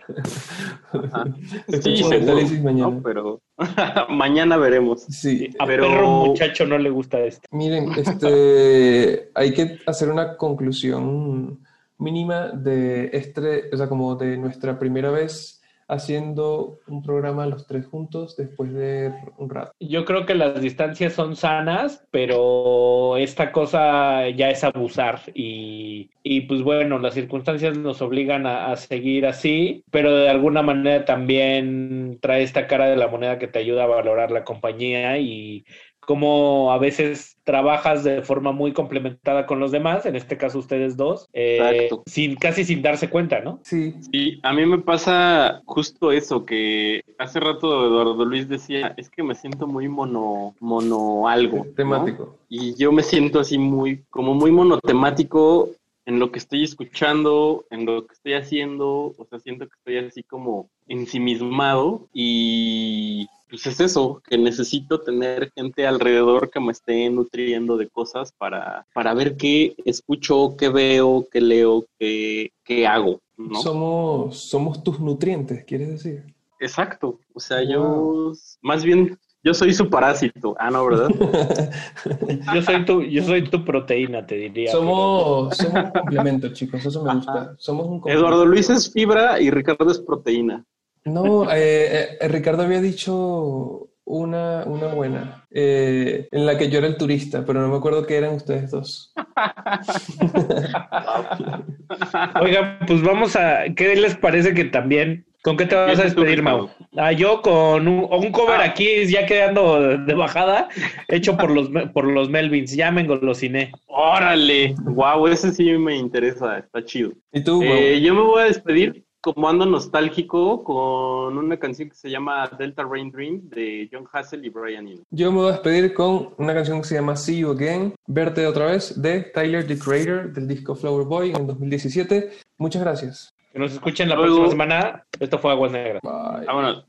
Ajá. 0.92 1.24
Sí, 1.82 1.96
seguro, 2.02 2.36
mañana. 2.62 2.90
¿no? 2.90 3.02
Pero 3.02 3.42
mañana 4.10 4.56
veremos. 4.56 5.02
Sí, 5.02 5.48
A 5.59 5.66
Pero- 5.66 5.88
perro 5.88 6.09
muchacho 6.26 6.66
no 6.66 6.78
le 6.78 6.90
gusta 6.90 7.20
esto. 7.20 7.42
Miren, 7.50 7.92
este, 7.92 9.30
hay 9.34 9.52
que 9.52 9.78
hacer 9.86 10.09
una 10.10 10.36
conclusión 10.36 11.62
mínima 12.02 12.48
de 12.48 13.10
este, 13.12 13.70
o 13.72 13.76
sea, 13.76 13.88
como 13.88 14.16
de 14.16 14.36
nuestra 14.36 14.78
primera 14.78 15.10
vez 15.10 15.62
haciendo 15.88 16.80
un 16.86 17.02
programa 17.02 17.46
los 17.46 17.66
tres 17.66 17.86
juntos 17.86 18.36
después 18.36 18.72
de 18.72 19.12
un 19.36 19.50
rato. 19.50 19.72
Yo 19.78 20.04
creo 20.04 20.24
que 20.24 20.34
las 20.34 20.60
distancias 20.60 21.12
son 21.12 21.36
sanas, 21.36 22.06
pero 22.10 23.16
esta 23.18 23.52
cosa 23.52 24.28
ya 24.30 24.50
es 24.50 24.64
abusar 24.64 25.20
y, 25.34 26.10
y 26.22 26.42
pues 26.42 26.62
bueno, 26.62 26.98
las 26.98 27.14
circunstancias 27.14 27.76
nos 27.76 28.00
obligan 28.00 28.46
a, 28.46 28.72
a 28.72 28.76
seguir 28.76 29.26
así, 29.26 29.84
pero 29.90 30.14
de 30.16 30.30
alguna 30.30 30.62
manera 30.62 31.04
también 31.04 32.18
trae 32.22 32.42
esta 32.42 32.66
cara 32.66 32.88
de 32.88 32.96
la 32.96 33.08
moneda 33.08 33.38
que 33.38 33.48
te 33.48 33.58
ayuda 33.58 33.84
a 33.84 33.88
valorar 33.88 34.30
la 34.30 34.44
compañía 34.44 35.18
y 35.18 35.66
cómo 36.06 36.72
a 36.72 36.78
veces 36.78 37.36
trabajas 37.44 38.04
de 38.04 38.22
forma 38.22 38.52
muy 38.52 38.72
complementada 38.72 39.46
con 39.46 39.60
los 39.60 39.72
demás, 39.72 40.06
en 40.06 40.16
este 40.16 40.36
caso 40.36 40.58
ustedes 40.58 40.96
dos, 40.96 41.26
eh, 41.32 41.58
Exacto. 41.60 42.02
sin 42.06 42.36
casi 42.36 42.64
sin 42.64 42.82
darse 42.82 43.08
cuenta, 43.08 43.40
¿no? 43.40 43.60
Sí, 43.64 43.94
Sí, 44.12 44.40
a 44.42 44.52
mí 44.52 44.66
me 44.66 44.78
pasa 44.78 45.62
justo 45.64 46.12
eso, 46.12 46.44
que 46.44 47.02
hace 47.18 47.40
rato 47.40 47.86
Eduardo 47.86 48.24
Luis 48.24 48.48
decía, 48.48 48.94
es 48.96 49.10
que 49.10 49.22
me 49.22 49.34
siento 49.34 49.66
muy 49.66 49.88
mono, 49.88 50.54
mono 50.60 51.28
algo. 51.28 51.58
¿no? 51.58 51.72
temático. 51.74 52.38
Y 52.48 52.74
yo 52.76 52.92
me 52.92 53.02
siento 53.02 53.40
así 53.40 53.58
muy, 53.58 54.04
como 54.10 54.34
muy 54.34 54.50
monotemático 54.50 55.70
en 56.04 56.18
lo 56.18 56.32
que 56.32 56.38
estoy 56.38 56.64
escuchando, 56.64 57.64
en 57.70 57.86
lo 57.86 58.06
que 58.06 58.14
estoy 58.14 58.34
haciendo, 58.34 59.14
o 59.16 59.26
sea, 59.28 59.38
siento 59.38 59.66
que 59.66 59.74
estoy 59.78 59.98
así 59.98 60.22
como 60.22 60.68
ensimismado 60.88 62.08
y 62.12 63.28
pues 63.52 63.66
es 63.66 63.80
eso, 63.80 64.22
que 64.26 64.38
necesito 64.38 65.02
tener 65.02 65.52
gente 65.54 65.86
alrededor 65.86 66.48
que 66.48 66.58
me 66.58 66.72
esté 66.72 67.10
nutriendo 67.10 67.76
de 67.76 67.86
cosas 67.86 68.32
para, 68.32 68.86
para 68.94 69.12
ver 69.12 69.36
qué 69.36 69.74
escucho, 69.84 70.56
qué 70.56 70.70
veo, 70.70 71.28
qué 71.30 71.42
leo, 71.42 71.84
qué, 71.98 72.50
qué 72.64 72.86
hago, 72.86 73.20
¿no? 73.36 73.60
Somos, 73.60 74.38
somos 74.38 74.82
tus 74.82 75.00
nutrientes, 75.00 75.64
¿quieres 75.64 75.90
decir? 75.90 76.34
Exacto, 76.60 77.20
o 77.34 77.40
sea, 77.40 77.62
yo 77.62 78.32
más 78.62 78.84
bien, 78.84 79.18
yo 79.44 79.52
soy 79.52 79.74
su 79.74 79.90
parásito, 79.90 80.56
ah, 80.58 80.70
no, 80.70 80.86
¿verdad? 80.86 81.10
Yo 82.54 82.62
soy 82.62 82.84
tu, 82.86 83.02
yo 83.02 83.22
soy 83.22 83.50
tu 83.50 83.64
proteína, 83.64 84.24
te 84.24 84.36
diría. 84.36 84.72
Somos, 84.72 85.54
somos 85.58 85.84
un 85.84 85.90
complemento, 85.90 86.48
chicos, 86.54 86.86
eso 86.86 87.04
me 87.04 87.16
gusta. 87.16 87.54
Somos 87.58 87.86
un 87.86 88.00
complemento. 88.00 88.26
Eduardo 88.26 88.46
Luis 88.46 88.70
es 88.70 88.90
fibra 88.90 89.38
y 89.40 89.50
Ricardo 89.50 89.90
es 89.90 89.98
proteína. 89.98 90.64
No, 91.04 91.50
eh, 91.52 92.16
eh, 92.20 92.28
Ricardo 92.28 92.62
había 92.62 92.80
dicho 92.80 93.88
una, 94.04 94.64
una 94.66 94.86
buena, 94.88 95.46
eh, 95.50 96.28
en 96.30 96.46
la 96.46 96.56
que 96.58 96.68
yo 96.70 96.78
era 96.78 96.86
el 96.86 96.96
turista, 96.96 97.44
pero 97.46 97.60
no 97.60 97.68
me 97.68 97.76
acuerdo 97.76 98.06
qué 98.06 98.16
eran 98.16 98.34
ustedes 98.34 98.70
dos. 98.70 99.12
Oigan, 102.40 102.78
pues 102.86 103.02
vamos 103.02 103.36
a. 103.36 103.64
¿Qué 103.76 103.94
les 103.96 104.16
parece 104.16 104.54
que 104.54 104.64
también. 104.64 105.26
¿Con 105.42 105.56
qué 105.56 105.66
te 105.66 105.74
vas 105.74 105.98
a 105.98 106.04
despedir, 106.04 106.40
Mau? 106.40 106.70
Ah, 106.96 107.10
yo 107.10 107.42
con 107.42 107.88
un, 107.88 108.06
un 108.08 108.30
cover 108.30 108.60
Ah. 108.60 108.64
aquí, 108.66 109.04
ya 109.06 109.26
quedando 109.26 109.98
de 109.98 110.14
bajada, 110.14 110.68
hecho 111.08 111.36
por 111.36 111.50
los, 111.50 111.68
por 111.92 112.04
los 112.06 112.30
Melvins. 112.30 112.76
Ya 112.76 112.92
me 112.92 113.00
engolosiné. 113.00 113.72
Órale, 113.86 114.76
wow, 114.84 115.26
ese 115.26 115.50
sí 115.52 115.64
me 115.72 115.96
interesa, 115.96 116.58
está 116.58 116.84
chido. 116.84 117.10
¿Y 117.32 117.42
tú, 117.42 117.60
Eh, 117.60 117.94
Mau? 117.96 118.00
yo 118.06 118.14
me 118.14 118.20
voy 118.22 118.42
a 118.42 118.44
despedir 118.44 119.04
como 119.22 119.48
ando 119.48 119.64
nostálgico 119.66 120.64
con 120.64 121.38
una 121.38 121.56
canción 121.56 121.88
que 121.88 121.94
se 121.94 122.10
llama 122.10 122.48
Delta 122.58 122.82
Rain 122.82 123.10
Dream 123.12 123.48
de 123.50 123.88
John 123.90 124.06
Hassel 124.12 124.44
y 124.44 124.48
Brian 124.50 124.88
Eno. 124.88 125.02
Yo 125.10 125.30
me 125.30 125.38
voy 125.38 125.48
a 125.48 125.52
despedir 125.52 125.94
con 125.94 126.34
una 126.38 126.52
canción 126.52 126.80
que 126.82 126.88
se 126.88 126.96
llama 126.96 127.14
See 127.16 127.38
You 127.38 127.52
Again, 127.52 127.94
Verte 128.06 128.46
otra 128.46 128.66
vez, 128.66 129.00
de 129.00 129.20
Tyler, 129.22 129.64
the 129.66 129.78
Creator, 129.78 130.32
del 130.32 130.48
disco 130.48 130.74
Flower 130.74 131.06
Boy 131.06 131.30
en 131.30 131.46
2017. 131.46 132.32
Muchas 132.58 132.82
gracias. 132.82 133.32
Que 133.52 133.58
nos 133.60 133.72
escuchen 133.72 134.08
la 134.08 134.16
Luego- 134.16 134.38
próxima 134.40 134.64
semana. 134.64 135.06
Esto 135.20 135.38
fue 135.38 135.52
Aguas 135.52 135.70
Negras. 135.70 136.00
Bye. 136.02 136.44
Vámonos. 136.46 136.84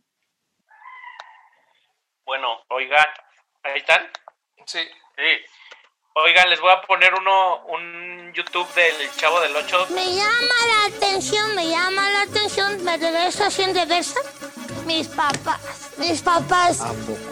Bueno, 2.25 2.47
oigan, 2.69 3.05
¿ahí 3.63 3.77
están? 3.77 4.01
Sí. 4.65 4.79
Sí. 4.79 5.23
Oigan, 6.15 6.47
les 6.47 6.61
voy 6.61 6.69
a 6.69 6.79
poner 6.83 7.11
uno, 7.15 7.63
un 7.69 8.31
YouTube 8.33 8.71
del 8.75 8.93
Chavo 9.17 9.39
del 9.39 9.55
8. 9.55 9.87
Me 9.95 10.13
llama 10.13 10.55
la 10.67 10.95
atención, 10.95 11.55
me 11.55 11.67
llama 11.67 12.07
la 12.11 12.21
atención, 12.21 12.83
me 12.83 12.97
regreso 12.97 13.45
así 13.45 13.63
en 13.63 13.73
reversa. 13.73 14.19
Mis 14.85 15.07
papás, 15.07 15.59
mis 15.97 16.21
papás, 16.21 16.83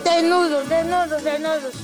desnudos, 0.03 0.67
desnudos, 0.67 1.23
desnudos. 1.23 1.75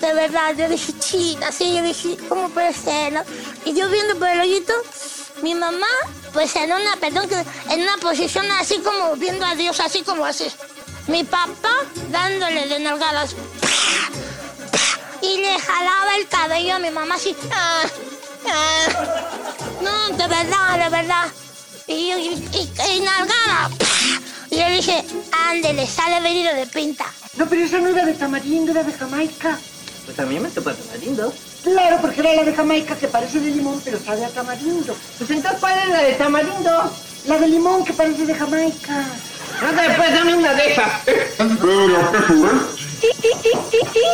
De 0.00 0.14
verdad, 0.14 0.54
yo 0.56 0.68
dije, 0.68 0.92
china, 1.00 1.50
sí, 1.50 1.74
yo 1.74 1.82
dije, 1.82 2.16
¿cómo 2.28 2.48
puede 2.50 2.72
ser, 2.72 3.12
no? 3.14 3.24
Y 3.64 3.74
yo 3.74 3.88
viendo 3.88 4.16
por 4.16 4.28
el 4.28 4.40
hoyito, 4.40 4.74
mi 5.42 5.56
mamá, 5.56 5.88
pues 6.32 6.54
en 6.54 6.72
una, 6.72 6.94
perdón, 7.00 7.28
en 7.68 7.82
una 7.82 7.96
posición 7.96 8.48
así 8.52 8.78
como 8.78 9.16
viendo 9.16 9.44
a 9.44 9.56
Dios, 9.56 9.80
así 9.80 10.04
como 10.04 10.24
así. 10.24 10.46
Mi 11.08 11.24
papá 11.24 11.80
dándole 12.12 12.68
de 12.68 12.78
nalgadas. 12.78 13.34
Y 15.24 15.38
le 15.40 15.58
jalaba 15.58 16.16
el 16.18 16.28
cabello 16.28 16.74
a 16.74 16.78
mi 16.78 16.90
mamá 16.90 17.14
así. 17.14 17.34
ah, 17.50 17.82
ah. 18.46 18.86
No, 19.80 20.08
de 20.16 20.28
verdad, 20.28 20.84
de 20.84 20.88
verdad. 20.90 21.24
Y, 21.86 21.92
y, 21.92 22.48
y, 22.52 22.96
y 22.96 23.00
nalgada. 23.00 23.70
Y 24.50 24.56
le 24.56 24.70
dije, 24.70 25.02
ándele, 25.50 25.86
sale 25.86 26.20
venido 26.20 26.54
de 26.54 26.66
pinta. 26.66 27.06
No, 27.36 27.46
pero 27.46 27.64
esa 27.64 27.78
no 27.78 27.88
era 27.88 28.04
de 28.04 28.14
tamarindo, 28.14 28.72
era 28.72 28.82
de 28.82 28.92
Jamaica. 28.92 29.58
Pues 30.04 30.18
a 30.18 30.26
mí 30.26 30.38
me 30.38 30.50
toca 30.50 30.74
tamarindo. 30.74 31.32
Claro, 31.62 31.98
porque 32.02 32.20
era 32.20 32.34
la 32.34 32.44
de 32.44 32.54
Jamaica 32.54 32.94
que 32.94 33.08
parece 33.08 33.40
de 33.40 33.50
limón, 33.50 33.80
pero 33.82 33.98
sabe 33.98 34.24
a 34.24 34.28
tamarindo. 34.28 34.94
Pues 35.16 35.30
entonces, 35.30 35.58
¿cuál 35.60 35.78
es 35.78 35.88
la 35.88 36.02
de 36.02 36.12
tamarindo? 36.12 36.92
La 37.24 37.38
de 37.38 37.48
limón 37.48 37.84
que 37.84 37.94
parece 37.94 38.26
de 38.26 38.34
Jamaica. 38.34 39.06
No 39.62 39.70
te 39.70 39.90
pues 39.96 40.12
dame 40.12 40.34
una 40.34 40.52
de 40.52 40.72
esas. 40.72 41.04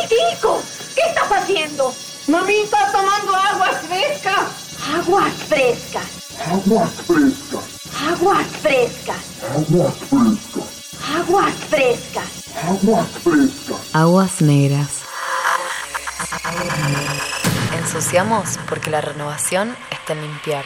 Tico, 0.09 0.63
¿qué 0.95 1.01
estás 1.07 1.31
haciendo? 1.31 1.93
Mamita, 2.27 2.91
tomando 2.91 3.35
aguas 3.35 3.77
frescas. 3.87 4.61
Aguas 4.93 5.33
frescas. 5.47 6.03
Aguas 6.47 6.91
frescas. 7.07 7.63
Aguas 8.09 8.47
frescas. 8.61 9.15
Aguas 9.57 9.93
frescas. 10.09 10.63
Aguas 11.15 11.55
frescas. 11.69 12.23
Aguas 12.63 13.07
frescas. 13.23 13.79
Aguas 13.93 14.41
negras. 14.41 15.01
Ensuciamos 17.77 18.57
porque 18.69 18.89
la 18.89 19.01
renovación 19.01 19.75
está 19.91 20.13
en 20.13 20.21
limpiar. 20.21 20.65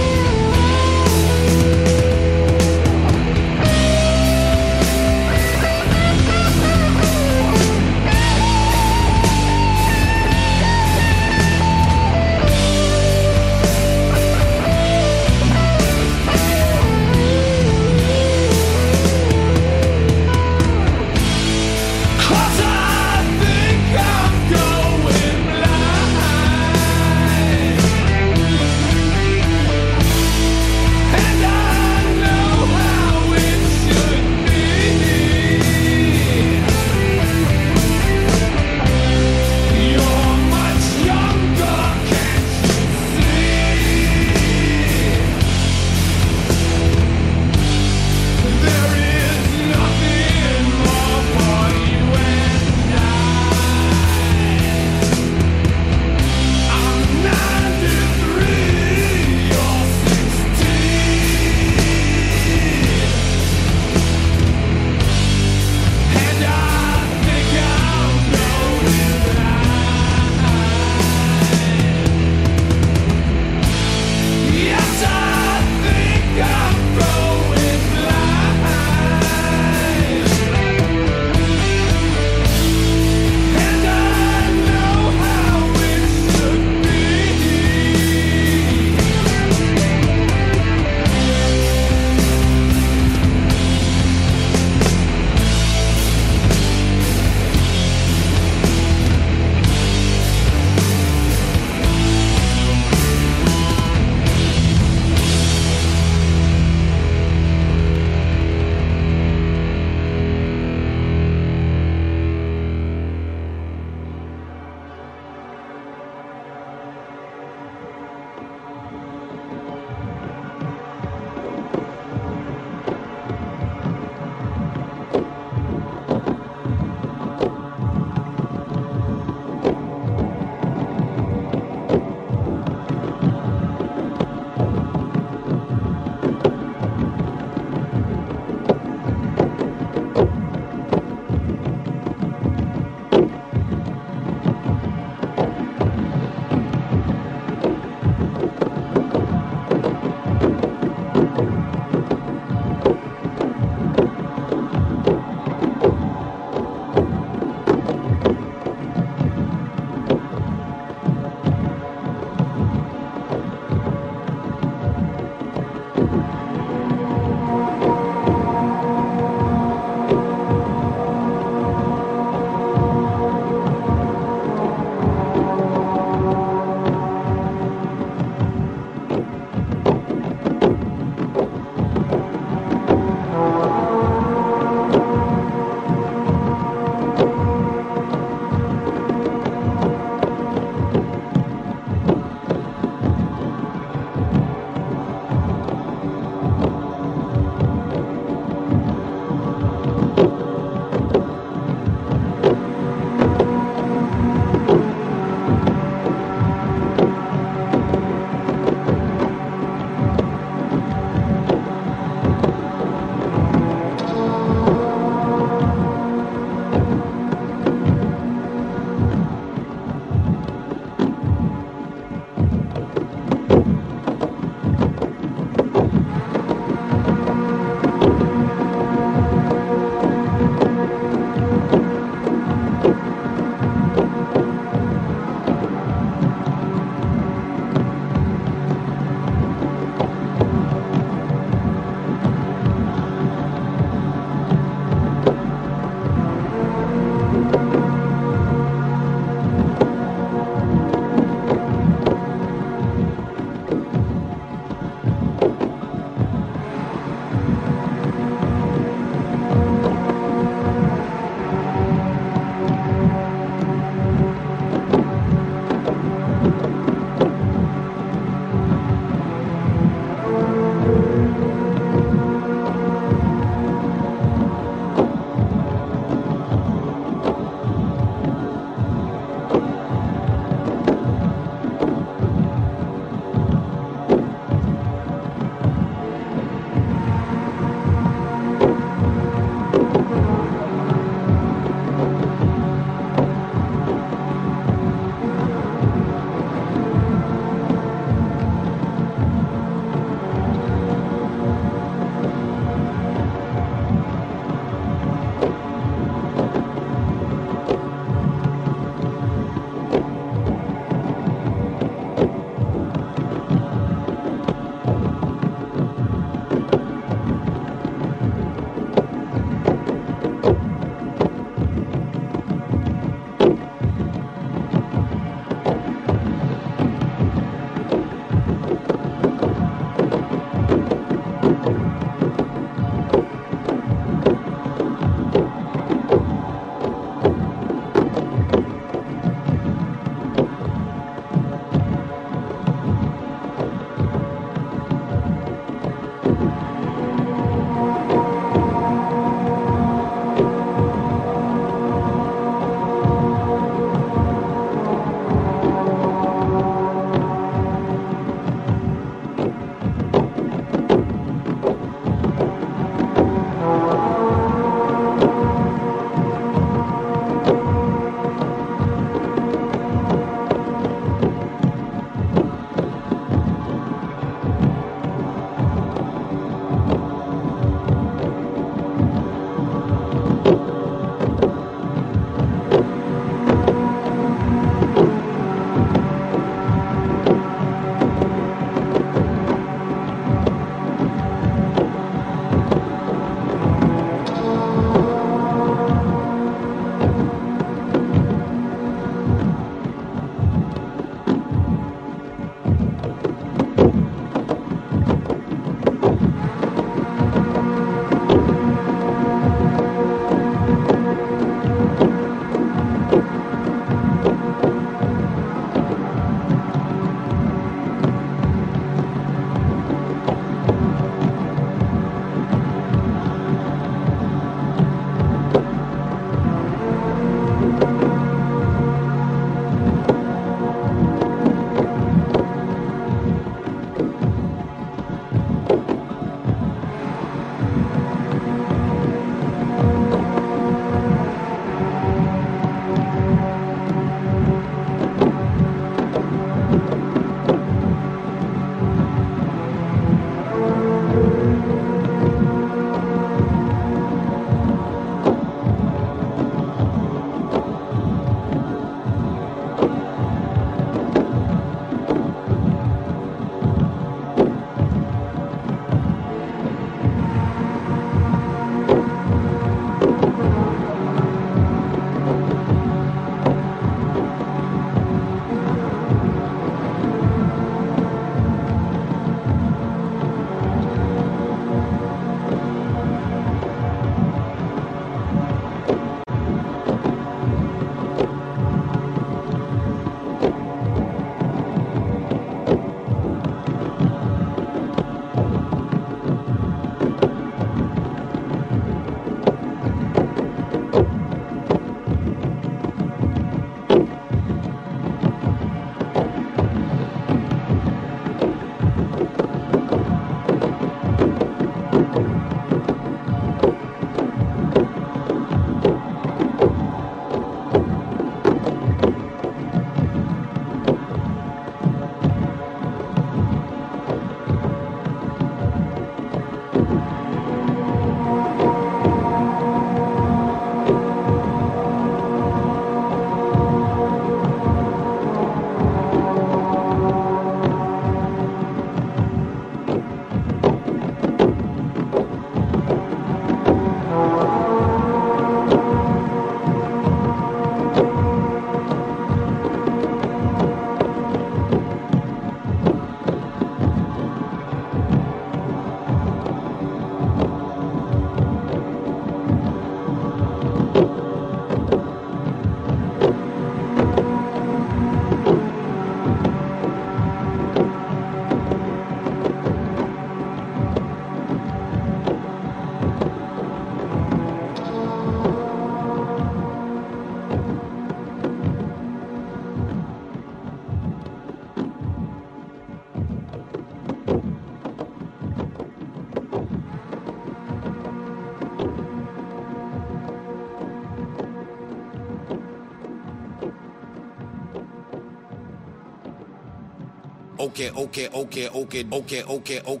Okay, 597.76 597.92
okay, 597.92 598.28
okay, 598.32 598.68
okay, 598.72 599.04
okay, 599.12 599.42
okay, 599.44 599.80
okay. 599.84 600.00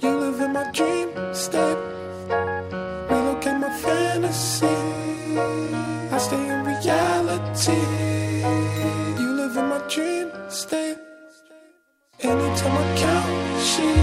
You 0.00 0.10
live 0.20 0.38
in 0.38 0.52
my 0.52 0.70
dream 0.70 1.08
state. 1.32 1.80
Relocate 3.08 3.56
my 3.56 3.72
fantasy. 3.80 4.76
I 6.12 6.18
stay 6.18 6.36
in 6.36 6.60
reality. 6.60 7.80
You 9.16 9.28
live 9.32 9.56
in 9.56 9.64
my 9.64 9.80
dream 9.88 10.28
state. 10.50 10.98
Anytime 12.20 12.76
I 12.76 12.84
count 13.00 13.64
sheep, 13.64 13.96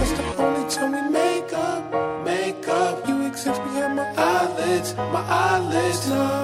that's 0.00 0.12
the 0.16 0.24
only 0.40 0.64
time 0.70 0.92
we 0.96 1.02
make 1.12 1.52
up, 1.52 2.24
make 2.24 2.66
up. 2.66 3.06
You 3.06 3.26
exist 3.26 3.60
behind 3.64 3.96
my 3.96 4.08
eyelids, 4.16 4.96
my 4.96 5.20
eyelids. 5.28 6.08
No, 6.08 6.43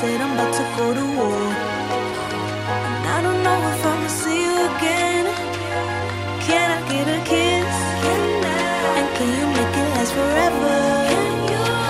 Said 0.00 0.20
I'm 0.20 0.32
about 0.36 0.52
to 0.52 0.64
go 0.76 0.86
to 0.92 1.04
war. 1.16 1.40
And 2.86 3.04
I 3.16 3.18
don't 3.24 3.40
know 3.46 3.58
if 3.72 3.86
I'ma 3.90 4.08
see 4.20 4.40
you 4.44 4.56
again. 4.68 5.24
Can 6.46 6.66
I 6.76 6.80
get 6.92 7.06
a 7.16 7.20
kiss? 7.30 7.76
And 8.98 9.06
can 9.16 9.28
you 9.38 9.46
make 9.56 9.74
it 9.80 9.88
last 9.96 10.12
forever? 10.18 10.76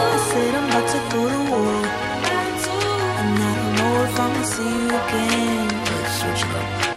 I 0.07 0.19
said 0.31 0.53
I'm 0.55 0.67
about 0.71 0.87
to 0.95 1.01
go 1.15 1.23
to 1.35 1.41
war. 1.51 1.77
And 3.19 3.35
I 3.43 3.53
don't 3.59 3.75
know 3.79 3.95
if 4.07 4.15
I'ma 4.25 4.43
see 4.55 4.71
you 4.79 4.87
again. 5.03 5.67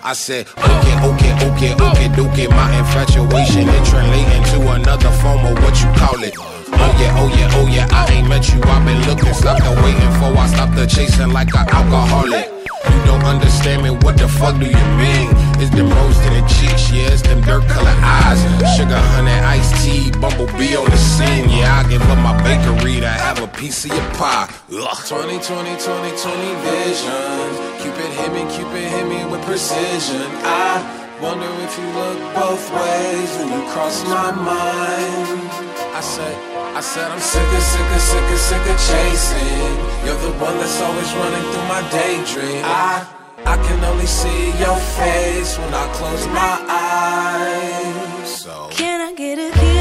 I 0.04 0.14
said, 0.14 0.46
okay, 0.58 0.96
okay, 1.10 1.34
okay, 1.50 1.74
okay, 1.88 2.10
okay, 2.26 2.48
my 2.48 2.68
infatuation 2.78 3.66
it 3.68 3.84
translating 3.90 4.44
to 4.54 4.58
another 4.78 5.12
form 5.22 5.42
of 5.50 5.56
what 5.64 5.76
you 5.82 5.90
call 5.98 6.22
it. 6.24 6.36
Oh 6.82 6.96
yeah, 7.00 7.20
oh 7.20 7.28
yeah, 7.28 7.58
oh 7.60 7.68
yeah, 7.68 7.88
I 7.92 8.12
ain't 8.14 8.28
met 8.28 8.48
you, 8.50 8.62
I've 8.64 8.86
been 8.86 9.02
looking, 9.08 9.34
stopped 9.34 9.64
the 9.64 9.72
waiting 9.84 10.14
for, 10.20 10.32
I 10.38 10.48
stopped 10.48 10.76
the 10.76 10.88
chasing 10.88 11.32
like 11.32 11.54
an 11.54 11.68
alcoholic. 11.70 12.48
You 12.88 13.02
don't 13.06 13.24
understand 13.24 13.84
me, 13.84 13.92
what 13.92 14.18
the 14.18 14.28
fuck 14.28 14.58
do 14.60 14.66
you 14.66 14.86
mean? 14.96 15.30
It's 15.60 15.70
them 15.76 15.90
rose 15.90 16.18
to 16.24 16.30
the 16.32 16.44
cheeks, 16.48 16.90
yeah, 16.92 17.12
it's 17.12 17.22
them 17.22 17.42
dirt 17.42 17.68
color 17.68 17.96
eyes. 18.00 18.40
Sugar, 18.76 18.96
honey, 19.12 19.32
iced 19.32 19.76
tea, 19.84 20.12
bumblebee 20.22 20.76
on 20.76 20.90
the 20.90 20.96
scene. 20.96 21.50
Yeah, 21.50 21.84
I 21.84 21.90
give 21.90 22.02
up 22.04 22.18
my 22.20 22.32
bakery 22.44 23.02
to 23.02 23.10
have 23.10 23.44
a 23.44 23.48
piece 23.48 23.84
of 23.84 23.92
your 23.92 24.10
pie. 24.16 24.48
Ugh. 24.72 24.98
20, 25.08 25.40
20, 25.40 25.44
20, 25.44 25.76
20 25.84 26.56
vision. 26.64 27.50
Cupid 27.84 28.12
hit 28.16 28.32
me, 28.32 28.48
Cupid 28.56 28.88
hit 28.88 29.06
me 29.08 29.26
with 29.26 29.44
precision. 29.44 30.24
I 30.48 30.80
wonder 31.22 31.52
if 31.60 31.78
you 31.78 31.88
look 31.92 32.20
both 32.34 32.64
ways 32.72 33.30
when 33.38 33.48
you 33.52 33.68
cross 33.72 34.04
my 34.08 34.32
mind. 34.32 35.44
I 35.92 36.00
said, 36.02 36.49
I 36.76 36.82
said 36.82 37.12
I'm 37.12 37.20
sick 37.20 37.42
of, 37.42 37.62
sick 37.62 37.82
of, 37.82 38.02
sick 38.02 38.32
of, 38.32 38.40
sick 38.40 38.66
of 38.72 38.78
chasing. 38.90 39.76
You're 40.06 40.22
the 40.22 40.34
one 40.40 40.56
that's 40.58 40.80
always 40.82 41.12
running 41.14 41.46
through 41.52 41.68
my 41.68 41.82
daydream. 41.90 42.62
I, 42.64 43.06
I 43.46 43.58
can 43.58 43.84
only 43.84 44.06
see 44.06 44.48
your 44.60 44.78
face 44.98 45.58
when 45.58 45.74
I 45.74 45.86
close 45.94 46.28
my 46.28 46.56
eyes. 46.70 48.42
So. 48.42 48.70
Can 48.72 49.02
I 49.02 49.14
get 49.14 49.40
a 49.40 49.52
kiss? 49.60 49.79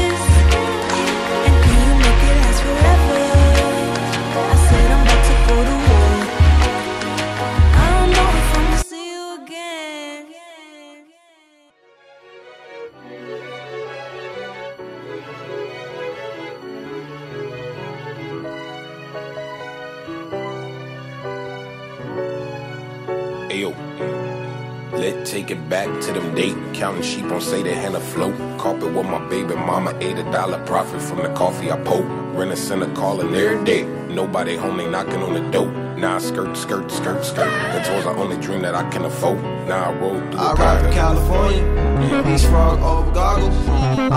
Take 25.39 25.51
it 25.51 25.69
back 25.69 25.87
to 26.01 26.11
them 26.11 26.35
date. 26.35 26.55
Counting 26.73 27.01
sheep 27.01 27.25
on 27.25 27.39
say 27.39 27.63
they 27.63 27.73
hand 27.73 27.95
afloat. 27.95 28.35
Carpet 28.59 28.93
with 28.93 29.05
my 29.05 29.19
baby 29.29 29.55
mama. 29.55 29.95
Ate 30.01 30.17
a 30.17 30.23
dollar 30.31 30.63
profit 30.65 31.01
from 31.01 31.19
the 31.19 31.29
coffee 31.29 31.71
I 31.71 31.77
poke. 31.83 32.05
Rent 32.37 32.51
a 32.51 32.57
center 32.57 32.93
calling 32.93 33.33
every 33.33 33.63
day. 33.63 33.83
Nobody 34.13 34.57
home, 34.57 34.77
they 34.77 34.89
knocking 34.89 35.21
on 35.21 35.33
the 35.33 35.51
door. 35.51 35.71
Now 35.97 36.15
I 36.15 36.19
skirt, 36.19 36.57
skirt, 36.57 36.91
skirt, 36.91 37.23
skirt. 37.23 37.51
That 37.73 37.95
was 37.95 38.03
the 38.03 38.11
only 38.11 38.37
dream 38.37 38.61
that 38.63 38.75
I 38.75 38.89
can 38.89 39.05
afford. 39.05 39.41
Now 39.67 39.91
I 39.91 39.93
roll 39.99 40.19
through 40.19 40.39
I 40.39 40.53
ride 40.53 40.83
to 40.83 40.91
California, 40.91 42.33
East 42.33 42.47
Frog 42.47 42.79
over 42.79 43.11
goggles. 43.11 43.55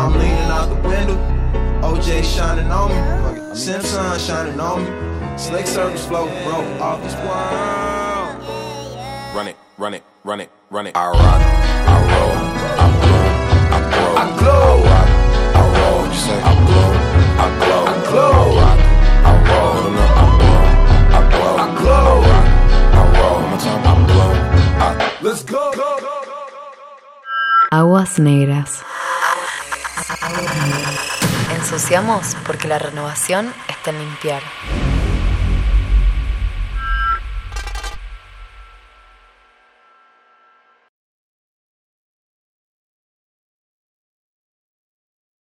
I'm 0.00 0.12
leaning 0.18 0.50
out 0.56 0.68
the 0.70 0.88
window, 0.88 1.16
OJ 1.82 2.24
shining 2.24 2.70
on 2.70 2.88
me, 2.90 3.54
Simpson 3.54 4.18
shining 4.18 4.58
on 4.58 4.78
me. 4.84 5.38
Snake 5.38 5.66
circles 5.66 6.04
floating, 6.06 6.34
bro, 6.44 6.58
off 6.80 7.02
this 7.02 7.14
world. 7.16 8.32
Run 9.36 9.48
it, 9.48 9.56
run 9.78 9.94
it, 9.94 10.04
run 10.24 10.40
it, 10.40 10.50
run 10.72 10.86
it. 10.86 10.96
I 10.96 11.06
rock, 11.06 11.20
I 11.20 11.96
roll, 12.12 12.34
I 12.80 12.88
bloom, 13.02 13.32
I 13.72 13.80
grow. 13.92 14.12
I 14.16 14.26
glow. 14.40 14.72
I 14.72 14.88
rock, 14.88 15.08
I 15.52 15.64
roll. 15.76 16.00
You 16.08 16.18
say 16.26 16.38
I 16.40 16.52
bloom, 16.66 16.94
I 17.36 17.48
glow. 17.60 17.82
I 17.84 17.96
glow. 18.08 18.36
I 18.42 18.62
rock, 18.62 18.80
I 19.28 19.34
roll. 19.48 19.74
No, 19.82 19.90
no, 19.96 20.04
I 20.16 20.32
bloom, 20.40 20.66
I 21.12 21.22
glow. 21.30 21.54
I 21.56 21.68
glow. 21.80 22.08
I 22.12 22.32
rock, 22.32 22.48
I 22.94 23.04
roll. 23.20 23.36
One 23.42 23.50
more 23.50 23.60
time, 23.60 23.82
I 23.84 23.94
bloom, 24.08 24.36
I. 24.80 25.22
Let's 25.22 25.44
go. 25.44 25.72
Aguas 27.70 28.18
negras. 28.18 28.82
Ensuciamos 31.54 32.36
porque 32.46 32.68
la 32.68 32.78
renovación 32.78 33.54
está 33.68 33.90
en 33.90 33.98
limpiar. 33.98 34.42